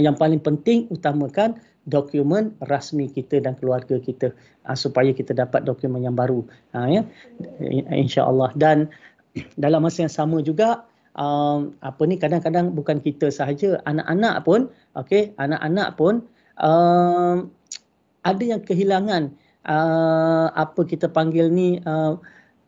yang 0.00 0.16
paling 0.16 0.40
penting 0.40 0.88
utamakan 0.88 1.60
dokumen 1.86 2.54
rasmi 2.70 3.10
kita 3.10 3.42
dan 3.42 3.58
keluarga 3.58 3.98
kita 3.98 4.30
uh, 4.68 4.76
supaya 4.78 5.10
kita 5.10 5.34
dapat 5.34 5.66
dokumen 5.66 6.06
yang 6.06 6.14
baru 6.14 6.46
uh, 6.74 6.86
ya. 6.86 7.02
Insyaallah. 7.90 8.54
Dan 8.54 8.90
dalam 9.62 9.82
masa 9.82 10.06
yang 10.06 10.14
sama 10.14 10.38
juga 10.44 10.86
um, 11.18 11.74
apa 11.82 12.02
ni 12.06 12.16
kadang-kadang 12.20 12.72
bukan 12.72 13.02
kita 13.02 13.28
sahaja 13.32 13.80
anak-anak 13.88 14.44
pun 14.46 14.70
okey 14.96 15.32
anak-anak 15.36 15.96
pun 15.98 16.22
um, 16.60 17.50
ada 18.22 18.42
yang 18.42 18.62
kehilangan 18.62 19.34
uh, 19.66 20.54
apa 20.54 20.86
kita 20.86 21.10
panggil 21.10 21.50
ni 21.50 21.82
uh, 21.82 22.14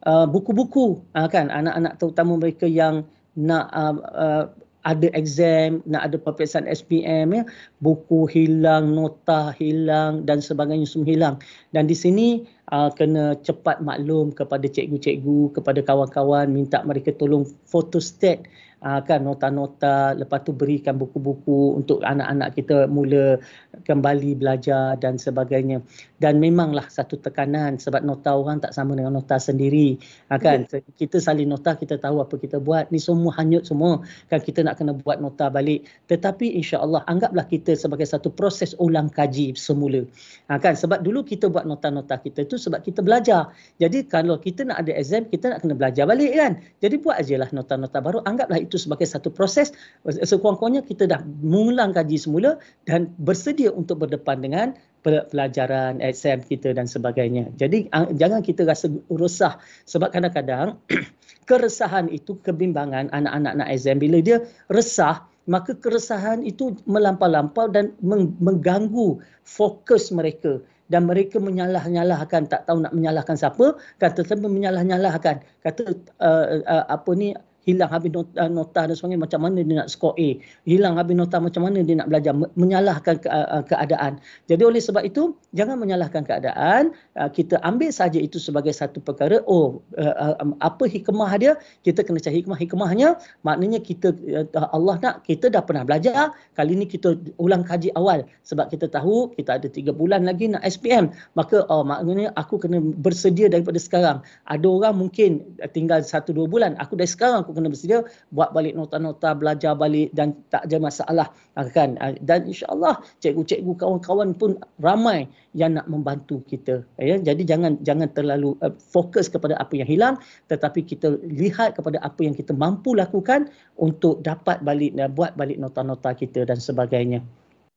uh, 0.06 0.26
buku-buku 0.26 0.98
uh, 1.14 1.28
kan? 1.30 1.48
Anak-anak 1.50 2.02
terutama 2.02 2.34
mereka 2.38 2.66
yang 2.66 3.06
nak 3.34 3.70
uh, 3.70 3.96
uh, 4.14 4.44
ada 4.84 5.08
exam, 5.16 5.80
nak 5.88 6.12
ada 6.12 6.16
peperiksaan 6.20 6.68
SPM 6.68 7.32
ya, 7.32 7.42
buku 7.80 8.28
hilang, 8.28 8.92
nota 8.92 9.52
hilang 9.56 10.28
dan 10.28 10.44
sebagainya 10.44 10.84
semua 10.84 11.08
hilang. 11.08 11.34
Dan 11.72 11.88
di 11.88 11.96
sini 11.96 12.44
uh, 12.72 12.92
kena 12.92 13.36
cepat 13.40 13.80
maklum 13.80 14.32
kepada 14.32 14.64
cikgu-cikgu 14.68 15.56
kepada 15.56 15.80
kawan-kawan 15.84 16.48
minta 16.52 16.80
mereka 16.84 17.12
tolong 17.16 17.44
photostat 17.68 18.44
uh, 18.84 19.00
kan 19.00 19.24
nota-nota 19.24 20.12
lepas 20.14 20.44
tu 20.44 20.52
berikan 20.52 21.00
buku-buku 21.00 21.80
untuk 21.80 22.04
anak-anak 22.04 22.54
kita 22.54 22.86
mula 22.86 23.40
kembali 23.80 24.36
belajar 24.36 25.00
dan 25.00 25.16
sebagainya. 25.16 25.80
Dan 26.20 26.36
memanglah 26.36 26.84
satu 26.92 27.16
tekanan 27.16 27.80
sebab 27.80 28.04
nota 28.04 28.36
orang 28.36 28.60
tak 28.60 28.76
sama 28.76 28.92
dengan 28.92 29.16
nota 29.16 29.40
sendiri. 29.40 29.96
Uh, 30.28 30.36
kan? 30.36 30.68
Yeah. 30.68 30.84
kita 31.00 31.16
salin 31.24 31.48
nota 31.48 31.72
kita 31.72 31.96
tahu 31.96 32.20
apa 32.20 32.36
kita 32.36 32.60
buat. 32.60 32.92
Ni 32.92 33.00
semua 33.00 33.32
hanyut 33.40 33.64
semua. 33.64 34.04
Kan? 34.28 34.44
Kita 34.44 34.60
nak 34.60 34.76
kena 34.76 34.92
buat 34.92 35.24
nota 35.24 35.48
balik. 35.48 35.88
Tetapi 36.12 36.60
insya-Allah 36.60 37.08
anggaplah 37.08 37.48
kita 37.48 37.72
sebagai 37.72 38.04
satu 38.04 38.28
proses 38.28 38.76
ulang 38.76 39.08
kaji 39.08 39.56
semula. 39.56 40.04
Uh, 40.52 40.58
kan? 40.60 40.76
Sebab 40.76 41.00
dulu 41.00 41.24
kita 41.24 41.48
buat 41.48 41.64
nota-nota 41.64 42.20
kita 42.20 42.44
tu 42.44 42.60
sebab 42.60 42.84
kita 42.84 43.00
belajar. 43.00 43.48
Jadi 43.80 44.04
kalau 44.04 44.36
kita 44.36 44.68
nak 44.68 44.84
ada 44.84 44.92
exam 44.92 45.24
kita 45.24 45.56
nak 45.56 45.64
kena 45.64 45.72
belajar 45.72 46.04
balik 46.04 46.36
kan? 46.36 46.60
Jadi 46.84 47.00
buat 47.00 47.16
ajalah 47.16 47.48
nota-nota 47.56 47.98
baru. 48.04 48.20
Anggaplah 48.28 48.60
itu 48.60 48.74
itu 48.74 48.82
sebagai 48.82 49.06
satu 49.06 49.30
proses. 49.30 49.70
Sekurang-kurangnya 50.02 50.82
kita 50.82 51.06
dah 51.06 51.22
mengulang 51.22 51.94
kaji 51.94 52.18
semula 52.18 52.58
dan 52.82 53.14
bersedia 53.22 53.63
untuk 53.72 54.04
berdepan 54.04 54.42
dengan 54.42 54.66
pelajaran 55.04 56.00
exam 56.00 56.40
kita 56.40 56.72
dan 56.72 56.88
sebagainya. 56.88 57.52
Jadi 57.60 57.92
jangan 58.16 58.40
kita 58.40 58.64
rasa 58.64 58.88
resah 59.12 59.60
sebab 59.84 60.16
kadang-kadang 60.16 60.80
keresahan 61.48 62.08
itu 62.08 62.40
kebimbangan 62.40 63.12
anak-anak 63.12 63.52
nak 63.60 63.68
exam 63.68 64.00
bila 64.00 64.24
dia 64.24 64.40
resah 64.72 65.28
maka 65.44 65.76
keresahan 65.76 66.40
itu 66.40 66.72
melampau-lampau 66.88 67.68
dan 67.68 67.92
mengganggu 68.40 69.20
fokus 69.44 70.08
mereka. 70.08 70.60
Dan 70.84 71.08
mereka 71.08 71.40
menyalah-nyalahkan 71.40 72.44
tak 72.48 72.68
tahu 72.68 72.84
nak 72.84 72.92
menyalahkan 72.92 73.40
siapa 73.40 73.76
kata 73.96 74.20
tetapi 74.20 74.44
menyalah-nyalahkan. 74.44 75.40
Kata 75.64 75.96
uh, 76.20 76.60
uh, 76.60 76.84
apa 76.92 77.10
ni 77.16 77.32
hilang 77.64 77.90
habis 77.90 78.12
nota, 78.12 78.46
nota 78.48 78.80
dan 78.84 78.94
sebagainya 78.94 79.24
macam 79.24 79.40
mana 79.44 79.58
dia 79.64 79.76
nak 79.80 79.88
skor 79.88 80.12
A? 80.20 80.28
Hilang 80.68 81.00
habis 81.00 81.16
nota 81.16 81.40
macam 81.40 81.66
mana 81.66 81.80
dia 81.80 81.96
nak 81.96 82.08
belajar? 82.12 82.32
Menyalahkan 82.36 83.14
ke, 83.20 83.28
uh, 83.28 83.64
keadaan. 83.64 84.20
Jadi 84.46 84.62
oleh 84.62 84.80
sebab 84.80 85.02
itu 85.04 85.32
jangan 85.56 85.80
menyalahkan 85.80 86.22
keadaan. 86.28 86.92
Uh, 87.16 87.28
kita 87.32 87.58
ambil 87.64 87.90
saja 87.90 88.20
itu 88.20 88.36
sebagai 88.36 88.70
satu 88.76 89.00
perkara 89.00 89.40
oh 89.48 89.80
uh, 89.96 90.36
uh, 90.36 90.54
apa 90.60 90.84
hikmah 90.84 91.32
dia? 91.40 91.56
Kita 91.80 92.04
kena 92.04 92.20
cari 92.20 92.44
hikmah. 92.44 92.58
Hikmahnya 92.60 93.16
maknanya 93.42 93.80
kita 93.80 94.12
uh, 94.52 94.68
Allah 94.70 95.00
nak 95.00 95.14
kita 95.24 95.48
dah 95.48 95.64
pernah 95.64 95.82
belajar. 95.88 96.36
Kali 96.54 96.76
ini 96.76 96.84
kita 96.84 97.16
ulang 97.40 97.64
kaji 97.64 97.90
awal. 97.96 98.28
Sebab 98.44 98.68
kita 98.68 98.92
tahu 98.92 99.32
kita 99.34 99.56
ada 99.56 99.68
tiga 99.72 99.90
bulan 99.96 100.28
lagi 100.28 100.52
nak 100.52 100.62
SPM 100.62 101.10
maka 101.32 101.64
oh 101.72 101.82
maknanya 101.82 102.30
aku 102.36 102.60
kena 102.60 102.78
bersedia 102.80 103.48
daripada 103.48 103.80
sekarang. 103.80 104.20
Ada 104.44 104.66
orang 104.68 104.94
mungkin 105.00 105.40
tinggal 105.72 106.04
satu 106.04 106.36
dua 106.36 106.46
bulan. 106.46 106.76
Aku 106.76 106.98
dari 106.98 107.08
sekarang 107.08 107.46
aku 107.46 107.53
kena 107.54 107.70
bersedia 107.70 108.02
buat 108.34 108.50
balik 108.50 108.74
nota-nota 108.74 109.32
belajar 109.32 109.72
balik 109.78 110.10
dan 110.12 110.34
tak 110.50 110.66
ada 110.66 110.76
masalah. 110.82 111.28
Ah, 111.54 111.70
kan? 111.70 111.94
Ah, 112.02 112.12
dan 112.20 112.50
insyaallah 112.50 112.98
cikgu-cikgu 113.22 113.72
kawan-kawan 113.78 114.34
pun 114.34 114.58
ramai 114.82 115.30
yang 115.54 115.78
nak 115.78 115.86
membantu 115.86 116.42
kita. 116.50 116.82
Ya 116.98 117.16
jadi 117.16 117.42
jangan 117.46 117.78
jangan 117.86 118.10
terlalu 118.12 118.58
uh, 118.60 118.74
fokus 118.74 119.30
kepada 119.30 119.54
apa 119.56 119.78
yang 119.78 119.86
hilang 119.86 120.14
tetapi 120.50 120.82
kita 120.82 121.16
lihat 121.22 121.78
kepada 121.78 122.02
apa 122.02 122.20
yang 122.26 122.34
kita 122.34 122.50
mampu 122.50 122.98
lakukan 122.98 123.48
untuk 123.78 124.20
dapat 124.26 124.60
balik 124.66 124.98
dan 124.98 125.14
buat 125.14 125.38
balik 125.38 125.62
nota-nota 125.62 126.10
kita 126.12 126.42
dan 126.44 126.58
sebagainya. 126.58 127.22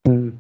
Hmm. 0.09 0.33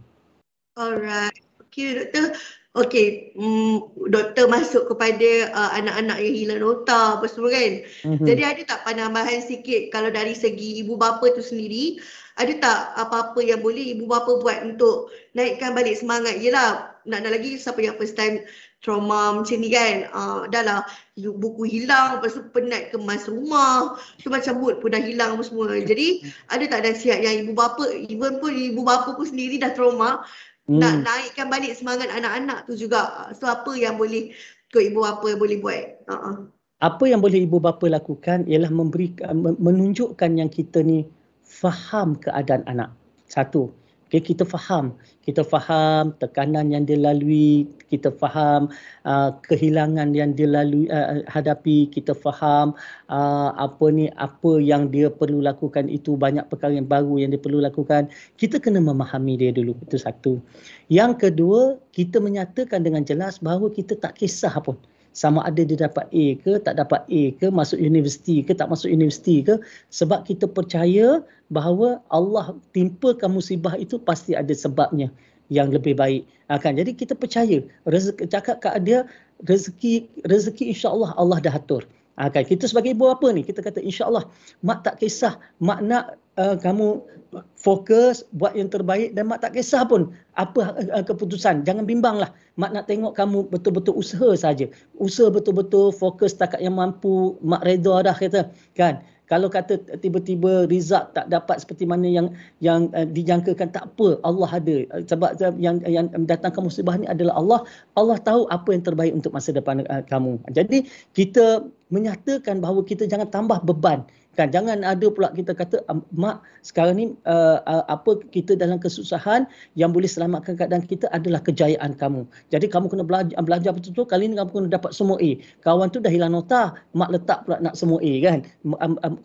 Alright. 0.73 1.37
Okey 1.61 1.93
doktor 1.93 2.33
Okey, 2.77 3.33
mm, 3.33 4.05
doktor 4.13 4.45
masuk 4.45 4.85
kepada 4.93 5.49
uh, 5.49 5.71
anak-anak 5.81 6.21
yang 6.21 6.35
hilang 6.37 6.61
nota 6.61 7.17
apa 7.17 7.25
semua 7.25 7.49
kan. 7.49 7.81
Mm-hmm. 8.05 8.25
Jadi 8.29 8.41
ada 8.45 8.61
tak 8.69 8.79
penambahan 8.85 9.41
sikit 9.41 9.89
kalau 9.89 10.13
dari 10.13 10.37
segi 10.37 10.85
ibu 10.85 10.93
bapa 10.93 11.25
tu 11.33 11.41
sendiri, 11.41 11.97
ada 12.37 12.53
tak 12.61 12.79
apa-apa 13.01 13.41
yang 13.41 13.65
boleh 13.65 13.97
ibu 13.97 14.05
bapa 14.05 14.37
buat 14.37 14.61
untuk 14.61 15.09
naikkan 15.33 15.73
balik 15.73 15.97
semangat 15.97 16.37
Yelah, 16.37 16.93
nak 17.09 17.25
ada 17.25 17.33
lagi 17.33 17.57
siapa 17.57 17.81
yang 17.81 17.97
first 17.97 18.13
time 18.13 18.45
trauma 18.85 19.41
macam 19.41 19.57
ni 19.57 19.73
kan. 19.73 20.05
Uh, 20.13 20.45
dah 20.53 20.61
lah 20.61 20.79
buku 21.17 21.65
hilang, 21.65 22.21
lepas 22.21 22.37
tu 22.37 22.45
penat 22.53 22.93
kemas 22.93 23.25
rumah. 23.25 23.97
Tu 24.21 24.29
macam 24.29 24.61
mood 24.61 24.77
pun 24.85 24.93
dah 24.93 25.01
hilang 25.01 25.33
apa 25.33 25.43
semua. 25.49 25.73
Jadi 25.81 26.29
ada 26.53 26.61
tak 26.69 26.85
nasihat 26.85 27.25
yang 27.25 27.41
ibu 27.41 27.57
bapa, 27.57 27.89
even 28.05 28.37
pun 28.37 28.53
ibu 28.53 28.85
bapa 28.85 29.17
pun 29.17 29.25
sendiri 29.25 29.57
dah 29.57 29.73
trauma, 29.73 30.21
hmm. 30.67 30.79
nak 30.79 31.07
naikkan 31.07 31.47
balik 31.47 31.73
semangat 31.73 32.11
anak-anak 32.11 32.67
tu 32.67 32.75
juga. 32.75 33.31
So 33.35 33.47
apa 33.47 33.73
yang 33.73 33.95
boleh 33.95 34.35
kau 34.69 34.83
ibu 34.83 35.01
bapa 35.03 35.35
boleh 35.39 35.57
buat? 35.63 35.83
Uh-uh. 36.07 36.51
Apa 36.77 37.09
yang 37.09 37.23
boleh 37.23 37.47
ibu 37.47 37.57
bapa 37.57 37.89
lakukan 37.89 38.45
ialah 38.45 38.69
memberi 38.69 39.15
menunjukkan 39.57 40.37
yang 40.37 40.51
kita 40.51 40.85
ni 40.85 41.09
faham 41.41 42.13
keadaan 42.19 42.61
anak. 42.69 42.93
Satu, 43.25 43.73
Okay, 44.07 44.23
kita 44.23 44.47
faham, 44.47 44.95
kita 45.27 45.43
faham 45.43 46.15
tekanan 46.15 46.71
yang 46.71 46.87
dia 46.87 46.95
lalui, 46.95 47.67
kita 47.91 48.07
faham 48.15 48.71
uh, 49.03 49.35
kehilangan 49.43 50.15
yang 50.15 50.31
dia 50.31 50.47
lalui 50.47 50.87
uh, 50.87 51.27
hadapi, 51.27 51.91
kita 51.91 52.15
faham 52.15 52.71
uh, 53.11 53.51
apa 53.59 53.85
ni 53.91 54.07
apa 54.15 54.63
yang 54.63 54.87
dia 54.87 55.11
perlu 55.11 55.43
lakukan 55.43 55.91
itu 55.91 56.15
banyak 56.15 56.47
perkara 56.47 56.79
yang 56.79 56.87
baru 56.87 57.19
yang 57.19 57.35
dia 57.35 57.41
perlu 57.43 57.59
lakukan. 57.59 58.07
Kita 58.39 58.63
kena 58.63 58.79
memahami 58.79 59.43
dia 59.43 59.51
dulu 59.51 59.75
itu 59.83 59.99
satu. 59.99 60.39
Yang 60.87 61.27
kedua, 61.27 61.75
kita 61.91 62.23
menyatakan 62.23 62.87
dengan 62.87 63.03
jelas 63.03 63.43
bahawa 63.43 63.67
kita 63.75 63.99
tak 63.99 64.15
kisah 64.23 64.55
pun 64.63 64.79
sama 65.17 65.41
ada 65.41 65.65
dia 65.65 65.89
dapat 65.89 66.05
A 66.13 66.25
ke 66.45 66.61
tak 66.61 66.77
dapat 66.77 67.01
A 67.09 67.21
ke 67.41 67.49
masuk 67.49 67.81
universiti 67.81 68.45
ke 68.45 68.53
tak 68.53 68.69
masuk 68.69 68.93
universiti 68.93 69.41
ke 69.41 69.57
sebab 69.89 70.21
kita 70.29 70.45
percaya 70.45 71.25
bahawa 71.49 71.97
Allah 72.13 72.53
timpakan 72.77 73.33
musibah 73.33 73.73
itu 73.81 73.97
pasti 73.97 74.37
ada 74.37 74.53
sebabnya 74.53 75.09
yang 75.49 75.73
lebih 75.73 75.97
baik. 75.97 76.21
Akan 76.53 76.77
jadi 76.77 76.93
kita 76.93 77.17
percaya 77.17 77.65
rezeki 77.89 78.29
cakap 78.29 78.61
kat 78.61 78.77
dia 78.85 79.09
rezeki 79.41 80.05
rezeki 80.29 80.69
insya-Allah 80.77 81.17
Allah 81.17 81.41
dah 81.41 81.57
atur 81.57 81.81
akan 82.17 82.43
kita 82.49 82.65
sebagai 82.65 82.97
ibu 82.97 83.13
apa 83.13 83.29
ni 83.29 83.45
kita 83.45 83.61
kata 83.61 83.77
insya-Allah 83.77 84.25
mak 84.65 84.81
tak 84.81 84.97
kisah. 84.97 85.37
Mak 85.61 85.85
nak 85.85 86.17
uh, 86.41 86.57
kamu 86.57 87.05
fokus 87.53 88.25
buat 88.33 88.57
yang 88.57 88.73
terbaik 88.73 89.13
dan 89.13 89.29
mak 89.29 89.45
tak 89.45 89.53
kisah 89.53 89.85
pun 89.85 90.09
apa 90.33 90.73
uh, 90.73 91.05
keputusan. 91.05 91.61
Jangan 91.61 91.85
bimbanglah 91.85 92.33
mak 92.57 92.73
nak 92.73 92.89
tengok 92.89 93.13
kamu 93.13 93.45
betul-betul 93.53 93.93
usaha 94.01 94.33
saja. 94.33 94.65
Usaha 94.97 95.29
betul-betul 95.29 95.93
fokus 95.93 96.33
takat 96.33 96.57
yang 96.65 96.81
mampu. 96.81 97.37
Mak 97.45 97.61
redha 97.61 98.01
dah 98.01 98.17
kata. 98.17 98.49
Kan 98.73 99.05
kalau 99.27 99.51
kata 99.51 99.75
tiba-tiba 99.99 100.71
result 100.71 101.11
tak 101.11 101.27
dapat 101.27 101.59
seperti 101.59 101.83
mana 101.83 102.07
yang 102.07 102.31
yang 102.63 102.87
uh, 102.95 103.03
dijangkakan 103.03 103.75
tak 103.75 103.91
apa 103.91 104.15
Allah 104.23 104.49
ada. 104.49 104.77
Sebab 105.03 105.35
yang 105.59 105.83
yang 105.83 106.07
datangkan 106.23 106.63
musibah 106.63 106.95
ni 106.95 107.11
adalah 107.11 107.35
Allah. 107.35 107.59
Allah 107.99 108.17
tahu 108.23 108.47
apa 108.47 108.71
yang 108.71 108.83
terbaik 108.87 109.11
untuk 109.11 109.35
masa 109.35 109.51
depan 109.51 109.83
uh, 109.91 110.03
kamu. 110.07 110.39
Jadi 110.55 110.87
kita 111.11 111.67
menyatakan 111.91 112.63
bahawa 112.63 112.83
kita 112.87 113.03
jangan 113.03 113.27
tambah 113.27 113.59
beban 113.67 114.07
kan? 114.37 114.53
Jangan 114.53 114.85
ada 114.85 115.09
pula 115.09 115.33
kita 115.33 115.57
kata 115.57 115.81
mak 116.13 116.45
sekarang 116.61 116.95
ni 116.95 117.05
uh, 117.25 117.59
uh, 117.65 117.83
apa 117.89 118.21
kita 118.29 118.53
dalam 118.53 118.77
kesusahan 118.77 119.49
yang 119.73 119.89
boleh 119.89 120.05
selamatkan 120.05 120.53
keadaan 120.53 120.85
kita 120.85 121.09
adalah 121.09 121.41
kejayaan 121.41 121.97
kamu. 121.97 122.29
Jadi 122.53 122.69
kamu 122.69 122.93
kena 122.93 123.03
belajar 123.03 123.35
belajar 123.41 123.73
betul-betul 123.73 124.05
kali 124.05 124.29
ni 124.29 124.37
kamu 124.37 124.49
kena 124.53 124.67
dapat 124.69 124.93
semua 124.93 125.17
A. 125.17 125.31
Kawan 125.65 125.89
tu 125.89 125.97
dah 125.97 126.13
hilang 126.13 126.37
nota 126.37 126.77
mak 126.93 127.09
letak 127.09 127.43
pula 127.49 127.57
nak 127.57 127.73
semua 127.73 127.97
A 127.99 128.13
kan? 128.21 128.39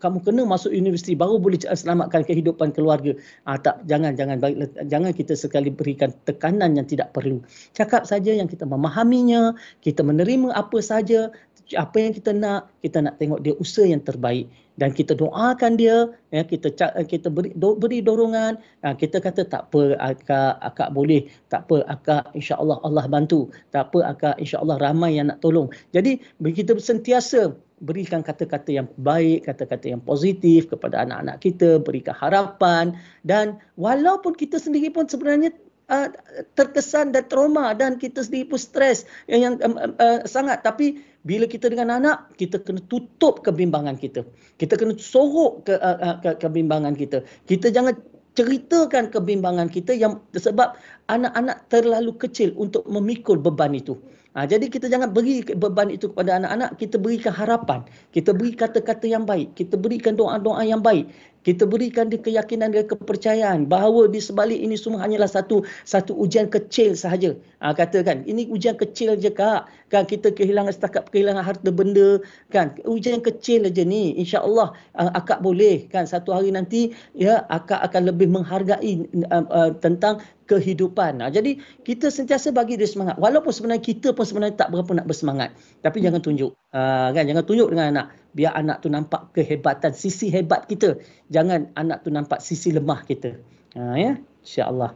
Kamu 0.01 0.17
kena 0.25 0.41
masuk 0.49 0.73
universiti 0.73 1.13
baru 1.13 1.37
boleh 1.37 1.61
selamatkan 1.61 2.25
kehidupan 2.25 2.73
keluarga. 2.73 3.13
Ah 3.45 3.61
tak 3.61 3.85
jangan 3.85 4.17
jangan 4.17 4.41
jangan 4.89 5.11
kita 5.13 5.37
sekali 5.37 5.69
berikan 5.69 6.09
tekanan 6.25 6.73
yang 6.73 6.89
tidak 6.89 7.13
perlu. 7.13 7.39
Cakap 7.77 8.09
saja 8.09 8.33
yang 8.33 8.49
kita 8.49 8.65
memahaminya 8.65 9.53
kita 9.85 10.01
menerima 10.01 10.49
apa 10.57 10.81
saja 10.81 11.29
apa 11.77 11.97
yang 11.97 12.13
kita 12.13 12.31
nak 12.35 12.69
kita 12.83 12.99
nak 12.99 13.15
tengok 13.17 13.39
dia 13.39 13.53
usaha 13.55 13.87
yang 13.87 14.03
terbaik 14.03 14.51
dan 14.81 14.89
kita 14.89 15.13
doakan 15.13 15.77
dia 15.77 16.09
ya 16.33 16.41
kita 16.41 16.73
kita 17.05 17.29
beri 17.29 17.53
do, 17.53 17.77
beri 17.77 18.01
dorongan. 18.01 18.57
Ha, 18.81 18.97
kita 18.97 19.21
kata 19.21 19.45
tak 19.45 19.69
apa 19.69 19.93
akak 20.01 20.57
akak 20.65 20.89
boleh 20.97 21.29
tak 21.53 21.69
apa 21.69 21.85
akak 21.85 22.23
insyaallah 22.33 22.81
Allah 22.81 23.05
bantu. 23.05 23.53
Tak 23.69 23.93
apa 23.93 23.99
akak 24.09 24.35
insyaallah 24.41 24.81
ramai 24.81 25.21
yang 25.21 25.29
nak 25.29 25.45
tolong. 25.45 25.69
Jadi 25.93 26.17
kita 26.41 26.73
sentiasa 26.81 27.53
berikan 27.83 28.23
kata-kata 28.23 28.71
yang 28.71 28.87
baik 29.03 29.45
kata-kata 29.45 29.91
yang 29.91 30.01
positif 30.01 30.71
kepada 30.71 31.05
anak-anak 31.05 31.37
kita 31.43 31.77
berikan 31.77 32.17
harapan. 32.17 32.97
Dan 33.21 33.61
walaupun 33.77 34.33
kita 34.33 34.57
sendiri 34.57 34.89
pun 34.89 35.05
sebenarnya 35.05 35.53
uh, 35.93 36.09
terkesan 36.57 37.13
dan 37.13 37.29
trauma 37.29 37.77
dan 37.77 38.01
kita 38.01 38.25
sendiri 38.25 38.49
pun 38.49 38.57
stres 38.57 39.05
yang, 39.29 39.45
yang 39.45 39.61
uh, 39.61 39.93
uh, 40.01 40.19
sangat. 40.25 40.65
Tapi 40.65 40.97
bila 41.23 41.45
kita 41.45 41.69
dengan 41.69 42.01
anak 42.01 42.33
kita 42.41 42.57
kena 42.57 42.81
tutup 42.89 43.45
kebimbangan 43.45 43.95
kita. 44.01 44.25
Kita 44.57 44.73
kena 44.73 44.97
sorok 44.97 45.69
ke, 45.69 45.77
uh, 45.77 46.17
ke 46.25 46.41
kebimbangan 46.41 46.97
kita. 46.97 47.21
Kita 47.45 47.69
jangan 47.69 47.93
ceritakan 48.33 49.13
kebimbangan 49.13 49.69
kita 49.69 49.93
yang 49.93 50.17
sebab 50.33 50.73
anak-anak 51.13 51.69
terlalu 51.69 52.17
kecil 52.17 52.49
untuk 52.57 52.81
memikul 52.89 53.37
beban 53.37 53.77
itu. 53.77 53.93
Ha, 54.33 54.49
jadi 54.49 54.65
kita 54.65 54.89
jangan 54.89 55.13
beri 55.13 55.45
beban 55.45 55.93
itu 55.93 56.09
kepada 56.09 56.41
anak-anak, 56.41 56.81
kita 56.81 56.97
berikan 56.97 57.29
harapan. 57.29 57.85
Kita 58.09 58.33
beri 58.33 58.57
kata-kata 58.57 59.05
yang 59.05 59.29
baik, 59.29 59.53
kita 59.53 59.77
berikan 59.77 60.17
doa-doa 60.17 60.65
yang 60.65 60.81
baik. 60.81 61.05
Kita 61.43 61.67
berikan 61.67 62.07
dia 62.07 62.19
keyakinan 62.23 62.71
dan 62.71 62.87
kepercayaan 62.87 63.67
bahawa 63.67 64.07
di 64.07 64.23
sebalik 64.23 64.55
ini 64.55 64.79
semua 64.79 65.03
hanyalah 65.03 65.27
satu 65.27 65.67
satu 65.83 66.15
ujian 66.15 66.47
kecil 66.47 66.95
sahaja. 66.95 67.35
Ha, 67.59 67.75
katakan, 67.75 68.23
ini 68.23 68.47
ujian 68.47 68.79
kecil 68.79 69.19
je 69.19 69.27
kak. 69.27 69.67
Kan 69.91 70.07
kita 70.07 70.31
kehilangan 70.31 70.71
setakat 70.71 71.11
kehilangan 71.11 71.43
harta 71.43 71.69
benda. 71.69 72.23
Kan 72.47 72.79
ujian 72.87 73.19
kecil 73.19 73.67
aja 73.67 73.83
ni. 73.83 74.15
InsyaAllah 74.23 74.71
uh, 74.95 75.11
akak 75.13 75.43
boleh. 75.43 75.91
Kan 75.91 76.07
satu 76.07 76.31
hari 76.31 76.55
nanti 76.55 76.95
ya 77.11 77.43
akak 77.51 77.83
akan 77.91 78.07
lebih 78.07 78.31
menghargai 78.31 79.03
uh, 79.27 79.45
uh, 79.51 79.69
tentang 79.83 80.23
kehidupan. 80.47 81.19
Ha, 81.19 81.27
jadi 81.27 81.59
kita 81.83 82.07
sentiasa 82.07 82.55
bagi 82.55 82.79
dia 82.79 82.87
semangat. 82.87 83.19
Walaupun 83.19 83.51
sebenarnya 83.51 83.83
kita 83.83 84.15
pun 84.15 84.23
sebenarnya 84.23 84.55
tak 84.63 84.71
berapa 84.71 84.91
nak 84.95 85.07
bersemangat. 85.11 85.51
Tapi 85.83 85.99
hmm. 85.99 86.05
jangan 86.07 86.21
tunjuk. 86.23 86.51
Uh, 86.71 87.11
kan 87.11 87.23
jangan 87.27 87.43
tunjuk 87.43 87.67
dengan 87.67 87.87
anak. 87.91 88.07
Biar 88.33 88.53
anak 88.57 88.81
tu 88.81 88.89
nampak 88.89 89.29
kehebatan, 89.37 89.93
sisi 89.93 90.29
hebat 90.33 90.65
kita. 90.65 90.97
Jangan 91.29 91.69
anak 91.77 92.05
tu 92.05 92.09
nampak 92.09 92.41
sisi 92.41 92.73
lemah 92.73 93.05
kita. 93.05 93.37
Uh, 93.77 93.95
ya, 93.97 94.13
insya-Allah. 94.41 94.93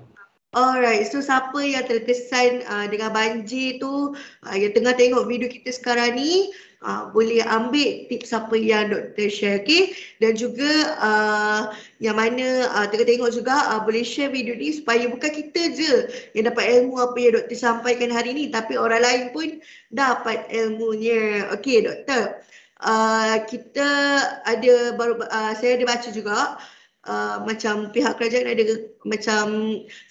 Alright, 0.55 1.05
so 1.05 1.21
siapa 1.21 1.59
yang 1.59 1.85
terkesan 1.85 2.65
uh, 2.65 2.87
dengan 2.89 3.13
banjir 3.13 3.77
tu 3.83 4.17
uh, 4.17 4.55
yang 4.57 4.73
tengah 4.73 4.95
tengok 4.95 5.27
video 5.29 5.51
kita 5.51 5.69
sekarang 5.69 6.17
ni 6.17 6.55
uh, 6.81 7.11
boleh 7.13 7.43
ambil 7.45 8.09
tips 8.09 8.31
apa 8.31 8.55
yang 8.55 8.89
doktor 8.89 9.29
share 9.29 9.59
okay? 9.59 9.93
dan 10.23 10.39
juga 10.39 10.97
uh, 10.97 11.75
yang 11.99 12.15
mana 12.15 12.73
uh, 12.73 12.87
tengah 12.87 13.05
tengok 13.05 13.35
juga 13.35 13.53
uh, 13.75 13.83
boleh 13.83 14.01
share 14.07 14.31
video 14.31 14.55
ni 14.55 14.71
supaya 14.71 15.05
bukan 15.11 15.29
kita 15.29 15.61
je 15.75 15.93
yang 16.33 16.47
dapat 16.47 16.65
ilmu 16.79 16.95
apa 16.95 17.17
yang 17.19 17.33
doktor 17.37 17.57
sampaikan 17.59 18.09
hari 18.09 18.33
ni 18.33 18.49
tapi 18.49 18.79
orang 18.79 19.03
lain 19.03 19.23
pun 19.35 19.59
dapat 19.91 20.47
ilmunya. 20.47 21.53
Okay 21.59 21.83
doktor, 21.83 22.39
uh, 22.83 23.41
kita 23.45 23.89
ada 24.45 24.93
baru 24.97 25.21
uh, 25.23 25.53
saya 25.57 25.79
ada 25.79 25.85
baca 25.87 26.09
juga 26.13 26.57
uh, 27.07 27.37
macam 27.47 27.89
pihak 27.89 28.19
kerajaan 28.19 28.51
ada 28.51 28.63
macam 29.07 29.45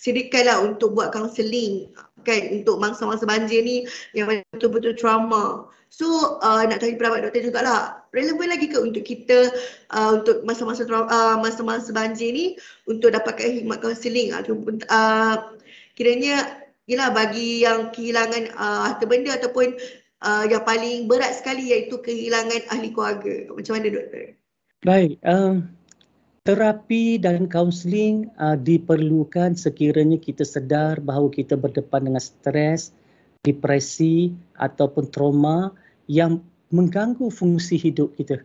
sedikan 0.01 0.49
lah 0.49 0.59
untuk 0.64 0.97
buat 0.97 1.12
kaunseling 1.12 1.93
kan 2.27 2.43
untuk 2.51 2.83
mangsa-mangsa 2.83 3.23
banjir 3.23 3.62
ni 3.62 3.87
yang 4.11 4.27
betul-betul 4.51 4.99
trauma. 4.99 5.71
So 5.87 6.43
uh, 6.43 6.67
nak 6.67 6.83
tanya 6.83 6.99
pendapat 6.99 7.31
doktor 7.31 7.43
jugalah 7.47 7.81
relevan 8.11 8.51
lagi 8.51 8.67
ke 8.67 8.79
untuk 8.83 9.07
kita 9.07 9.55
uh, 9.95 10.19
untuk 10.19 10.43
masa-masa 10.43 10.83
uh, 10.91 11.39
masa-masa 11.39 11.95
banjir 11.95 12.35
ni 12.35 12.47
untuk 12.91 13.14
dapatkan 13.14 13.62
khidmat 13.62 13.79
kaunseling 13.79 14.35
ataupun 14.35 14.83
uh, 14.91 15.55
kiranya 15.95 16.67
ialah 16.91 17.14
bagi 17.14 17.62
yang 17.62 17.95
kehilangan 17.95 18.51
uh, 18.59 18.91
harta 18.91 19.07
benda 19.07 19.39
ataupun 19.39 19.79
uh, 20.23 20.45
yang 20.49 20.62
paling 20.64 21.11
berat 21.11 21.37
sekali 21.37 21.73
iaitu 21.73 22.01
kehilangan 22.01 22.71
ahli 22.73 22.93
keluarga. 22.93 23.51
Macam 23.53 23.73
mana 23.77 23.89
doktor? 23.93 24.27
Baik, 24.87 25.19
um, 25.27 25.67
terapi 26.47 27.19
dan 27.19 27.51
kaunseling 27.51 28.31
uh, 28.39 28.55
diperlukan 28.55 29.59
sekiranya 29.59 30.17
kita 30.21 30.47
sedar 30.47 31.03
bahawa 31.03 31.29
kita 31.33 31.59
berdepan 31.59 32.07
dengan 32.07 32.23
stres, 32.23 32.95
depresi 33.43 34.31
ataupun 34.55 35.11
trauma 35.11 35.75
yang 36.07 36.39
mengganggu 36.71 37.31
fungsi 37.31 37.79
hidup 37.79 38.14
kita. 38.14 38.43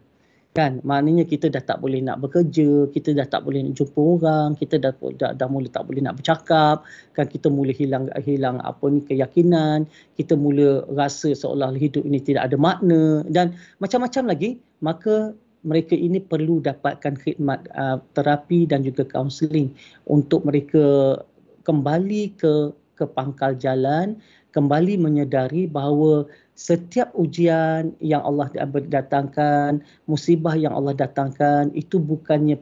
Kan, 0.52 0.84
maknanya 0.84 1.24
kita 1.24 1.47
dah 1.47 1.64
tak 1.64 1.80
boleh 1.80 2.04
nak 2.04 2.20
bekerja, 2.20 2.84
kita 2.91 3.16
dah 3.16 3.24
tak 3.24 3.47
boleh 3.47 3.64
nak 3.64 3.80
jumpa 3.80 3.95
orang, 3.95 4.49
kita 4.60 4.84
dah 4.84 4.91
dah, 5.16 5.32
dah 5.32 5.47
mula 5.47 5.72
tak 5.72 5.88
boleh 5.88 6.04
nak 6.04 6.20
bercakap, 6.20 6.84
kan? 7.16 7.24
Kita 7.24 7.47
mula 7.47 7.72
hilang 7.72 8.12
hilang 8.20 8.60
apa 8.60 8.84
ni 8.91 8.99
keyakinan, 8.99 9.88
kita 10.20 10.36
mula 10.36 10.84
rasa 10.91 11.32
seolah 11.32 11.72
hidup 11.80 12.04
ini 12.04 12.20
tidak 12.20 12.52
ada 12.52 12.60
makna 12.60 13.24
dan 13.32 13.56
macam-macam 13.80 14.28
lagi, 14.28 14.60
maka 14.84 15.32
mereka 15.64 15.95
ini 15.95 16.20
perlu 16.20 16.60
dapatkan 16.60 17.16
khidmat 17.16 17.72
uh, 17.72 18.04
terapi 18.12 18.68
dan 18.68 18.84
juga 18.84 19.08
kaunseling 19.08 19.72
untuk 20.04 20.43
mereka 20.43 21.16
kembali 21.64 22.36
ke 22.36 22.76
ke 22.99 23.08
pangkal 23.08 23.56
jalan 23.56 24.20
kembali 24.52 24.99
menyedari 24.99 25.66
bahawa 25.66 26.28
setiap 26.62 27.09
ujian 27.18 27.97
yang 27.97 28.22
Allah 28.22 28.53
datangkan 28.86 29.82
musibah 30.05 30.53
yang 30.53 30.78
Allah 30.78 30.93
datangkan 30.93 31.74
itu 31.74 31.97
bukannya 31.97 32.62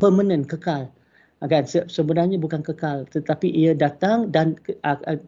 permanent 0.00 0.48
kekal. 0.48 0.88
Kan? 1.42 1.66
Sebenarnya 1.66 2.38
bukan 2.38 2.62
kekal 2.62 3.04
tetapi 3.10 3.50
ia 3.50 3.74
datang 3.74 4.30
dan 4.30 4.56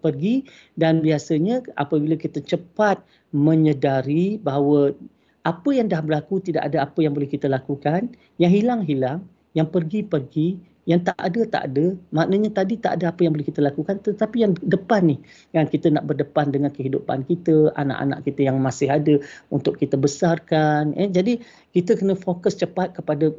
pergi 0.01 0.47
dan 0.79 1.03
biasanya 1.03 1.61
apabila 1.75 2.15
kita 2.15 2.39
cepat 2.39 3.03
menyedari 3.35 4.39
bahawa 4.39 4.95
apa 5.43 5.71
yang 5.75 5.91
dah 5.91 6.01
berlaku 6.01 6.39
tidak 6.41 6.71
ada 6.71 6.87
apa 6.87 7.03
yang 7.03 7.13
boleh 7.13 7.27
kita 7.27 7.51
lakukan 7.51 8.15
yang 8.39 8.49
hilang 8.55 8.87
hilang 8.87 9.27
yang 9.59 9.67
pergi 9.67 10.07
pergi 10.07 10.55
yang 10.85 11.01
tak 11.01 11.17
ada 11.17 11.41
tak 11.49 11.63
ada. 11.73 11.97
Maknanya 12.13 12.53
tadi 12.53 12.77
tak 12.77 13.01
ada 13.01 13.13
apa 13.13 13.25
yang 13.25 13.33
boleh 13.33 13.49
kita 13.49 13.61
lakukan. 13.65 14.01
Tetapi 14.05 14.37
yang 14.45 14.53
depan 14.61 15.09
ni 15.09 15.17
yang 15.57 15.65
kita 15.69 15.89
nak 15.89 16.05
berdepan 16.05 16.53
dengan 16.53 16.71
kehidupan 16.73 17.25
kita 17.25 17.73
anak-anak 17.77 18.25
kita 18.25 18.41
yang 18.53 18.61
masih 18.61 18.93
ada 18.93 19.17
untuk 19.49 19.81
kita 19.81 19.97
besarkan 19.97 20.93
eh. 20.97 21.09
Jadi 21.09 21.41
kita 21.73 21.97
kena 21.97 22.15
fokus 22.15 22.57
cepat 22.61 22.97
kepada 22.97 23.33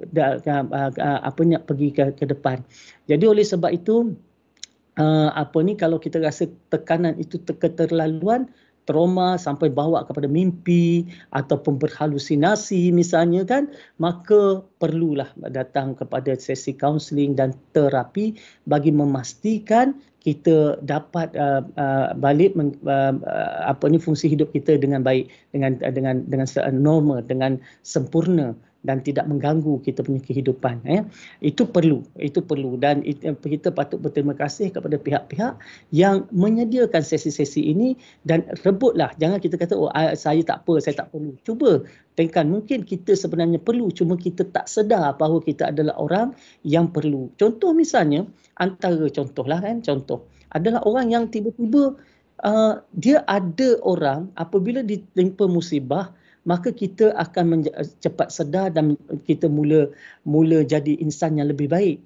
apa 1.26 1.41
ni 1.46 1.54
pergi 1.62 1.89
ke, 1.93 2.04
ke 2.18 2.26
depan. 2.26 2.66
Jadi 3.06 3.26
oleh 3.30 3.46
sebab 3.46 3.70
itu 3.70 4.18
uh, 5.00 5.30
apa 5.36 5.58
ni 5.62 5.78
kalau 5.78 6.02
kita 6.02 6.20
rasa 6.20 6.50
tekanan 6.72 7.16
itu 7.22 7.39
keterlaluan 7.39 8.50
trauma 8.86 9.38
sampai 9.38 9.70
bawa 9.70 10.06
kepada 10.06 10.30
mimpi 10.30 11.06
ataupun 11.34 11.78
berhalusinasi 11.82 12.90
misalnya 12.94 13.46
kan 13.46 13.70
maka 13.98 14.62
perlulah 14.82 15.30
datang 15.54 15.98
kepada 15.98 16.38
sesi 16.38 16.74
kaunseling 16.74 17.38
dan 17.38 17.54
terapi 17.74 18.38
bagi 18.70 18.94
memastikan 18.94 19.98
kita 20.26 20.82
dapat 20.82 21.30
uh, 21.38 21.62
uh, 21.78 22.18
balik 22.18 22.58
men, 22.58 22.74
uh, 22.90 23.14
uh, 23.14 23.70
apa 23.70 23.86
ni 23.86 24.02
fungsi 24.02 24.26
hidup 24.26 24.50
kita 24.58 24.74
dengan 24.82 25.06
baik 25.06 25.30
dengan 25.54 25.78
uh, 25.86 25.94
dengan 25.94 26.26
dengan 26.26 26.50
normal 26.74 27.22
dengan 27.30 27.62
sempurna 27.86 28.58
dan 28.86 29.02
tidak 29.02 29.26
mengganggu 29.26 29.82
kita 29.82 30.06
punya 30.06 30.22
kehidupan 30.22 30.86
ya. 30.86 31.02
Itu 31.42 31.66
perlu 31.66 32.06
itu 32.22 32.40
perlu. 32.40 32.78
Dan 32.78 33.02
itu, 33.02 33.34
kita 33.34 33.74
patut 33.74 33.98
berterima 34.00 34.38
kasih 34.38 34.70
kepada 34.70 34.96
pihak-pihak 35.02 35.58
yang 35.90 36.30
menyediakan 36.30 37.02
sesi-sesi 37.02 37.66
ini 37.66 37.98
dan 38.24 38.46
rebutlah. 38.62 39.12
Jangan 39.18 39.42
kita 39.42 39.58
kata 39.58 39.74
oh 39.74 39.90
saya 40.14 40.46
tak 40.46 40.64
apa 40.64 40.74
saya 40.80 41.02
tak 41.02 41.10
perlu. 41.10 41.34
Cuba 41.42 41.82
tengkan 42.16 42.48
mungkin 42.48 42.88
kita 42.88 43.18
sebenarnya 43.18 43.60
perlu 43.60 43.92
cuma 43.92 44.16
kita 44.16 44.48
tak 44.54 44.70
sedar 44.70 45.18
bahawa 45.18 45.42
kita 45.44 45.74
adalah 45.74 45.98
orang 45.98 46.28
yang 46.64 46.88
perlu. 46.94 47.28
Contoh 47.36 47.74
misalnya 47.74 48.24
antara 48.62 49.10
contohlah 49.10 49.60
kan 49.60 49.82
contoh. 49.82 50.24
Adalah 50.56 50.88
orang 50.88 51.12
yang 51.12 51.24
tiba-tiba 51.28 52.00
uh, 52.44 52.80
dia 52.96 53.24
ada 53.28 53.80
orang 53.84 54.32
apabila 54.40 54.84
ditimpa 54.84 55.48
musibah 55.48 56.12
maka 56.46 56.70
kita 56.70 57.12
akan 57.18 57.66
cepat 58.00 58.30
sedar 58.30 58.70
dan 58.70 58.96
kita 59.26 59.50
mula 59.50 59.89
mula 60.24 60.62
jadi 60.62 60.93
insan 61.02 61.41
yang 61.41 61.50
lebih 61.50 61.68
baik. 61.68 61.98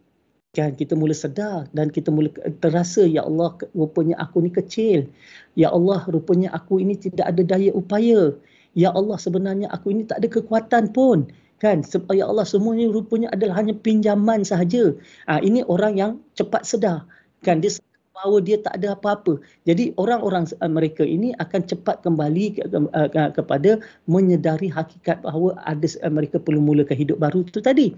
Kan? 0.56 0.74
Kita 0.74 0.98
mula 0.98 1.14
sedar 1.14 1.70
dan 1.76 1.94
kita 1.94 2.10
mula 2.10 2.34
terasa 2.64 3.06
ya 3.06 3.22
Allah 3.28 3.54
rupanya 3.78 4.18
aku 4.18 4.42
ni 4.42 4.50
kecil. 4.50 5.06
Ya 5.54 5.70
Allah 5.70 6.02
rupanya 6.10 6.50
aku 6.56 6.82
ini 6.82 6.98
tidak 6.98 7.30
ada 7.30 7.44
daya 7.46 7.70
upaya. 7.76 8.34
Ya 8.74 8.90
Allah 8.96 9.20
sebenarnya 9.20 9.70
aku 9.70 9.94
ini 9.94 10.08
tak 10.08 10.24
ada 10.24 10.28
kekuatan 10.32 10.96
pun. 10.96 11.30
Kan? 11.60 11.84
Ya 12.16 12.26
Allah 12.26 12.48
semuanya 12.48 12.88
rupanya 12.90 13.28
adalah 13.36 13.60
hanya 13.60 13.76
pinjaman 13.76 14.48
sahaja. 14.48 14.96
Ha, 15.28 15.44
ini 15.44 15.62
orang 15.68 16.00
yang 16.00 16.12
cepat 16.34 16.64
sedar. 16.64 17.04
Kan? 17.44 17.60
Dia 17.60 17.76
bahawa 18.20 18.44
dia 18.44 18.60
tak 18.60 18.76
ada 18.84 19.00
apa-apa. 19.00 19.40
Jadi 19.64 19.96
orang-orang 19.96 20.52
uh, 20.60 20.68
mereka 20.68 21.08
ini 21.08 21.32
akan 21.40 21.64
cepat 21.64 22.04
kembali 22.04 22.60
ke, 22.60 22.68
ke, 22.68 23.22
kepada 23.40 23.80
menyedari 24.12 24.68
hakikat 24.68 25.24
bahawa 25.24 25.56
ada 25.64 25.88
uh, 26.04 26.12
mereka 26.12 26.36
perlu 26.36 26.60
mulakan 26.60 27.00
hidup 27.00 27.24
baru. 27.24 27.48
Itu 27.48 27.64
tadi. 27.64 27.96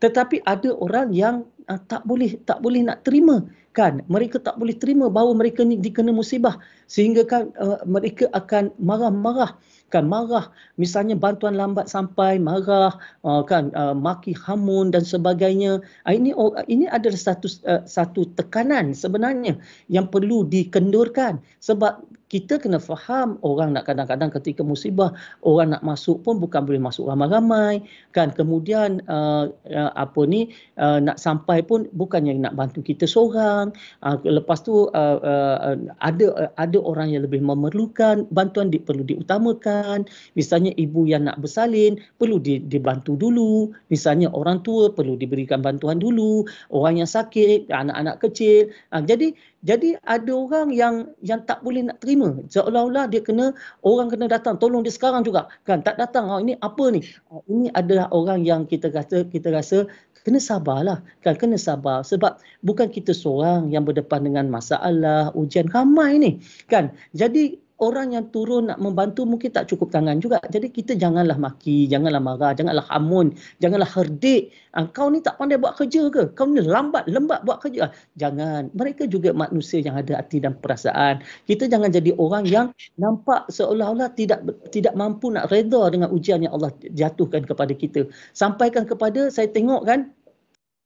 Tetapi 0.00 0.40
ada 0.48 0.72
orang 0.80 1.12
yang 1.12 1.44
tak 1.84 2.00
boleh 2.08 2.40
tak 2.48 2.64
boleh 2.64 2.80
nak 2.80 3.04
terima. 3.04 3.44
Kan? 3.76 4.00
Mereka 4.08 4.40
tak 4.40 4.56
boleh 4.56 4.72
terima 4.72 5.12
bahawa 5.12 5.36
mereka 5.36 5.60
ni 5.62 5.76
dikena 5.76 6.16
musibah. 6.16 6.56
Sehingga 6.88 7.28
kan 7.28 7.52
uh, 7.60 7.84
mereka 7.84 8.24
akan 8.32 8.72
marah-marah 8.80 9.52
kan 9.88 10.04
marah. 10.04 10.52
Misalnya 10.76 11.16
bantuan 11.16 11.56
lambat 11.56 11.88
sampai 11.88 12.36
marah 12.36 12.92
uh, 13.24 13.42
kan 13.44 13.72
uh, 13.72 13.96
maki 13.96 14.36
hamun 14.36 14.92
dan 14.92 15.04
sebagainya. 15.04 15.80
Uh, 16.04 16.12
ini 16.12 16.36
oh, 16.36 16.52
ini 16.68 16.84
adalah 16.88 17.16
satu 17.16 17.48
uh, 17.64 17.82
satu 17.88 18.28
tekanan 18.36 18.92
sebenarnya 18.92 19.56
yang 19.88 20.08
perlu 20.08 20.44
dikendurkan. 20.44 21.40
Sebab 21.64 22.04
kita 22.28 22.60
kena 22.60 22.76
faham 22.76 23.40
orang 23.40 23.72
nak 23.72 23.88
kadang-kadang 23.88 24.28
ketika 24.28 24.60
musibah 24.60 25.16
orang 25.40 25.72
nak 25.72 25.82
masuk 25.82 26.20
pun 26.20 26.36
bukan 26.36 26.68
boleh 26.68 26.80
masuk 26.80 27.08
ramai-ramai. 27.08 27.80
Kan 28.12 28.36
kemudian 28.36 29.00
uh, 29.08 29.48
apa 29.96 30.20
ni 30.28 30.52
uh, 30.76 31.00
nak 31.00 31.16
sampai 31.16 31.64
pun 31.64 31.88
bukannya 31.96 32.36
nak 32.36 32.52
bantu 32.52 32.84
kita 32.84 33.08
seorang. 33.08 33.72
Uh, 34.04 34.20
lepas 34.28 34.60
tu 34.60 34.92
uh, 34.92 35.18
uh, 35.24 35.74
ada 36.04 36.26
uh, 36.36 36.50
ada 36.60 36.78
orang 36.84 37.16
yang 37.16 37.24
lebih 37.24 37.40
memerlukan 37.40 38.28
bantuan 38.28 38.68
di, 38.68 38.76
perlu 38.76 39.08
diutamakan. 39.08 40.04
Misalnya 40.36 40.76
ibu 40.76 41.08
yang 41.08 41.24
nak 41.24 41.40
bersalin 41.40 41.96
perlu 42.20 42.36
di, 42.36 42.60
dibantu 42.60 43.16
dulu. 43.16 43.72
Misalnya 43.88 44.28
orang 44.36 44.60
tua 44.60 44.92
perlu 44.92 45.16
diberikan 45.16 45.64
bantuan 45.64 45.96
dulu. 45.96 46.44
Orang 46.68 47.00
yang 47.00 47.08
sakit 47.08 47.72
anak-anak 47.72 48.20
kecil. 48.20 48.68
Uh, 48.92 49.00
jadi 49.00 49.32
jadi 49.66 49.98
ada 50.06 50.30
orang 50.30 50.70
yang 50.70 51.10
yang 51.18 51.42
tak 51.42 51.66
boleh 51.66 51.82
nak 51.90 51.98
terima. 51.98 52.38
Seolah-olah 52.46 53.10
dia 53.10 53.18
kena 53.18 53.50
orang 53.82 54.06
kena 54.06 54.30
datang 54.30 54.54
tolong 54.54 54.86
dia 54.86 54.94
sekarang 54.94 55.26
juga. 55.26 55.50
Kan 55.66 55.82
tak 55.82 55.98
datang. 55.98 56.30
Oh, 56.30 56.38
ini 56.38 56.54
apa 56.62 56.84
ni? 56.94 57.02
Oh, 57.26 57.42
ini 57.50 57.66
adalah 57.74 58.06
orang 58.14 58.46
yang 58.46 58.70
kita 58.70 58.86
rasa 58.94 59.26
kita 59.26 59.50
rasa 59.50 59.90
kena 60.22 60.38
sabarlah. 60.38 61.02
Kan 61.26 61.34
kena 61.34 61.58
sabar 61.58 62.06
sebab 62.06 62.38
bukan 62.62 62.86
kita 62.86 63.10
seorang 63.10 63.66
yang 63.74 63.82
berdepan 63.82 64.30
dengan 64.30 64.46
masalah, 64.46 65.34
ujian 65.34 65.66
ramai 65.74 66.22
ni. 66.22 66.30
Kan? 66.70 66.94
Jadi 67.10 67.58
orang 67.78 68.14
yang 68.14 68.26
turun 68.34 68.70
nak 68.70 68.82
membantu 68.82 69.22
mungkin 69.22 69.54
tak 69.54 69.70
cukup 69.70 69.94
tangan 69.94 70.18
juga. 70.18 70.42
Jadi 70.50 70.70
kita 70.74 70.98
janganlah 70.98 71.38
maki, 71.38 71.86
janganlah 71.86 72.18
marah, 72.18 72.52
janganlah 72.54 72.82
hamun, 72.90 73.34
janganlah 73.62 73.86
herdik. 73.86 74.50
Ah, 74.74 74.86
kau 74.90 75.10
ni 75.10 75.22
tak 75.22 75.38
pandai 75.38 75.58
buat 75.58 75.78
kerja 75.78 76.10
ke? 76.10 76.34
Kau 76.34 76.46
ni 76.50 76.62
lambat, 76.62 77.06
lembat 77.06 77.46
buat 77.46 77.62
kerja. 77.62 77.90
Jangan. 78.18 78.74
Mereka 78.74 79.06
juga 79.06 79.30
manusia 79.30 79.78
yang 79.78 79.94
ada 79.94 80.18
hati 80.18 80.42
dan 80.42 80.58
perasaan. 80.58 81.22
Kita 81.46 81.70
jangan 81.70 81.94
jadi 81.94 82.14
orang 82.18 82.44
yang 82.46 82.66
nampak 82.98 83.46
seolah-olah 83.50 84.10
tidak 84.18 84.42
tidak 84.74 84.94
mampu 84.98 85.30
nak 85.30 85.50
reda 85.50 85.88
dengan 85.90 86.10
ujian 86.10 86.42
yang 86.42 86.54
Allah 86.54 86.74
jatuhkan 86.94 87.46
kepada 87.46 87.72
kita. 87.74 88.10
Sampaikan 88.34 88.84
kepada, 88.86 89.30
saya 89.30 89.46
tengok 89.50 89.86
kan, 89.86 90.10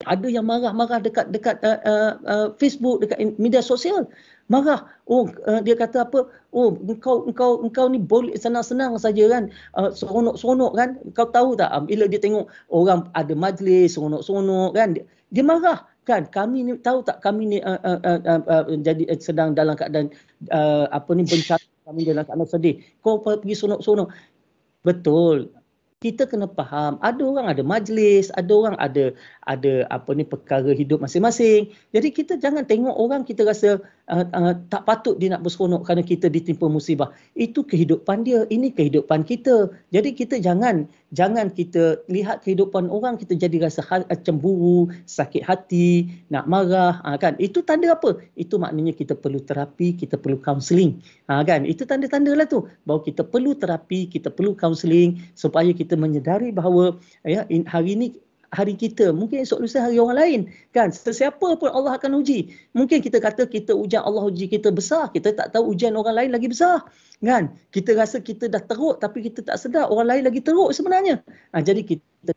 ada 0.04 0.28
yang 0.28 0.46
marah-marah 0.46 1.00
dekat 1.02 1.30
dekat 1.30 1.58
uh, 1.62 1.80
uh, 1.84 2.12
uh, 2.26 2.46
Facebook 2.58 3.02
dekat 3.02 3.18
media 3.38 3.62
sosial. 3.64 4.06
Marah. 4.50 4.84
Oh 5.08 5.30
uh, 5.48 5.60
dia 5.64 5.72
kata 5.78 6.04
apa? 6.04 6.28
Oh 6.52 6.76
engkau 6.76 7.24
engkau 7.24 7.62
engkau 7.64 7.86
ni 7.88 7.96
boleh 8.02 8.36
senang-senang 8.36 8.98
saja 9.00 9.24
kan? 9.30 9.48
Uh, 9.72 9.88
seronok-seronok 9.94 10.72
kan? 10.76 10.90
Kau 11.16 11.30
tahu 11.30 11.56
tak 11.56 11.72
um, 11.72 11.88
bila 11.88 12.04
dia 12.10 12.20
tengok 12.20 12.50
orang 12.68 13.08
ada 13.16 13.32
majlis 13.32 13.96
seronok-seronok 13.96 14.76
kan? 14.76 14.98
Dia, 14.98 15.02
dia 15.32 15.44
marah 15.46 15.88
kan? 16.04 16.28
Kami 16.28 16.68
ni 16.68 16.72
tahu 16.82 17.00
tak 17.06 17.22
kami 17.24 17.56
ni 17.56 17.58
uh, 17.62 17.80
uh, 17.80 18.00
uh, 18.02 18.20
uh, 18.26 18.42
uh, 18.44 18.64
jadi 18.82 19.08
uh, 19.08 19.20
sedang 19.22 19.56
dalam 19.56 19.78
keadaan 19.78 20.12
uh, 20.52 20.90
apa 20.92 21.10
ni 21.16 21.24
bencana 21.24 21.64
kami 21.88 22.04
dalam 22.04 22.26
keadaan 22.26 22.50
sedih. 22.50 22.82
Kau 23.00 23.22
pergi 23.22 23.56
seronok-seronok. 23.56 24.10
Betul. 24.82 25.54
Kita 26.02 26.26
kena 26.26 26.50
faham. 26.50 26.98
Ada 26.98 27.22
orang 27.22 27.46
ada 27.46 27.62
majlis 27.62 28.34
ada 28.34 28.50
orang 28.50 28.74
ada 28.82 29.14
ada 29.46 29.86
apa 29.94 30.10
ni 30.18 30.26
perkara 30.26 30.74
hidup 30.74 30.98
masing-masing. 30.98 31.70
Jadi 31.94 32.08
kita 32.10 32.34
jangan 32.42 32.66
tengok 32.66 32.96
orang 32.98 33.22
kita 33.22 33.46
rasa 33.46 33.78
uh, 34.10 34.26
uh, 34.34 34.58
tak 34.66 34.82
patut 34.82 35.14
dia 35.22 35.30
nak 35.30 35.46
berseronok 35.46 35.86
kerana 35.86 36.02
kita 36.02 36.26
ditimpa 36.26 36.66
musibah. 36.66 37.14
Itu 37.38 37.62
kehidupan 37.62 38.26
dia 38.26 38.42
ini 38.50 38.74
kehidupan 38.74 39.22
kita. 39.22 39.70
Jadi 39.94 40.10
kita 40.18 40.42
jangan 40.42 40.90
jangan 41.14 41.54
kita 41.54 42.02
lihat 42.10 42.42
kehidupan 42.42 42.90
orang 42.90 43.14
kita 43.14 43.38
jadi 43.38 43.70
rasa 43.70 43.86
ha- 43.86 44.08
cemburu 44.26 44.90
sakit 45.06 45.46
hati 45.46 46.10
nak 46.34 46.50
marah 46.50 46.98
uh, 47.06 47.14
kan? 47.14 47.38
Itu 47.38 47.62
tanda 47.62 47.94
apa? 47.94 48.18
Itu 48.34 48.58
maknanya 48.58 48.90
kita 48.90 49.14
perlu 49.14 49.38
terapi 49.38 49.94
kita 49.94 50.18
perlu 50.18 50.42
kaunseling 50.42 50.98
uh, 51.30 51.46
kan? 51.46 51.62
Itu 51.62 51.86
tanda-tanda 51.86 52.34
lah 52.34 52.50
tu. 52.50 52.66
Bahawa 52.82 53.06
kita 53.06 53.22
perlu 53.22 53.54
terapi 53.54 54.10
kita 54.10 54.34
perlu 54.34 54.58
kaunseling 54.58 55.22
supaya 55.38 55.70
kita 55.70 55.92
kita 55.92 56.00
menyedari 56.00 56.56
bahawa 56.56 56.96
ya 57.20 57.44
hari 57.68 58.00
ini 58.00 58.06
hari 58.52 58.76
kita. 58.76 59.10
Mungkin 59.10 59.42
esok 59.42 59.64
lusa 59.64 59.80
hari 59.80 59.96
orang 59.96 60.18
lain. 60.20 60.40
Kan? 60.76 60.92
Sesiapa 60.92 61.56
pun 61.56 61.68
Allah 61.72 61.96
akan 61.96 62.20
uji. 62.20 62.52
Mungkin 62.76 63.00
kita 63.00 63.18
kata 63.18 63.48
kita 63.48 63.72
ujian 63.72 64.04
Allah 64.04 64.28
uji 64.28 64.46
kita 64.46 64.68
besar. 64.68 65.08
Kita 65.10 65.32
tak 65.32 65.56
tahu 65.56 65.72
ujian 65.72 65.96
orang 65.96 66.14
lain 66.20 66.30
lagi 66.36 66.52
besar. 66.52 66.84
Kan? 67.24 67.56
Kita 67.72 67.96
rasa 67.96 68.20
kita 68.20 68.52
dah 68.52 68.60
teruk 68.60 69.00
tapi 69.00 69.24
kita 69.24 69.40
tak 69.42 69.56
sedar. 69.56 69.88
Orang 69.88 70.12
lain 70.12 70.28
lagi 70.28 70.44
teruk 70.44 70.70
sebenarnya. 70.76 71.24
Ha, 71.56 71.64
jadi 71.64 71.80
kita 71.80 72.36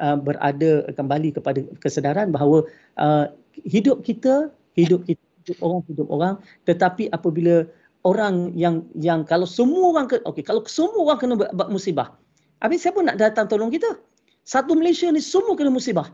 uh, 0.00 0.16
berada 0.16 0.88
kembali 0.96 1.36
kepada 1.36 1.60
kesedaran 1.84 2.32
bahawa 2.32 2.64
uh, 2.96 3.28
hidup 3.68 4.00
kita 4.00 4.48
hidup 4.72 5.04
kita 5.04 5.20
hidup 5.44 5.56
orang 5.60 5.80
hidup 5.84 6.08
orang. 6.08 6.34
Tetapi 6.64 7.12
apabila 7.12 7.68
orang 8.08 8.56
yang 8.56 8.88
yang 8.96 9.28
kalau 9.28 9.44
semua 9.44 9.94
orang 9.94 10.08
ke 10.08 10.16
okey 10.26 10.42
kalau 10.42 10.64
semua 10.66 11.06
orang 11.06 11.18
kena 11.22 11.34
musibah 11.70 12.18
Habis 12.62 12.86
siapa 12.86 13.02
nak 13.02 13.18
datang 13.18 13.50
tolong 13.50 13.74
kita? 13.74 13.98
Satu 14.42 14.74
Malaysia 14.74 15.06
ni 15.10 15.22
semua 15.22 15.54
kena 15.54 15.70
musibah. 15.70 16.10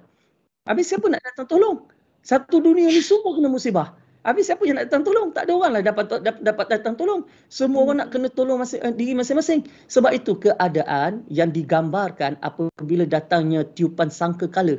Habis 0.68 0.92
siapa 0.92 1.08
nak 1.08 1.24
datang 1.24 1.48
tolong? 1.48 1.88
Satu 2.20 2.60
dunia 2.60 2.92
ni 2.92 3.00
semua 3.00 3.32
kena 3.32 3.48
musibah. 3.48 3.96
Habis 4.26 4.52
siapa 4.52 4.60
yang 4.68 4.76
nak 4.76 4.92
datang 4.92 5.08
tolong? 5.08 5.32
Tak 5.32 5.48
ada 5.48 5.52
orang 5.56 5.72
lah 5.78 5.82
dapat, 5.82 6.04
dapat, 6.20 6.42
dapat 6.44 6.66
datang 6.68 6.94
tolong. 7.00 7.24
Semua 7.48 7.88
orang 7.88 8.04
nak 8.04 8.12
kena 8.12 8.28
tolong 8.28 8.60
masing, 8.60 8.84
uh, 8.84 8.92
diri 8.92 9.16
masing-masing. 9.16 9.64
Sebab 9.88 10.12
itu 10.12 10.36
keadaan 10.36 11.24
yang 11.32 11.48
digambarkan 11.48 12.36
apabila 12.44 13.08
datangnya 13.08 13.64
tiupan 13.72 14.12
sangka 14.12 14.44
kala. 14.44 14.76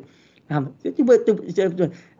Ha, 0.54 0.66
cuba, 0.94 1.18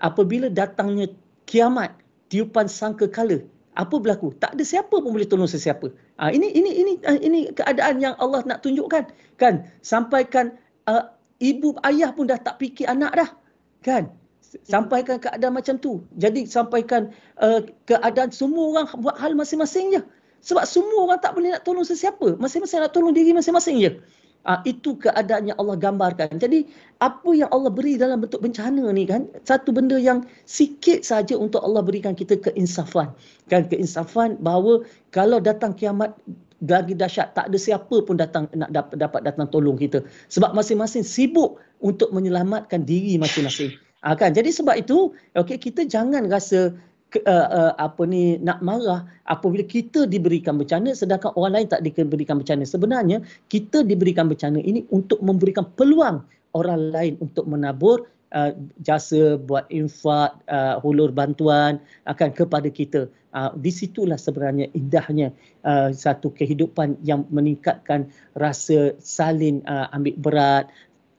apabila 0.02 0.50
datangnya 0.50 1.14
kiamat, 1.46 1.94
tiupan 2.34 2.66
sangka 2.66 3.06
kala, 3.06 3.46
apa 3.78 3.96
berlaku? 4.02 4.34
Tak 4.42 4.58
ada 4.58 4.64
siapa 4.66 4.98
pun 4.98 5.14
boleh 5.14 5.30
tolong 5.30 5.46
sesiapa. 5.46 5.94
Ha, 6.18 6.34
ini 6.34 6.50
ini 6.56 6.72
ini 6.82 6.94
uh, 7.06 7.20
ini 7.22 7.54
keadaan 7.54 8.02
yang 8.02 8.18
Allah 8.18 8.42
nak 8.50 8.66
tunjukkan 8.66 9.06
kan 9.38 9.70
sampaikan 9.86 10.58
uh, 10.90 11.06
ibu 11.40 11.76
ayah 11.88 12.12
pun 12.12 12.28
dah 12.28 12.40
tak 12.40 12.60
fikir 12.60 12.88
anak 12.88 13.12
dah 13.16 13.30
kan? 13.84 14.12
Sampaikan 14.66 15.22
keadaan 15.22 15.54
macam 15.54 15.78
tu. 15.78 16.02
Jadi 16.18 16.50
sampaikan 16.50 17.14
uh, 17.38 17.62
keadaan 17.86 18.34
semua 18.34 18.74
orang 18.74 18.88
buat 18.98 19.16
hal 19.22 19.38
masing-masing 19.38 19.94
je. 19.94 20.02
Sebab 20.42 20.66
semua 20.66 21.06
orang 21.06 21.20
tak 21.22 21.38
boleh 21.38 21.54
nak 21.54 21.62
tolong 21.68 21.86
sesiapa. 21.86 22.40
Masing-masing 22.42 22.82
nak 22.82 22.92
tolong 22.96 23.14
diri 23.14 23.30
masing-masing 23.30 23.78
je. 23.78 23.92
Uh, 24.48 24.58
itu 24.66 24.98
keadaan 24.98 25.52
yang 25.52 25.58
Allah 25.62 25.78
gambarkan. 25.78 26.34
Jadi 26.42 26.66
apa 26.98 27.30
yang 27.36 27.52
Allah 27.54 27.70
beri 27.70 28.00
dalam 28.00 28.26
bentuk 28.26 28.42
bencana 28.42 28.90
ni 28.90 29.06
kan? 29.06 29.30
Satu 29.46 29.70
benda 29.70 30.02
yang 30.02 30.26
sikit 30.50 31.06
saja 31.06 31.38
untuk 31.38 31.62
Allah 31.62 31.86
berikan 31.86 32.18
kita 32.18 32.42
keinsafan. 32.42 33.14
Kan? 33.54 33.70
Keinsafan 33.70 34.42
bahawa 34.42 34.82
kalau 35.14 35.38
datang 35.38 35.78
kiamat 35.78 36.18
lagi 36.68 36.92
dahsyat 36.92 37.32
tak 37.38 37.48
ada 37.48 37.58
siapa 37.58 38.04
pun 38.04 38.20
datang 38.20 38.52
nak 38.52 38.72
dapat, 38.76 38.96
dapat 39.00 39.22
datang 39.24 39.48
tolong 39.48 39.80
kita 39.80 40.04
sebab 40.28 40.52
masing-masing 40.52 41.08
sibuk 41.08 41.60
untuk 41.80 42.12
menyelamatkan 42.12 42.84
diri 42.84 43.16
masing-masing. 43.16 43.72
Ha, 44.04 44.16
kan? 44.20 44.36
Jadi 44.36 44.52
sebab 44.52 44.76
itu 44.76 45.16
okay, 45.40 45.56
kita 45.56 45.88
jangan 45.88 46.28
rasa 46.28 46.76
uh, 47.18 47.48
uh, 47.50 47.74
apa 47.80 48.04
ni 48.06 48.38
nak 48.44 48.62
marah 48.62 49.08
apabila 49.26 49.66
kita 49.66 50.06
diberikan 50.06 50.60
bencana 50.60 50.94
sedangkan 50.94 51.34
orang 51.34 51.62
lain 51.62 51.68
tak 51.72 51.82
diberikan 51.82 52.38
bencana 52.38 52.64
sebenarnya 52.68 53.24
kita 53.50 53.82
diberikan 53.82 54.30
bencana 54.30 54.62
ini 54.62 54.86
untuk 54.94 55.18
memberikan 55.26 55.66
peluang 55.74 56.22
orang 56.54 56.94
lain 56.94 57.14
untuk 57.22 57.50
menabur 57.50 58.06
uh, 58.34 58.52
jasa 58.82 59.38
buat 59.38 59.66
infak 59.70 60.38
uh, 60.50 60.78
hulur 60.82 61.14
bantuan 61.14 61.82
akan 62.06 62.30
kepada 62.34 62.70
kita. 62.70 63.10
Uh, 63.30 63.54
di 63.62 63.70
situlah 63.70 64.18
sebenarnya 64.18 64.74
indahnya 64.74 65.30
uh, 65.62 65.94
satu 65.94 66.34
kehidupan 66.34 66.98
yang 67.06 67.30
meningkatkan 67.30 68.10
rasa 68.34 68.98
salin 68.98 69.62
uh, 69.70 69.86
ambil 69.94 70.18
berat 70.18 70.66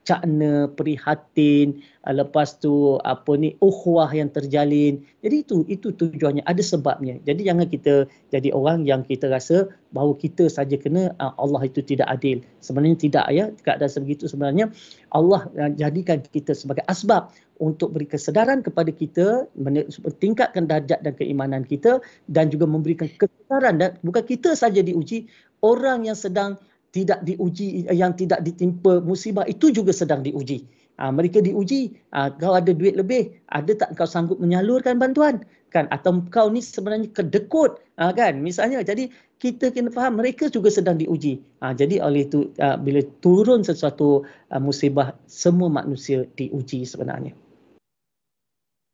cakna 0.01 0.65
prihatin 0.73 1.77
uh, 2.09 2.13
lepas 2.13 2.57
tu 2.57 2.97
apa 3.05 3.37
ni 3.37 3.53
ukhuwah 3.61 4.09
yang 4.09 4.33
terjalin. 4.33 5.05
Jadi 5.21 5.35
itu 5.45 5.61
itu 5.69 5.93
tujuannya. 5.93 6.41
Ada 6.49 6.63
sebabnya. 6.65 7.21
Jadi 7.21 7.45
jangan 7.45 7.67
kita 7.69 8.09
jadi 8.33 8.49
orang 8.53 8.89
yang 8.89 9.05
kita 9.05 9.29
rasa 9.29 9.69
bahawa 9.93 10.17
kita 10.17 10.49
saja 10.49 10.73
kena 10.77 11.13
uh, 11.21 11.33
Allah 11.37 11.69
itu 11.69 11.85
tidak 11.85 12.09
adil. 12.09 12.41
Sebenarnya 12.65 12.97
tidak 12.97 13.25
ya. 13.29 13.53
Keadaan 13.61 13.91
sebegitu 13.91 14.25
sebenarnya 14.25 14.73
Allah 15.13 15.45
uh, 15.53 15.71
jadikan 15.77 16.25
kita 16.25 16.57
sebagai 16.57 16.81
asbab 16.89 17.29
untuk 17.61 17.93
beri 17.93 18.09
kesedaran 18.09 18.65
kepada 18.65 18.89
kita 18.89 19.45
meningkatkan 19.53 20.65
darjat 20.65 21.05
dan 21.05 21.13
keimanan 21.13 21.61
kita 21.61 22.01
dan 22.25 22.49
juga 22.49 22.65
memberikan 22.65 23.05
kesedaran. 23.21 23.77
Dan 23.77 23.89
bukan 24.01 24.25
kita 24.25 24.57
saja 24.57 24.81
diuji 24.81 25.29
orang 25.61 26.09
yang 26.09 26.17
sedang 26.17 26.57
tidak 26.91 27.23
diuji 27.23 27.87
yang 27.91 28.11
tidak 28.15 28.43
ditimpa 28.43 28.99
musibah 29.03 29.47
itu 29.47 29.71
juga 29.71 29.95
sedang 29.95 30.23
diuji. 30.23 30.67
Ha, 30.99 31.09
mereka 31.09 31.41
diuji, 31.41 31.97
ha, 32.13 32.29
kau 32.29 32.53
ada 32.53 32.75
duit 32.75 32.93
lebih, 32.93 33.31
ada 33.49 33.71
tak 33.73 33.97
kau 33.97 34.05
sanggup 34.05 34.37
menyalurkan 34.37 34.99
bantuan? 35.01 35.41
kan 35.71 35.87
Atau 35.87 36.27
kau 36.27 36.51
ni 36.51 36.59
sebenarnya 36.59 37.07
kedekut 37.15 37.79
ha, 37.95 38.11
kan? 38.11 38.43
Misalnya, 38.43 38.83
jadi 38.83 39.07
kita 39.39 39.71
kena 39.71 39.89
faham 39.89 40.19
mereka 40.19 40.51
juga 40.51 40.67
sedang 40.67 40.99
diuji. 40.99 41.39
Ha, 41.63 41.71
jadi 41.73 42.03
oleh 42.03 42.27
itu, 42.27 42.51
ha, 42.59 42.75
bila 42.75 43.01
turun 43.23 43.63
sesuatu 43.63 44.27
ha, 44.51 44.59
musibah, 44.59 45.15
semua 45.31 45.71
manusia 45.71 46.27
diuji 46.35 46.83
sebenarnya. 46.83 47.33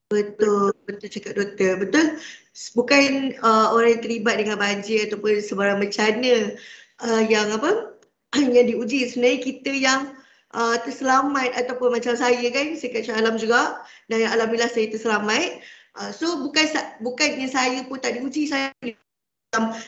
Betul, 0.07 0.71
betul 0.87 1.09
cakap 1.11 1.33
doktor. 1.35 1.83
Betul. 1.83 2.15
Bukan 2.73 3.35
uh, 3.43 3.75
orang 3.75 3.99
yang 3.99 4.03
terlibat 4.07 4.39
dengan 4.39 4.55
banjir 4.55 5.11
ataupun 5.11 5.43
sebarang 5.43 5.83
bencana 5.83 6.55
uh, 7.03 7.23
yang 7.25 7.51
apa 7.53 7.97
yang 8.55 8.65
diuji 8.65 9.07
sebenarnya 9.09 9.39
kita 9.43 9.71
yang 9.73 10.01
uh, 10.55 10.75
terselamat 10.81 11.53
ataupun 11.53 11.93
macam 11.93 12.15
saya 12.15 12.43
kan 12.49 12.73
saya 12.79 12.89
kat 12.93 13.03
Shah 13.05 13.19
Alam 13.19 13.35
juga 13.35 13.83
dan 14.07 14.23
yang 14.23 14.31
alhamdulillah 14.33 14.71
saya 14.71 14.87
terselamat. 14.89 15.61
Uh, 15.97 16.13
so 16.13 16.45
bukan 16.45 16.65
bukannya 17.01 17.49
saya 17.49 17.81
pun 17.89 17.97
tak 17.97 18.21
diuji 18.21 18.45
saya 18.45 18.69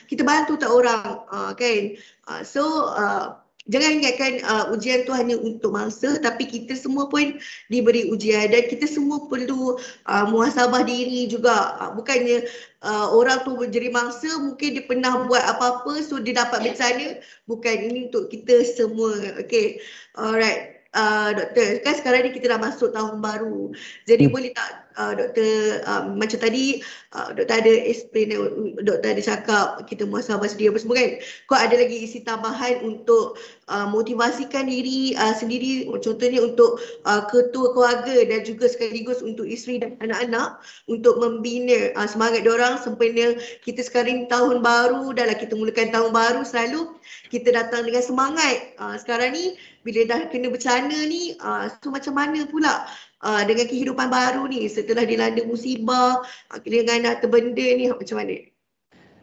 kita 0.09 0.23
bantu 0.23 0.57
tak 0.57 0.71
orang 0.71 1.23
uh, 1.29 1.51
kan. 1.53 1.95
Uh, 2.25 2.41
so 2.41 2.89
uh, 2.89 3.38
jangan 3.67 3.99
ingatkan 3.99 4.33
uh, 4.47 4.71
ujian 4.71 5.03
tu 5.03 5.11
hanya 5.11 5.35
untuk 5.35 5.75
mangsa 5.75 6.15
tapi 6.23 6.47
kita 6.47 6.73
semua 6.73 7.11
pun 7.11 7.35
diberi 7.67 8.07
ujian 8.07 8.49
dan 8.49 8.65
kita 8.71 8.87
semua 8.87 9.27
perlu 9.27 9.75
uh, 10.07 10.25
muhasabah 10.31 10.87
diri 10.87 11.27
juga. 11.27 11.75
Uh, 11.77 11.91
bukannya 11.99 12.47
uh, 12.81 13.11
orang 13.11 13.43
tu 13.43 13.59
menjadi 13.59 13.91
mangsa 13.91 14.29
mungkin 14.39 14.79
dia 14.79 14.85
pernah 14.87 15.27
buat 15.27 15.43
apa-apa 15.43 15.99
so 16.01 16.17
dia 16.17 16.39
dapat 16.39 16.71
bencana 16.71 17.19
bukan 17.45 17.75
ini 17.91 18.07
untuk 18.07 18.31
kita 18.31 18.63
semua. 18.63 19.13
Okay 19.43 19.83
alright. 20.15 20.79
Uh, 20.89 21.37
doktor 21.37 21.85
kan 21.85 21.93
sekarang 22.01 22.21
ni 22.25 22.29
kita 22.33 22.49
dah 22.49 22.57
masuk 22.57 22.89
tahun 22.89 23.21
baru. 23.21 23.69
Jadi 24.09 24.25
hmm. 24.25 24.33
boleh 24.33 24.51
tak 24.57 24.88
uh, 24.99 25.15
doktor 25.15 25.79
um, 25.87 26.19
macam 26.19 26.37
tadi 26.43 26.83
uh, 27.15 27.31
doktor 27.31 27.63
ada 27.63 27.73
explain 27.87 28.35
doktor 28.83 29.15
ada 29.15 29.23
cakap 29.23 29.65
kita 29.87 30.03
muasabah 30.03 30.51
sedia 30.51 30.69
apa 30.69 30.83
semua 30.83 30.99
kan. 30.99 31.11
Kau 31.47 31.55
ada 31.55 31.75
lagi 31.79 32.03
isi 32.03 32.19
tambahan 32.27 32.83
untuk 32.83 33.39
uh, 33.71 33.87
motivasikan 33.87 34.67
diri 34.67 35.15
uh, 35.15 35.31
sendiri 35.31 35.87
contohnya 36.03 36.43
untuk 36.43 36.83
uh, 37.07 37.23
ketua 37.31 37.71
keluarga 37.71 38.27
dan 38.27 38.43
juga 38.43 38.67
sekaligus 38.67 39.23
untuk 39.23 39.47
isteri 39.47 39.79
dan 39.79 39.95
anak-anak 40.03 40.59
untuk 40.91 41.15
membina 41.17 41.95
uh, 41.95 42.05
semangat 42.05 42.43
orang 42.43 42.75
sempena 42.83 43.39
kita 43.63 43.79
sekarang 43.79 44.27
tahun 44.27 44.59
baru 44.59 45.15
dalam 45.15 45.39
kita 45.39 45.55
mulakan 45.55 45.89
tahun 45.95 46.11
baru 46.11 46.43
selalu 46.43 46.99
kita 47.31 47.55
datang 47.55 47.87
dengan 47.87 48.03
semangat. 48.03 48.75
Uh, 48.75 48.99
sekarang 48.99 49.31
ni 49.31 49.55
bila 49.87 50.03
dah 50.05 50.27
kena 50.27 50.51
bencana 50.51 50.97
ni 51.07 51.39
uh, 51.39 51.71
so 51.79 51.87
macam 51.87 52.11
mana 52.19 52.43
pula 52.51 52.83
uh, 53.23 53.43
dengan 53.43 53.65
kehidupan 53.67 54.07
baru 54.07 54.47
ni 54.47 54.67
setelah 54.71 55.03
dilanda 55.03 55.43
musibah 55.43 56.23
dengan 56.63 57.03
harta 57.07 57.27
benda 57.27 57.67
ni 57.75 57.91
macam 57.91 58.17
mana? 58.19 58.37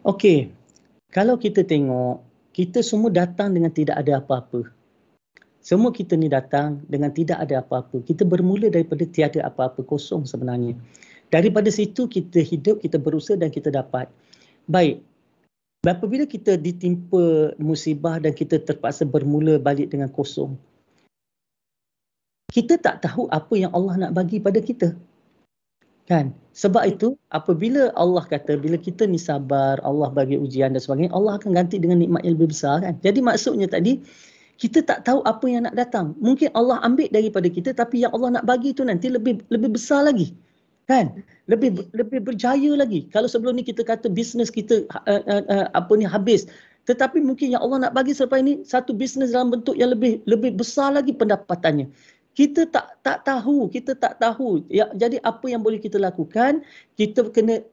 Okey. 0.07 0.53
Kalau 1.11 1.41
kita 1.41 1.65
tengok 1.65 2.23
kita 2.53 2.81
semua 2.81 3.13
datang 3.13 3.53
dengan 3.53 3.73
tidak 3.73 4.01
ada 4.01 4.21
apa-apa. 4.21 4.65
Semua 5.61 5.91
kita 5.91 6.15
ni 6.15 6.31
datang 6.31 6.79
dengan 6.87 7.11
tidak 7.11 7.43
ada 7.43 7.59
apa-apa. 7.61 8.01
Kita 8.07 8.23
bermula 8.23 8.71
daripada 8.71 9.03
tiada 9.03 9.43
apa-apa 9.43 9.83
kosong 9.83 10.25
sebenarnya. 10.25 10.79
Daripada 11.27 11.67
situ 11.75 12.07
kita 12.07 12.39
hidup, 12.39 12.79
kita 12.87 13.03
berusaha 13.03 13.35
dan 13.35 13.51
kita 13.51 13.75
dapat. 13.75 14.07
Baik. 14.71 15.03
Apabila 15.83 16.23
kita 16.23 16.55
ditimpa 16.55 17.55
musibah 17.59 18.23
dan 18.23 18.31
kita 18.31 18.63
terpaksa 18.63 19.03
bermula 19.07 19.59
balik 19.59 19.91
dengan 19.91 20.11
kosong 20.11 20.55
kita 22.51 22.79
tak 22.79 23.03
tahu 23.03 23.27
apa 23.35 23.55
yang 23.59 23.73
Allah 23.75 24.07
nak 24.07 24.13
bagi 24.15 24.39
pada 24.39 24.63
kita. 24.63 24.95
Kan? 26.07 26.31
Sebab 26.55 26.87
itu 26.87 27.19
apabila 27.35 27.91
Allah 27.99 28.23
kata 28.23 28.55
bila 28.55 28.79
kita 28.79 29.05
ni 29.11 29.19
sabar, 29.19 29.83
Allah 29.83 30.09
bagi 30.15 30.39
ujian 30.39 30.71
dan 30.71 30.81
sebagainya, 30.81 31.11
Allah 31.11 31.37
akan 31.37 31.51
ganti 31.51 31.83
dengan 31.83 31.99
nikmat 31.99 32.23
yang 32.23 32.39
lebih 32.39 32.55
besar 32.55 32.79
kan. 32.81 32.95
Jadi 33.03 33.19
maksudnya 33.19 33.67
tadi 33.67 33.99
kita 34.57 34.81
tak 34.87 35.05
tahu 35.05 35.21
apa 35.27 35.45
yang 35.51 35.67
nak 35.67 35.75
datang. 35.75 36.15
Mungkin 36.23 36.55
Allah 36.55 36.79
ambil 36.87 37.11
daripada 37.11 37.51
kita 37.51 37.75
tapi 37.75 38.07
yang 38.07 38.15
Allah 38.15 38.41
nak 38.41 38.45
bagi 38.47 38.73
tu 38.73 38.87
nanti 38.87 39.11
lebih 39.11 39.43
lebih 39.51 39.75
besar 39.75 40.07
lagi. 40.07 40.33
Kan? 40.87 41.27
Lebih 41.51 41.91
lebih 41.93 42.23
berjaya 42.23 42.73
lagi. 42.79 43.11
Kalau 43.11 43.27
sebelum 43.27 43.59
ni 43.59 43.67
kita 43.67 43.83
kata 43.83 44.07
bisnes 44.07 44.49
kita 44.49 44.87
uh, 44.95 45.23
uh, 45.27 45.43
uh, 45.51 45.67
apa 45.75 45.93
ni 45.99 46.07
habis, 46.07 46.47
tetapi 46.87 47.19
mungkin 47.19 47.51
yang 47.51 47.67
Allah 47.67 47.91
nak 47.91 47.93
bagi 47.99 48.15
selepas 48.15 48.39
ini 48.39 48.63
satu 48.63 48.95
bisnes 48.95 49.35
dalam 49.35 49.51
bentuk 49.51 49.75
yang 49.75 49.91
lebih 49.91 50.23
lebih 50.25 50.55
besar 50.55 50.95
lagi 50.95 51.11
pendapatannya 51.11 51.91
kita 52.37 52.69
tak 52.69 53.01
tak 53.01 53.25
tahu 53.25 53.73
kita 53.73 53.97
tak 53.97 54.21
tahu. 54.21 54.61
Ya 54.69 54.93
jadi 54.93 55.19
apa 55.25 55.49
yang 55.49 55.65
boleh 55.65 55.81
kita 55.81 55.97
lakukan 55.97 56.61
kita 57.01 57.33
kena 57.33 57.65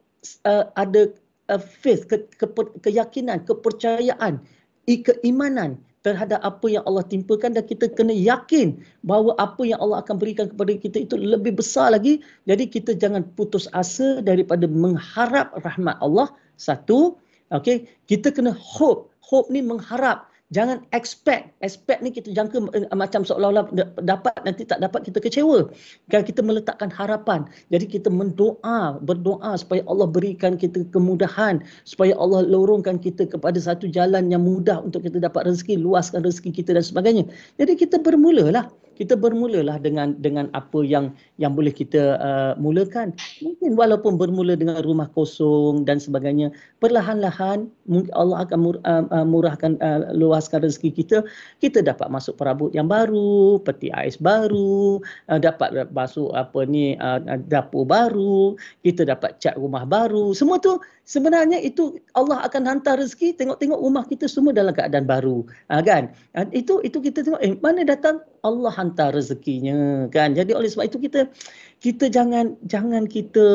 uh, 0.48 0.72
ada 0.74 1.12
uh, 1.52 1.60
faith 1.60 2.08
ke, 2.08 2.24
ke, 2.40 2.48
keyakinan 2.80 3.44
kepercayaan 3.44 4.40
keimanan 4.88 5.76
terhadap 6.04 6.36
apa 6.44 6.68
yang 6.68 6.84
Allah 6.84 7.00
timpakan 7.08 7.56
dan 7.56 7.64
kita 7.64 7.88
kena 7.88 8.12
yakin 8.12 8.76
bahawa 9.08 9.32
apa 9.40 9.64
yang 9.64 9.80
Allah 9.80 10.04
akan 10.04 10.20
berikan 10.20 10.52
kepada 10.52 10.76
kita 10.76 11.00
itu 11.00 11.16
lebih 11.16 11.56
besar 11.56 11.96
lagi. 11.96 12.20
Jadi 12.44 12.68
kita 12.68 12.92
jangan 12.92 13.24
putus 13.36 13.64
asa 13.72 14.20
daripada 14.20 14.68
mengharap 14.68 15.52
rahmat 15.64 15.96
Allah 16.00 16.28
satu. 16.56 17.16
Okey 17.52 17.84
kita 18.08 18.32
kena 18.32 18.56
hope. 18.56 19.12
Hope 19.24 19.48
ni 19.48 19.64
mengharap 19.64 20.28
Jangan 20.52 20.84
expect. 20.92 21.56
Expect 21.64 22.04
ni 22.04 22.12
kita 22.12 22.28
jangka 22.28 22.68
uh, 22.68 22.92
macam 22.92 23.24
seolah-olah 23.24 23.72
dapat 24.04 24.36
nanti 24.44 24.68
tak 24.68 24.84
dapat 24.84 25.08
kita 25.08 25.16
kecewa. 25.24 25.72
Kan 26.12 26.20
kita 26.28 26.44
meletakkan 26.44 26.92
harapan. 26.92 27.48
Jadi 27.72 27.88
kita 27.88 28.12
mendoa, 28.12 29.00
berdoa 29.00 29.56
supaya 29.56 29.80
Allah 29.88 30.04
berikan 30.04 30.60
kita 30.60 30.84
kemudahan. 30.92 31.64
Supaya 31.88 32.12
Allah 32.20 32.44
lorongkan 32.44 33.00
kita 33.00 33.24
kepada 33.24 33.56
satu 33.56 33.88
jalan 33.88 34.28
yang 34.28 34.44
mudah 34.44 34.84
untuk 34.84 35.08
kita 35.08 35.16
dapat 35.16 35.48
rezeki, 35.48 35.80
luaskan 35.80 36.20
rezeki 36.20 36.60
kita 36.60 36.76
dan 36.76 36.84
sebagainya. 36.84 37.24
Jadi 37.56 37.80
kita 37.80 37.96
bermulalah 38.04 38.68
kita 38.94 39.18
bermulalah 39.18 39.82
dengan 39.82 40.14
dengan 40.22 40.48
apa 40.54 40.80
yang 40.86 41.12
yang 41.42 41.52
boleh 41.52 41.74
kita 41.74 42.18
uh, 42.18 42.52
mulakan. 42.56 43.12
Mungkin 43.42 43.74
walaupun 43.74 44.16
bermula 44.16 44.54
dengan 44.54 44.80
rumah 44.82 45.10
kosong 45.12 45.82
dan 45.82 45.98
sebagainya 45.98 46.54
perlahan-lahan 46.78 47.66
Allah 48.14 48.46
akan 48.46 48.58
mur, 48.58 48.76
uh, 48.86 49.04
uh, 49.10 49.26
murahkan 49.26 49.76
uh, 49.82 50.14
luaskan 50.14 50.64
rezeki 50.64 51.04
kita. 51.04 51.18
Kita 51.58 51.82
dapat 51.82 52.08
masuk 52.08 52.38
perabot 52.38 52.70
yang 52.72 52.86
baru 52.86 53.60
peti 53.60 53.90
ais 53.90 54.16
baru 54.16 55.02
uh, 55.28 55.38
dapat 55.38 55.90
masuk 55.92 56.30
apa 56.32 56.64
ni 56.64 56.94
uh, 56.98 57.20
dapur 57.50 57.84
baru 57.84 58.56
kita 58.82 59.04
dapat 59.04 59.40
cat 59.42 59.56
rumah 59.58 59.84
baru. 59.84 60.32
Semua 60.36 60.60
tu 60.60 60.78
sebenarnya 61.08 61.60
itu 61.60 61.98
Allah 62.14 62.44
akan 62.44 62.62
hantar 62.68 63.00
rezeki. 63.00 63.36
Tengok-tengok 63.36 63.80
rumah 63.80 64.04
kita 64.06 64.28
semua 64.30 64.52
dalam 64.52 64.72
keadaan 64.72 65.06
baru. 65.08 65.44
Ha, 65.72 65.80
kan? 65.80 66.12
Ha, 66.36 66.48
itu 66.52 66.80
itu 66.84 66.98
kita 67.00 67.24
tengok 67.24 67.40
eh 67.42 67.54
mana 67.60 67.82
datang 67.82 68.20
Allah 68.44 68.70
hantar 68.70 69.16
rezekinya 69.16 70.06
kan 70.12 70.36
jadi 70.36 70.52
oleh 70.52 70.68
sebab 70.68 70.86
itu 70.92 70.98
kita 71.08 71.32
kita 71.80 72.12
jangan 72.12 72.54
jangan 72.68 73.08
kita 73.08 73.46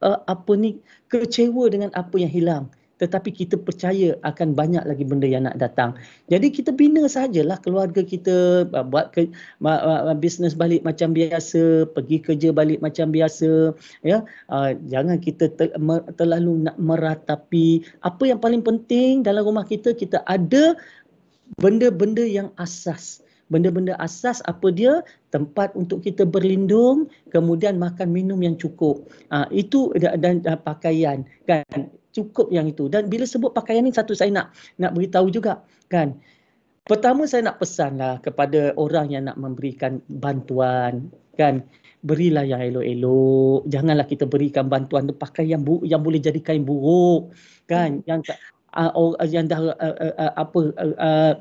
uh, 0.00 0.20
apa 0.26 0.52
ni 0.56 0.80
kecewa 1.12 1.68
dengan 1.68 1.92
apa 1.92 2.16
yang 2.16 2.32
hilang 2.32 2.64
tetapi 3.02 3.34
kita 3.34 3.58
percaya 3.58 4.14
akan 4.22 4.54
banyak 4.54 4.86
lagi 4.86 5.02
benda 5.02 5.26
yang 5.26 5.50
nak 5.50 5.58
datang. 5.58 5.98
Jadi 6.30 6.54
kita 6.54 6.70
bina 6.70 7.02
sajalah 7.10 7.58
keluarga 7.58 7.98
kita 8.06 8.62
buat 8.70 9.10
ke, 9.10 9.26
bisnes 10.22 10.54
balik 10.54 10.86
macam 10.86 11.10
biasa, 11.10 11.90
pergi 11.90 12.22
kerja 12.22 12.54
balik 12.54 12.78
macam 12.78 13.10
biasa, 13.10 13.74
ya. 14.06 14.22
Uh, 14.46 14.78
jangan 14.86 15.18
kita 15.18 15.50
terlalu 16.14 16.70
nak 16.70 16.78
meratapi 16.78 17.82
apa 18.06 18.22
yang 18.22 18.38
paling 18.38 18.62
penting 18.62 19.26
dalam 19.26 19.42
rumah 19.42 19.66
kita 19.66 19.98
kita 19.98 20.22
ada 20.30 20.78
benda-benda 21.58 22.22
yang 22.22 22.54
asas. 22.54 23.21
Benda-benda 23.52 23.92
asas 24.00 24.40
apa 24.48 24.72
dia? 24.72 25.04
Tempat 25.28 25.76
untuk 25.76 26.00
kita 26.00 26.24
berlindung, 26.24 27.12
kemudian 27.28 27.76
makan 27.76 28.08
minum 28.08 28.40
yang 28.40 28.56
cukup. 28.56 29.04
Uh, 29.28 29.44
itu 29.52 29.92
dan, 30.00 30.16
dan 30.24 30.34
uh, 30.48 30.56
pakaian 30.56 31.28
kan? 31.44 31.68
Cukup 32.16 32.48
yang 32.48 32.64
itu. 32.64 32.88
Dan 32.88 33.12
bila 33.12 33.28
sebut 33.28 33.52
pakaian 33.52 33.84
ni 33.84 33.92
satu 33.92 34.16
saya 34.16 34.32
nak 34.32 34.56
nak 34.80 34.96
beritahu 34.96 35.28
juga 35.28 35.60
kan? 35.92 36.16
Pertama 36.88 37.28
saya 37.28 37.46
nak 37.52 37.60
pesanlah 37.60 38.18
kepada 38.24 38.72
orang 38.80 39.12
yang 39.12 39.28
nak 39.28 39.36
memberikan 39.36 40.00
bantuan 40.08 41.12
kan? 41.36 41.60
Berilah 42.02 42.42
yang 42.42 42.58
elok-elok. 42.58 43.68
Janganlah 43.70 44.08
kita 44.08 44.26
berikan 44.26 44.66
bantuan 44.66 45.12
pakai 45.12 45.52
yang 45.52 45.62
bu- 45.62 45.84
yang 45.86 46.02
boleh 46.02 46.18
jadi 46.18 46.40
kain 46.40 46.64
buruk 46.64 47.30
kan? 47.68 48.00
Yang 48.08 48.34
uh, 48.74 49.14
yang 49.24 49.46
dah 49.48 49.60
uh, 49.72 49.76
uh, 49.78 50.14
uh, 50.18 50.32
apa 50.36 50.60
uh, 50.76 50.96
uh, 50.96 51.32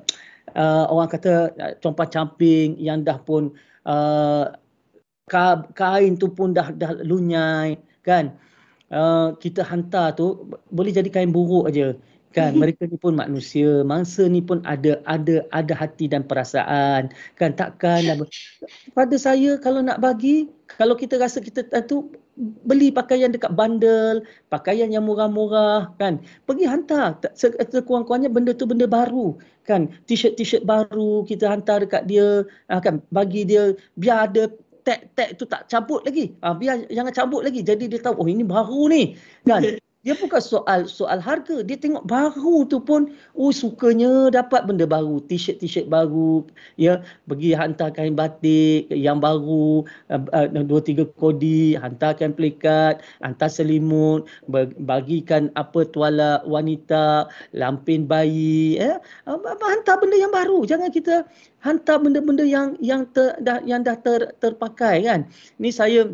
uh, 0.56 0.86
orang 0.92 1.10
kata 1.12 1.54
uh, 1.56 1.74
compat 1.80 2.12
camping 2.12 2.76
yang 2.80 3.04
dah 3.04 3.20
pun 3.20 3.54
uh, 3.88 4.52
kain 5.76 6.20
tu 6.20 6.28
pun 6.32 6.52
dah 6.52 6.72
dah 6.72 6.96
lunyai 7.04 7.80
kan? 8.04 8.36
Uh, 8.92 9.32
kita 9.40 9.64
hantar 9.64 10.12
tu 10.20 10.52
boleh 10.68 10.92
jadi 10.92 11.08
kain 11.08 11.32
buruk 11.32 11.72
aja 11.72 11.96
kan? 12.36 12.56
Mereka 12.62 12.92
ni 12.92 13.00
pun 13.00 13.16
manusia 13.16 13.88
mangsa 13.88 14.28
ni 14.28 14.44
pun 14.44 14.60
ada 14.68 15.00
ada 15.08 15.48
ada 15.56 15.74
hati 15.76 16.12
dan 16.12 16.28
perasaan 16.28 17.12
kan? 17.40 17.52
Takkan 17.56 18.28
pada 18.92 19.16
saya 19.16 19.56
kalau 19.64 19.80
nak 19.80 20.04
bagi 20.04 20.52
kalau 20.68 21.00
kita 21.00 21.16
rasa 21.16 21.40
kita 21.40 21.64
tu 21.88 22.12
beli 22.40 22.90
pakaian 22.96 23.30
dekat 23.30 23.52
bandel 23.54 24.24
pakaian 24.48 24.88
yang 24.88 25.04
murah-murah 25.04 25.92
kan 26.00 26.24
pergi 26.48 26.66
hantar 26.66 27.20
sekurang-kurangnya 27.36 28.32
benda 28.32 28.56
tu 28.56 28.64
benda 28.64 28.88
baru 28.88 29.36
kan 29.68 29.92
t-shirt 30.08 30.40
t-shirt 30.40 30.64
baru 30.64 31.28
kita 31.28 31.52
hantar 31.52 31.84
dekat 31.84 32.08
dia 32.08 32.48
ah, 32.72 32.80
kan 32.80 33.04
bagi 33.12 33.44
dia 33.44 33.76
biar 34.00 34.32
ada 34.32 34.48
tag 34.82 35.14
tag 35.14 35.38
tu 35.38 35.46
tak 35.46 35.70
cabut 35.70 36.02
lagi. 36.02 36.34
Ah 36.42 36.58
biar 36.58 36.90
jangan 36.90 37.14
cabut 37.14 37.42
lagi. 37.46 37.62
Jadi 37.62 37.86
dia 37.86 38.02
tahu 38.02 38.18
oh 38.18 38.28
ini 38.28 38.42
baru 38.42 38.90
ni. 38.90 39.14
Kan? 39.46 39.62
dia 40.02 40.18
bukan 40.18 40.42
soal 40.42 40.90
soal 40.90 41.22
harga. 41.22 41.62
Dia 41.62 41.78
tengok 41.78 42.10
baru 42.10 42.66
tu 42.66 42.82
pun 42.82 43.14
oh 43.38 43.54
sukanya 43.54 44.34
dapat 44.34 44.66
benda 44.66 44.90
baru. 44.90 45.22
T-shirt 45.30 45.62
t-shirt 45.62 45.86
baru 45.94 46.42
ya. 46.82 47.06
Pergi 47.30 47.54
hantar 47.54 47.94
kain 47.94 48.18
batik 48.18 48.90
yang 48.90 49.22
baru 49.22 49.86
uh, 50.10 50.22
uh, 50.34 50.48
dua 50.50 50.82
tiga 50.82 51.06
kodi 51.22 51.78
hantarkan 51.78 52.34
plikat 52.34 53.06
hantar 53.22 53.50
selimut 53.50 54.26
bagikan 54.82 55.54
apa 55.54 55.86
tuala 55.86 56.42
wanita 56.50 57.30
lampin 57.54 58.10
bayi 58.10 58.82
ya. 58.82 58.98
Uh, 59.30 59.38
hantar 59.62 60.02
benda 60.02 60.18
yang 60.18 60.34
baru. 60.34 60.66
Jangan 60.66 60.90
kita 60.90 61.30
hantar 61.62 62.02
benda-benda 62.02 62.42
yang 62.42 62.74
yang 62.82 63.06
ter, 63.14 63.38
dah 63.46 63.62
yang 63.70 63.86
dah 63.86 63.94
ter, 64.02 64.34
terpakai 64.42 65.06
kan. 65.06 65.30
Ni 65.62 65.70
saya 65.70 66.10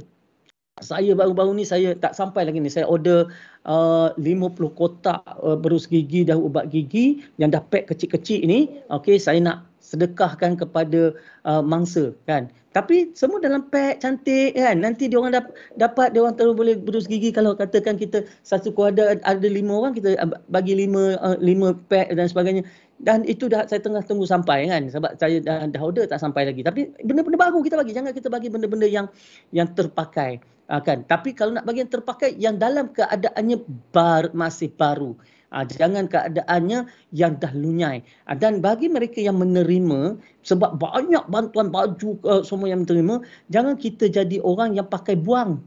saya 0.81 1.17
baru-baru 1.17 1.57
ni 1.57 1.65
saya 1.65 1.97
tak 1.97 2.13
sampai 2.13 2.45
lagi 2.45 2.61
ni. 2.61 2.69
Saya 2.69 2.85
order 2.85 3.29
uh, 3.65 4.13
50 4.19 4.53
kotak 4.77 5.21
uh, 5.41 5.57
berus 5.57 5.89
gigi 5.89 6.27
dan 6.27 6.41
ubat 6.41 6.69
gigi 6.69 7.25
yang 7.41 7.49
dah 7.49 7.61
pack 7.61 7.89
kecil-kecil 7.89 8.45
ni 8.45 8.69
okey 8.93 9.17
saya 9.17 9.41
nak 9.41 9.57
sedekahkan 9.81 10.59
kepada 10.59 11.15
uh, 11.47 11.63
mangsa 11.63 12.11
kan. 12.27 12.51
Tapi 12.75 13.09
semua 13.17 13.41
dalam 13.41 13.65
pack 13.73 14.03
cantik 14.03 14.53
kan. 14.53 14.77
Nanti 14.77 15.09
dia 15.09 15.17
orang 15.17 15.33
dap- 15.33 15.55
dapat 15.79 16.13
dia 16.13 16.21
orang 16.21 16.35
terus 16.37 16.53
boleh 16.53 16.75
berus 16.77 17.07
gigi. 17.09 17.33
Kalau 17.33 17.55
katakan 17.57 17.97
kita 17.97 18.27
satu 18.43 18.69
keluarga 18.69 19.17
ada 19.23 19.47
lima 19.47 19.73
orang 19.73 19.95
kita 19.95 20.19
uh, 20.19 20.29
bagi 20.51 20.77
lima 20.77 21.17
uh, 21.23 21.39
lima 21.41 21.73
pack 21.87 22.13
dan 22.13 22.27
sebagainya 22.29 22.67
dan 22.97 23.21
itu 23.29 23.45
dah 23.45 23.69
saya 23.69 23.77
tengah 23.77 24.01
tunggu 24.01 24.25
sampai 24.25 24.65
kan 24.65 24.89
sebab 24.89 25.21
saya 25.21 25.37
dah, 25.37 25.69
dah 25.69 25.81
order 25.81 26.09
tak 26.09 26.17
sampai 26.17 26.49
lagi. 26.49 26.65
Tapi 26.65 26.97
benda-benda 27.05 27.37
baru 27.37 27.61
kita 27.61 27.77
bagi. 27.77 27.93
Jangan 27.93 28.11
kita 28.13 28.29
bagi 28.33 28.49
benda-benda 28.49 28.89
yang 28.89 29.05
yang 29.53 29.69
terpakai. 29.77 30.41
Uh, 30.67 30.81
kan? 30.81 31.05
Tapi 31.05 31.31
kalau 31.37 31.55
nak 31.55 31.63
bagi 31.63 31.85
yang 31.85 31.91
terpakai 31.93 32.29
yang 32.35 32.55
dalam 32.57 32.89
keadaannya 32.91 33.57
bar, 33.93 34.33
masih 34.33 34.73
baru. 34.73 35.13
Uh, 35.47 35.63
jangan 35.63 36.09
keadaannya 36.09 36.89
yang 37.13 37.37
dah 37.37 37.53
lunyai. 37.53 38.01
Uh, 38.25 38.35
dan 38.35 38.59
bagi 38.59 38.89
mereka 38.89 39.21
yang 39.21 39.37
menerima 39.37 40.17
sebab 40.41 40.81
banyak 40.81 41.23
bantuan 41.29 41.69
baju 41.69 42.17
uh, 42.25 42.41
semua 42.41 42.67
yang 42.73 42.83
menerima 42.83 43.21
jangan 43.53 43.77
kita 43.77 44.09
jadi 44.09 44.41
orang 44.41 44.73
yang 44.73 44.89
pakai 44.89 45.15
buang. 45.15 45.61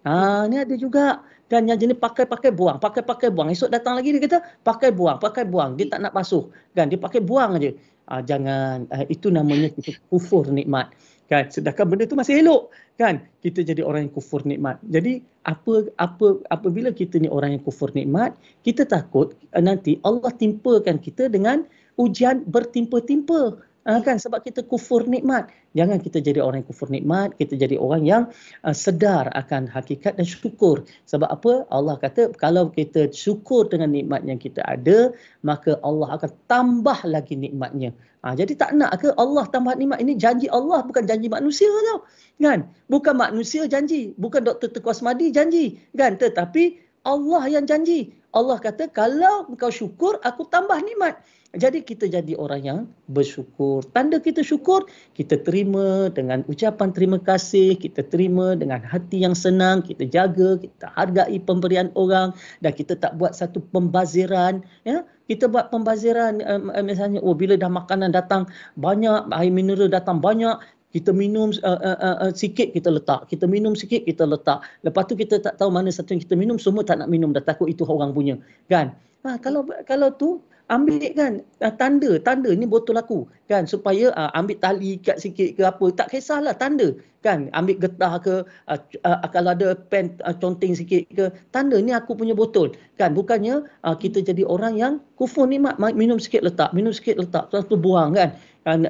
Ah, 0.00 0.48
ni 0.48 0.56
ada 0.56 0.72
juga 0.80 1.20
dan 1.50 1.66
yang 1.66 1.76
jenis 1.82 1.98
pakai-pakai 1.98 2.54
buang, 2.54 2.78
pakai-pakai 2.78 3.28
buang. 3.34 3.50
Esok 3.50 3.74
datang 3.74 3.98
lagi 3.98 4.14
dia 4.14 4.22
kata 4.22 4.38
pakai 4.62 4.94
buang, 4.94 5.18
pakai 5.18 5.42
buang. 5.42 5.74
Dia 5.74 5.90
tak 5.90 6.06
nak 6.06 6.14
basuh. 6.14 6.46
Kan 6.78 6.86
dia 6.86 6.96
pakai 6.96 7.18
buang 7.18 7.58
aja. 7.58 7.74
Ah, 8.06 8.22
jangan 8.22 8.86
uh, 8.90 9.06
itu 9.10 9.34
namanya 9.34 9.66
kita 9.74 9.98
kufur 10.06 10.46
nikmat. 10.46 10.94
Kan 11.26 11.50
sedangkan 11.50 11.90
benda 11.90 12.06
tu 12.06 12.14
masih 12.14 12.38
elok. 12.38 12.70
Kan 12.94 13.26
kita 13.42 13.66
jadi 13.66 13.82
orang 13.82 14.06
yang 14.06 14.14
kufur 14.14 14.46
nikmat. 14.46 14.78
Jadi 14.94 15.26
apa 15.42 15.90
apa 15.98 16.38
apabila 16.54 16.94
kita 16.94 17.18
ni 17.18 17.26
orang 17.26 17.58
yang 17.58 17.62
kufur 17.66 17.90
nikmat, 17.98 18.30
kita 18.62 18.86
takut 18.86 19.34
nanti 19.50 19.98
Allah 20.06 20.30
timpakan 20.30 21.02
kita 21.02 21.26
dengan 21.26 21.66
ujian 21.98 22.46
bertimpa-timpa. 22.46 23.58
Uh, 23.90 23.98
kan 23.98 24.22
sebab 24.22 24.46
kita 24.46 24.62
kufur 24.62 25.02
nikmat. 25.02 25.50
Jangan 25.74 25.98
kita 25.98 26.22
jadi 26.22 26.38
orang 26.38 26.62
yang 26.62 26.70
kufur 26.70 26.86
nikmat, 26.94 27.34
kita 27.34 27.58
jadi 27.58 27.74
orang 27.74 28.06
yang 28.06 28.22
uh, 28.62 28.70
sedar 28.70 29.26
akan 29.34 29.66
hakikat 29.66 30.14
dan 30.14 30.22
syukur. 30.22 30.86
Sebab 31.10 31.26
apa? 31.26 31.66
Allah 31.74 31.98
kata 31.98 32.30
kalau 32.38 32.70
kita 32.70 33.10
syukur 33.10 33.66
dengan 33.66 33.90
nikmat 33.90 34.22
yang 34.22 34.38
kita 34.38 34.62
ada, 34.62 35.10
maka 35.42 35.74
Allah 35.82 36.14
akan 36.14 36.30
tambah 36.46 37.02
lagi 37.02 37.34
nikmatnya. 37.34 37.90
Ha, 38.20 38.36
jadi 38.36 38.52
tak 38.52 38.76
nak 38.76 39.00
ke 39.00 39.10
Allah 39.16 39.48
tambah 39.48 39.74
nikmat 39.80 39.98
ini 40.04 40.12
janji 40.12 40.44
Allah 40.52 40.84
bukan 40.84 41.08
janji 41.08 41.32
manusia 41.32 41.66
tau. 41.90 42.04
Kan? 42.38 42.68
Bukan 42.86 43.16
manusia 43.16 43.64
janji, 43.66 44.12
bukan 44.20 44.44
Dr. 44.44 44.70
Teku 44.70 44.92
Asmadi 44.92 45.32
janji, 45.34 45.80
kan? 45.96 46.14
Tetapi 46.20 46.89
Allah 47.06 47.48
yang 47.48 47.64
janji. 47.64 48.12
Allah 48.30 48.62
kata 48.62 48.86
kalau 48.92 49.48
kau 49.58 49.72
syukur 49.72 50.20
aku 50.22 50.46
tambah 50.46 50.78
nikmat. 50.84 51.18
Jadi 51.50 51.82
kita 51.82 52.06
jadi 52.06 52.38
orang 52.38 52.62
yang 52.62 52.80
bersyukur. 53.10 53.82
Tanda 53.90 54.22
kita 54.22 54.38
syukur, 54.38 54.86
kita 55.18 55.34
terima 55.42 56.06
dengan 56.06 56.46
ucapan 56.46 56.94
terima 56.94 57.18
kasih, 57.18 57.74
kita 57.74 58.06
terima 58.06 58.54
dengan 58.54 58.78
hati 58.86 59.26
yang 59.26 59.34
senang, 59.34 59.82
kita 59.82 60.06
jaga, 60.06 60.62
kita 60.62 60.94
hargai 60.94 61.42
pemberian 61.42 61.90
orang 61.98 62.30
dan 62.62 62.70
kita 62.70 62.94
tak 62.94 63.18
buat 63.18 63.34
satu 63.34 63.58
pembaziran, 63.74 64.62
ya. 64.86 65.02
Kita 65.26 65.50
buat 65.50 65.74
pembaziran 65.74 66.38
um, 66.42 66.70
misalnya 66.86 67.18
oh 67.22 67.34
bila 67.34 67.58
dah 67.58 67.70
makanan 67.70 68.14
datang 68.14 68.46
banyak, 68.78 69.30
air 69.34 69.50
mineral 69.50 69.90
datang 69.90 70.22
banyak, 70.22 70.54
kita 70.90 71.14
minum 71.14 71.54
uh, 71.62 71.78
uh, 71.78 71.98
uh, 72.02 72.16
uh, 72.26 72.32
sikit 72.34 72.74
kita 72.74 72.90
letak. 72.90 73.30
Kita 73.30 73.46
minum 73.46 73.78
sikit 73.78 74.02
kita 74.02 74.26
letak. 74.26 74.66
Lepas 74.82 75.06
tu 75.06 75.14
kita 75.14 75.38
tak 75.38 75.54
tahu 75.54 75.70
mana 75.70 75.94
satu 75.94 76.18
yang 76.18 76.22
kita 76.22 76.34
minum 76.34 76.58
semua 76.58 76.82
tak 76.82 76.98
nak 76.98 77.08
minum 77.10 77.30
dah. 77.30 77.42
Takut 77.42 77.70
itu 77.70 77.86
orang 77.86 78.10
punya. 78.10 78.34
Kan? 78.66 78.90
Ha, 79.22 79.38
kalau 79.38 79.62
kalau 79.86 80.10
tu 80.18 80.42
ambil 80.66 80.98
kan 81.14 81.32
uh, 81.62 81.74
tanda. 81.78 82.18
Tanda 82.18 82.50
ni 82.50 82.66
botol 82.66 82.98
aku. 82.98 83.30
Kan? 83.46 83.70
Supaya 83.70 84.10
uh, 84.18 84.34
ambil 84.34 84.58
tali 84.58 84.98
ikat 84.98 85.22
sikit 85.22 85.54
ke 85.54 85.62
apa. 85.62 85.86
Tak 85.94 86.10
kisahlah 86.10 86.58
tanda. 86.58 86.90
Kan? 87.22 87.54
Ambil 87.54 87.78
getah 87.78 88.18
ke 88.18 88.42
uh, 88.66 88.80
uh, 89.06 89.28
kalau 89.30 89.54
ada 89.54 89.78
pen 89.94 90.18
uh, 90.26 90.34
conteng 90.34 90.74
sikit 90.74 91.06
ke. 91.14 91.30
Tanda 91.54 91.78
ni 91.78 91.94
aku 91.94 92.18
punya 92.18 92.34
botol. 92.34 92.74
Kan? 92.98 93.14
Bukannya 93.14 93.62
uh, 93.86 93.94
kita 93.94 94.26
jadi 94.26 94.42
orang 94.42 94.74
yang 94.74 94.98
kufur 95.14 95.46
nikmat. 95.46 95.78
Minum 95.78 96.18
sikit 96.18 96.42
letak 96.42 96.74
minum 96.74 96.90
sikit 96.90 97.14
letak. 97.14 97.46
Lepas 97.54 97.70
tu 97.70 97.78
buang 97.78 98.10
kan 98.18 98.34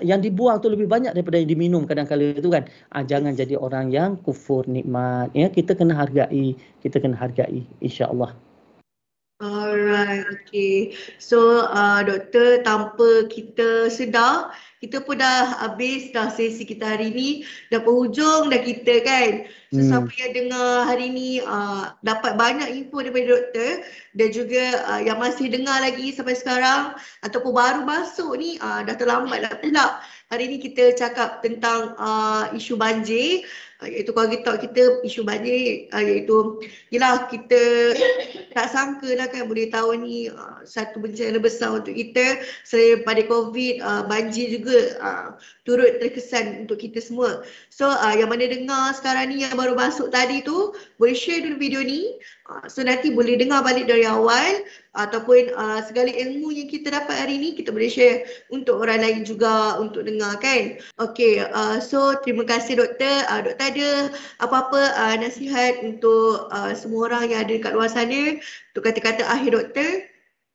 yang 0.03 0.18
dibuang 0.18 0.59
tu 0.59 0.66
lebih 0.66 0.91
banyak 0.91 1.14
daripada 1.14 1.39
yang 1.39 1.51
diminum 1.51 1.83
kadang-kadang 1.87 2.35
itu 2.35 2.51
kan. 2.51 2.66
Uh, 2.91 3.05
jangan 3.07 3.39
jadi 3.39 3.55
orang 3.55 3.95
yang 3.95 4.18
kufur 4.18 4.66
nikmat. 4.66 5.31
Ya 5.33 5.47
kita 5.47 5.79
kena 5.79 5.95
hargai. 5.95 6.59
Kita 6.83 6.99
kena 6.99 7.14
hargai 7.14 7.62
insyaallah. 7.79 8.35
Alright, 9.41 10.29
okay. 10.29 10.93
So, 11.16 11.64
uh, 11.64 12.05
doktor, 12.05 12.61
tanpa 12.61 13.25
kita 13.33 13.89
sedar, 13.89 14.53
kita 14.81 15.05
pun 15.05 15.20
dah 15.20 15.61
habis 15.61 16.09
dah 16.09 16.33
sesi 16.33 16.64
kita 16.64 16.97
hari 16.97 17.12
ni. 17.12 17.45
Dah 17.68 17.85
penghujung 17.85 18.49
dah 18.49 18.61
kita 18.64 19.05
kan. 19.05 19.33
So, 19.70 19.78
hmm. 19.78 19.87
siapa 19.87 20.12
yang 20.18 20.33
dengar 20.35 20.70
hari 20.89 21.07
ni 21.12 21.31
uh, 21.45 21.95
dapat 22.03 22.35
banyak 22.35 22.68
info 22.74 23.05
daripada 23.05 23.39
doktor 23.39 23.87
dan 24.16 24.28
juga 24.35 24.64
uh, 24.89 25.01
yang 25.05 25.20
masih 25.20 25.47
dengar 25.47 25.78
lagi 25.85 26.11
sampai 26.11 26.35
sekarang 26.35 26.97
ataupun 27.22 27.53
baru 27.55 27.81
masuk 27.87 28.35
ni 28.41 28.57
uh, 28.59 28.83
dah 28.83 28.97
terlambat 28.97 29.47
lah 29.47 29.55
pula. 29.61 30.01
Hari 30.33 30.45
ni 30.49 30.59
kita 30.59 30.97
cakap 30.97 31.45
tentang 31.45 31.95
uh, 32.01 32.51
isu 32.57 32.74
banjir 32.74 33.47
uh, 33.83 33.89
iaitu 33.89 34.11
keluarga 34.14 34.37
talk 34.47 34.59
kita 34.62 35.03
isu 35.07 35.26
banjir 35.26 35.91
uh, 35.91 36.03
iaitu 36.03 36.62
yelah 36.95 37.26
kita 37.26 37.62
tak 38.55 38.70
sangka 38.70 39.11
lah 39.16 39.26
kan 39.26 39.49
boleh 39.51 39.70
tahu 39.72 39.97
ni 39.99 40.31
uh, 40.31 40.62
satu 40.62 41.03
bencana 41.03 41.39
besar 41.43 41.83
untuk 41.83 41.95
kita 41.97 42.39
selain 42.62 43.03
pada 43.03 43.22
covid 43.26 43.83
uh, 43.83 44.03
banjir 44.07 44.55
juga 44.55 44.70
uh, 45.01 45.35
turut 45.66 45.99
terkesan 45.99 46.66
untuk 46.66 46.81
kita 46.81 47.03
semua 47.03 47.43
so 47.71 47.89
uh, 47.89 48.14
yang 48.14 48.31
mana 48.31 48.47
dengar 48.47 48.95
sekarang 48.97 49.35
ni 49.35 49.43
yang 49.43 49.55
baru 49.55 49.75
masuk 49.75 50.09
tadi 50.14 50.43
tu 50.43 50.73
boleh 50.97 51.16
share 51.16 51.43
dulu 51.43 51.57
video 51.59 51.81
ni 51.83 52.18
uh, 52.49 52.64
so 52.71 52.81
nanti 52.81 53.11
boleh 53.12 53.37
dengar 53.39 53.62
balik 53.66 53.91
dari 53.91 54.07
awal 54.07 54.62
ataupun 54.99 55.55
uh, 55.55 55.79
segala 55.87 56.11
ilmu 56.11 56.51
yang 56.51 56.66
kita 56.66 56.91
dapat 56.91 57.14
hari 57.14 57.39
ni 57.39 57.55
kita 57.55 57.71
boleh 57.71 57.87
share 57.87 58.27
untuk 58.51 58.83
orang 58.83 59.07
lain 59.07 59.23
juga 59.23 59.79
untuk 59.79 60.03
dengar 60.03 60.35
kan. 60.43 60.83
Okay, 60.99 61.47
uh, 61.47 61.79
so 61.79 62.18
terima 62.27 62.43
kasih 62.43 62.83
doktor. 62.83 63.23
Uh, 63.31 63.47
doktor 63.47 63.66
ada 63.71 63.91
apa-apa 64.43 64.83
uh, 64.99 65.14
nasihat 65.23 65.79
untuk 65.87 66.51
uh, 66.51 66.75
semua 66.75 67.07
orang 67.11 67.31
yang 67.31 67.47
ada 67.47 67.53
dekat 67.55 67.73
luar 67.75 67.91
sana 67.91 68.39
untuk 68.75 68.83
kata-kata 68.83 69.23
akhir 69.31 69.51
doktor? 69.55 69.91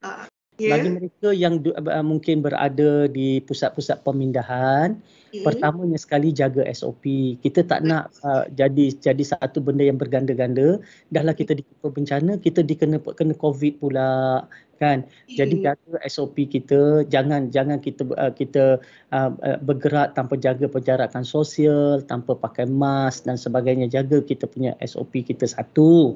Uh, 0.03 0.28
yeah. 0.62 0.76
Bagi 0.76 0.89
mereka 0.91 1.30
yang 1.36 1.64
uh, 1.64 2.06
mungkin 2.06 2.43
berada 2.43 3.08
di 3.12 3.43
pusat-pusat 3.43 4.03
pemindahan, 4.03 4.99
Okay. 5.36 5.43
Pertamanya 5.43 5.99
sekali 5.99 6.32
jaga 6.32 6.64
SOP. 6.72 7.36
Kita 7.43 7.68
tak 7.68 7.84
nak 7.84 8.16
uh, 8.24 8.47
jadi 8.56 8.95
jadi 8.95 9.20
satu 9.20 9.60
benda 9.60 9.84
yang 9.84 9.99
berganda-ganda. 9.99 10.80
Dahlah 11.12 11.36
kita 11.36 11.60
dikena 11.60 11.91
bencana, 11.91 12.32
kita 12.39 12.64
dikena 12.64 13.03
kena 13.03 13.36
COVID 13.36 13.84
pula 13.84 14.47
kan. 14.80 15.03
Jadi 15.28 15.60
jaga 15.60 15.99
SOP 16.08 16.47
kita, 16.47 17.03
jangan 17.12 17.51
jangan 17.51 17.84
kita 17.84 18.08
uh, 18.16 18.32
kita 18.32 18.80
uh, 19.12 19.32
uh, 19.36 19.60
bergerak 19.60 20.16
tanpa 20.16 20.39
jaga 20.39 20.72
penjarakan 20.72 21.28
sosial, 21.28 21.99
tanpa 22.08 22.32
pakai 22.32 22.64
mask 22.72 23.28
dan 23.28 23.36
sebagainya. 23.36 23.91
Jaga 23.91 24.24
kita 24.24 24.47
punya 24.47 24.72
SOP 24.88 25.20
kita 25.20 25.51
satu. 25.51 26.16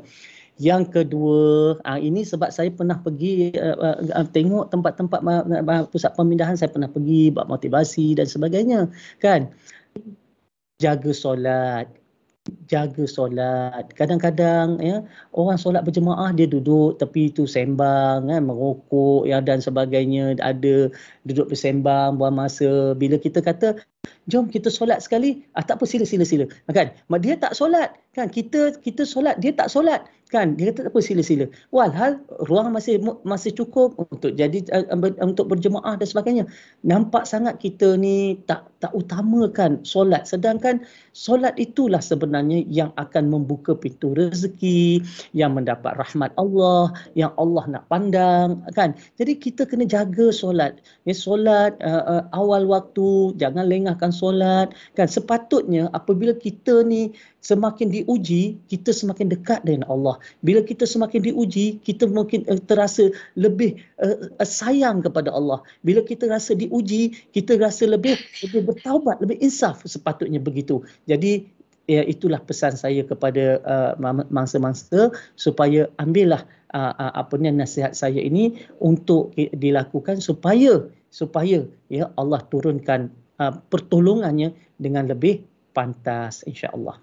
Yang 0.60 0.84
kedua, 0.92 1.80
uh, 1.88 2.00
ini 2.00 2.28
sebab 2.28 2.52
saya 2.52 2.68
pernah 2.68 3.00
pergi 3.00 3.56
uh, 3.56 3.80
uh, 3.96 4.28
tengok 4.28 4.68
tempat-tempat 4.68 5.24
uh, 5.24 5.88
pusat 5.88 6.12
pemindahan 6.20 6.60
saya 6.60 6.68
pernah 6.68 6.92
pergi 6.92 7.32
buat 7.32 7.48
motivasi 7.48 8.20
dan 8.20 8.28
sebagainya, 8.28 8.92
kan? 9.24 9.48
Jaga 10.84 11.16
solat, 11.16 11.88
jaga 12.68 13.06
solat. 13.08 13.88
Kadang-kadang 13.96 14.84
ya 14.84 15.04
orang 15.32 15.56
solat 15.56 15.88
berjemaah 15.88 16.36
dia 16.36 16.48
duduk 16.50 17.00
tepi 17.00 17.32
tu 17.32 17.48
sembang 17.48 18.28
kan 18.28 18.42
merokok 18.44 19.32
ya 19.32 19.40
dan 19.40 19.64
sebagainya 19.64 20.38
ada 20.44 20.92
duduk 21.24 21.56
bersembang 21.56 22.20
buang 22.20 22.36
masa 22.36 22.94
bila 23.00 23.16
kita 23.16 23.40
kata 23.40 23.80
jom 24.30 24.46
kita 24.48 24.70
solat 24.70 25.02
sekali. 25.02 25.44
Ah 25.58 25.66
tak 25.66 25.82
apa 25.82 25.86
sila 25.90 26.06
sila 26.06 26.24
sila. 26.24 26.46
Kan? 26.70 26.94
Dia 27.20 27.36
tak 27.36 27.58
solat 27.58 27.98
kan? 28.14 28.30
Kita 28.30 28.78
kita 28.80 29.04
solat 29.04 29.42
dia 29.42 29.52
tak 29.52 29.74
solat 29.74 30.06
kan? 30.30 30.54
Dia 30.54 30.70
kata 30.70 30.88
tak 30.88 30.94
apa 30.94 31.02
sila 31.02 31.26
sila. 31.26 31.50
Walhal 31.74 32.22
ruang 32.46 32.70
masih 32.70 33.02
masih 33.26 33.52
cukup 33.58 33.98
untuk 33.98 34.38
jadi 34.38 34.62
uh, 34.70 34.86
untuk 35.26 35.50
berjemaah 35.50 35.98
dan 35.98 36.08
sebagainya. 36.08 36.46
Nampak 36.86 37.26
sangat 37.26 37.58
kita 37.58 37.98
ni 37.98 38.38
tak 38.46 38.70
tak 38.80 38.94
utamakan 38.94 39.82
solat. 39.82 40.30
Sedangkan 40.30 40.86
solat 41.12 41.58
itulah 41.58 42.00
sebenarnya 42.00 42.64
yang 42.70 42.94
akan 42.96 43.34
membuka 43.34 43.74
pintu 43.74 44.14
rezeki 44.14 45.04
yang 45.34 45.58
mendapat 45.58 45.98
rahmat 45.98 46.32
Allah 46.38 46.94
yang 47.18 47.34
Allah 47.42 47.66
nak 47.66 47.84
pandang 47.90 48.62
kan? 48.78 48.94
Jadi 49.18 49.42
kita 49.42 49.66
kena 49.66 49.90
jaga 49.90 50.30
solat. 50.30 50.80
Ya 51.10 51.18
solat 51.18 51.76
uh, 51.82 52.06
uh, 52.06 52.24
awal 52.38 52.70
waktu 52.70 53.34
jangan 53.42 53.66
lengahkan 53.90 54.14
solat. 54.14 54.78
Kan 54.94 55.10
sepatutnya 55.10 55.90
apabila 55.98 56.38
kita 56.38 56.86
ni 56.86 57.10
semakin 57.42 57.90
diuji 57.90 58.62
kita 58.70 58.94
semakin 58.94 59.34
dekat 59.34 59.66
dengan 59.66 59.90
Allah. 59.90 60.22
Bila 60.46 60.62
kita 60.62 60.86
semakin 60.86 61.26
diuji 61.26 61.82
kita 61.82 62.06
mungkin 62.06 62.46
uh, 62.46 62.62
terasa 62.70 63.10
lebih 63.34 63.82
uh, 63.98 64.30
uh, 64.38 64.46
sayang 64.46 65.02
kepada 65.02 65.34
Allah. 65.34 65.66
Bila 65.82 66.06
kita 66.06 66.30
rasa 66.30 66.54
diuji 66.54 67.18
kita 67.34 67.58
rasa 67.58 67.90
lebih 67.90 68.14
lebih 68.46 68.70
bertaubat 68.70 69.18
lebih 69.18 69.42
insaf 69.42 69.82
sepatutnya 69.90 70.38
begitu. 70.38 70.86
Jadi 71.10 71.50
ya 71.90 72.06
itulah 72.06 72.38
pesan 72.38 72.78
saya 72.78 73.02
kepada 73.02 73.58
uh, 73.66 73.94
mangsa-mangsa 74.30 75.10
supaya 75.34 75.90
ambillah 75.98 76.46
uh, 76.78 76.94
uh, 76.94 77.14
apa 77.18 77.34
ni 77.42 77.50
nasihat 77.50 77.98
saya 77.98 78.22
ini 78.22 78.62
untuk 78.78 79.34
dilakukan 79.34 80.22
supaya 80.22 80.86
supaya 81.10 81.66
ya 81.90 82.14
Allah 82.14 82.46
turunkan 82.46 83.10
uh, 83.40 83.54
pertolongannya 83.72 84.54
dengan 84.78 85.08
lebih 85.08 85.42
pantas 85.74 86.44
insya-Allah 86.46 87.00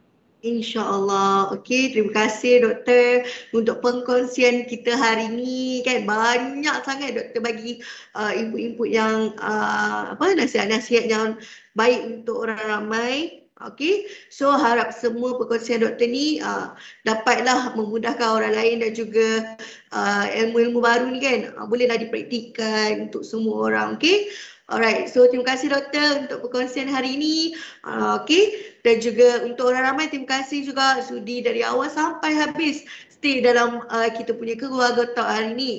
InsyaAllah. 0.47 1.59
Okey, 1.59 1.91
terima 1.91 2.15
kasih 2.15 2.63
doktor 2.63 3.27
untuk 3.51 3.83
pengkongsian 3.83 4.71
kita 4.71 4.95
hari 4.95 5.27
ini. 5.27 5.83
Kan 5.83 6.07
banyak 6.07 6.77
sangat 6.87 7.19
doktor 7.19 7.41
bagi 7.43 7.83
uh, 8.15 8.31
input-input 8.31 8.87
yang 8.87 9.35
uh, 9.43 10.15
apa 10.15 10.39
nasihat-nasihat 10.39 11.11
yang 11.11 11.35
baik 11.75 12.23
untuk 12.23 12.47
orang 12.47 12.63
ramai. 12.63 13.43
Okey, 13.57 14.05
so 14.29 14.53
harap 14.53 14.93
semua 14.93 15.33
perkongsian 15.41 15.81
doktor 15.81 16.05
ni 16.05 16.45
uh, 16.45 16.77
dapatlah 17.09 17.73
memudahkan 17.73 18.29
orang 18.29 18.53
lain 18.53 18.85
dan 18.85 18.93
juga 18.93 19.57
uh, 19.97 20.29
ilmu-ilmu 20.29 20.85
baru 20.85 21.09
ni 21.09 21.25
kan 21.25 21.57
uh, 21.57 21.65
bolehlah 21.65 21.97
dipraktikkan 21.97 23.09
untuk 23.09 23.25
semua 23.25 23.73
orang. 23.73 23.97
Okey, 23.97 24.29
alright. 24.71 25.07
So 25.11 25.27
terima 25.31 25.47
kasih 25.47 25.71
doktor 25.75 26.27
untuk 26.27 26.39
perkongsian 26.47 26.91
hari 26.91 27.19
ini. 27.19 27.55
Uh, 27.87 28.23
Okey 28.23 28.77
dan 28.87 29.03
juga 29.03 29.43
untuk 29.43 29.75
orang 29.75 29.95
ramai 29.95 30.07
terima 30.07 30.31
kasih 30.39 30.63
juga 30.63 31.03
sudi 31.03 31.43
dari 31.43 31.67
awal 31.67 31.91
sampai 31.91 32.35
habis 32.35 32.87
stay 33.17 33.43
dalam 33.43 33.83
uh, 33.89 34.09
kita 34.13 34.37
punya 34.37 34.55
keluarga 34.55 35.11
talk 35.17 35.27
hari 35.27 35.57
ini. 35.57 35.73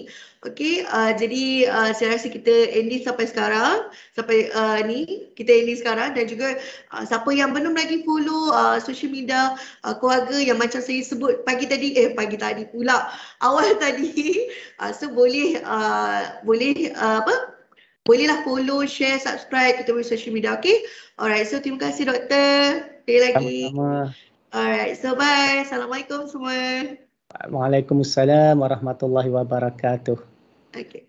Okey, 0.45 0.85
uh, 0.85 1.17
jadi 1.17 1.65
uh, 1.65 1.91
saya 1.97 2.13
rasa 2.13 2.29
kita 2.29 2.69
ending 2.69 3.01
sampai 3.01 3.25
sekarang, 3.25 3.89
sampai 4.13 4.53
uh, 4.53 4.85
ni 4.85 5.27
kita 5.33 5.49
ending 5.49 5.81
sekarang 5.81 6.13
dan 6.13 6.29
juga 6.29 6.61
uh, 6.93 7.03
siapa 7.07 7.25
yang 7.33 7.57
belum 7.57 7.73
lagi 7.73 8.05
follow 8.05 8.53
uh, 8.53 8.77
social 8.77 9.09
media 9.09 9.57
uh, 9.81 9.97
keluarga 9.97 10.37
yang 10.37 10.61
macam 10.61 10.77
saya 10.77 11.01
sebut 11.01 11.41
pagi 11.41 11.65
tadi, 11.65 11.97
eh 11.97 12.13
pagi 12.13 12.37
tadi 12.37 12.69
pula, 12.69 13.09
awal 13.47 13.81
tadi, 13.81 14.45
uh, 14.77 14.93
so 14.93 15.09
boleh 15.09 15.57
uh, 15.65 16.37
boleh 16.45 16.93
uh, 16.93 17.25
apa? 17.25 17.56
Bolehlah 18.07 18.47
follow, 18.47 18.87
share, 18.87 19.19
subscribe 19.19 19.83
kita 19.83 19.91
punya 19.91 20.07
social 20.07 20.31
media, 20.31 20.55
okay? 20.55 20.87
Alright, 21.19 21.43
so 21.43 21.59
terima 21.59 21.83
kasih 21.83 22.07
doktor. 22.07 22.87
Sekali 23.03 23.19
lagi. 23.19 23.59
Sama-sama. 23.67 24.15
Alright, 24.55 24.95
so 24.95 25.11
bye. 25.19 25.67
Assalamualaikum 25.67 26.31
semua. 26.31 26.55
Waalaikumsalam 27.51 28.55
warahmatullahi 28.63 29.27
wabarakatuh. 29.27 30.15
Okay. 30.71 31.06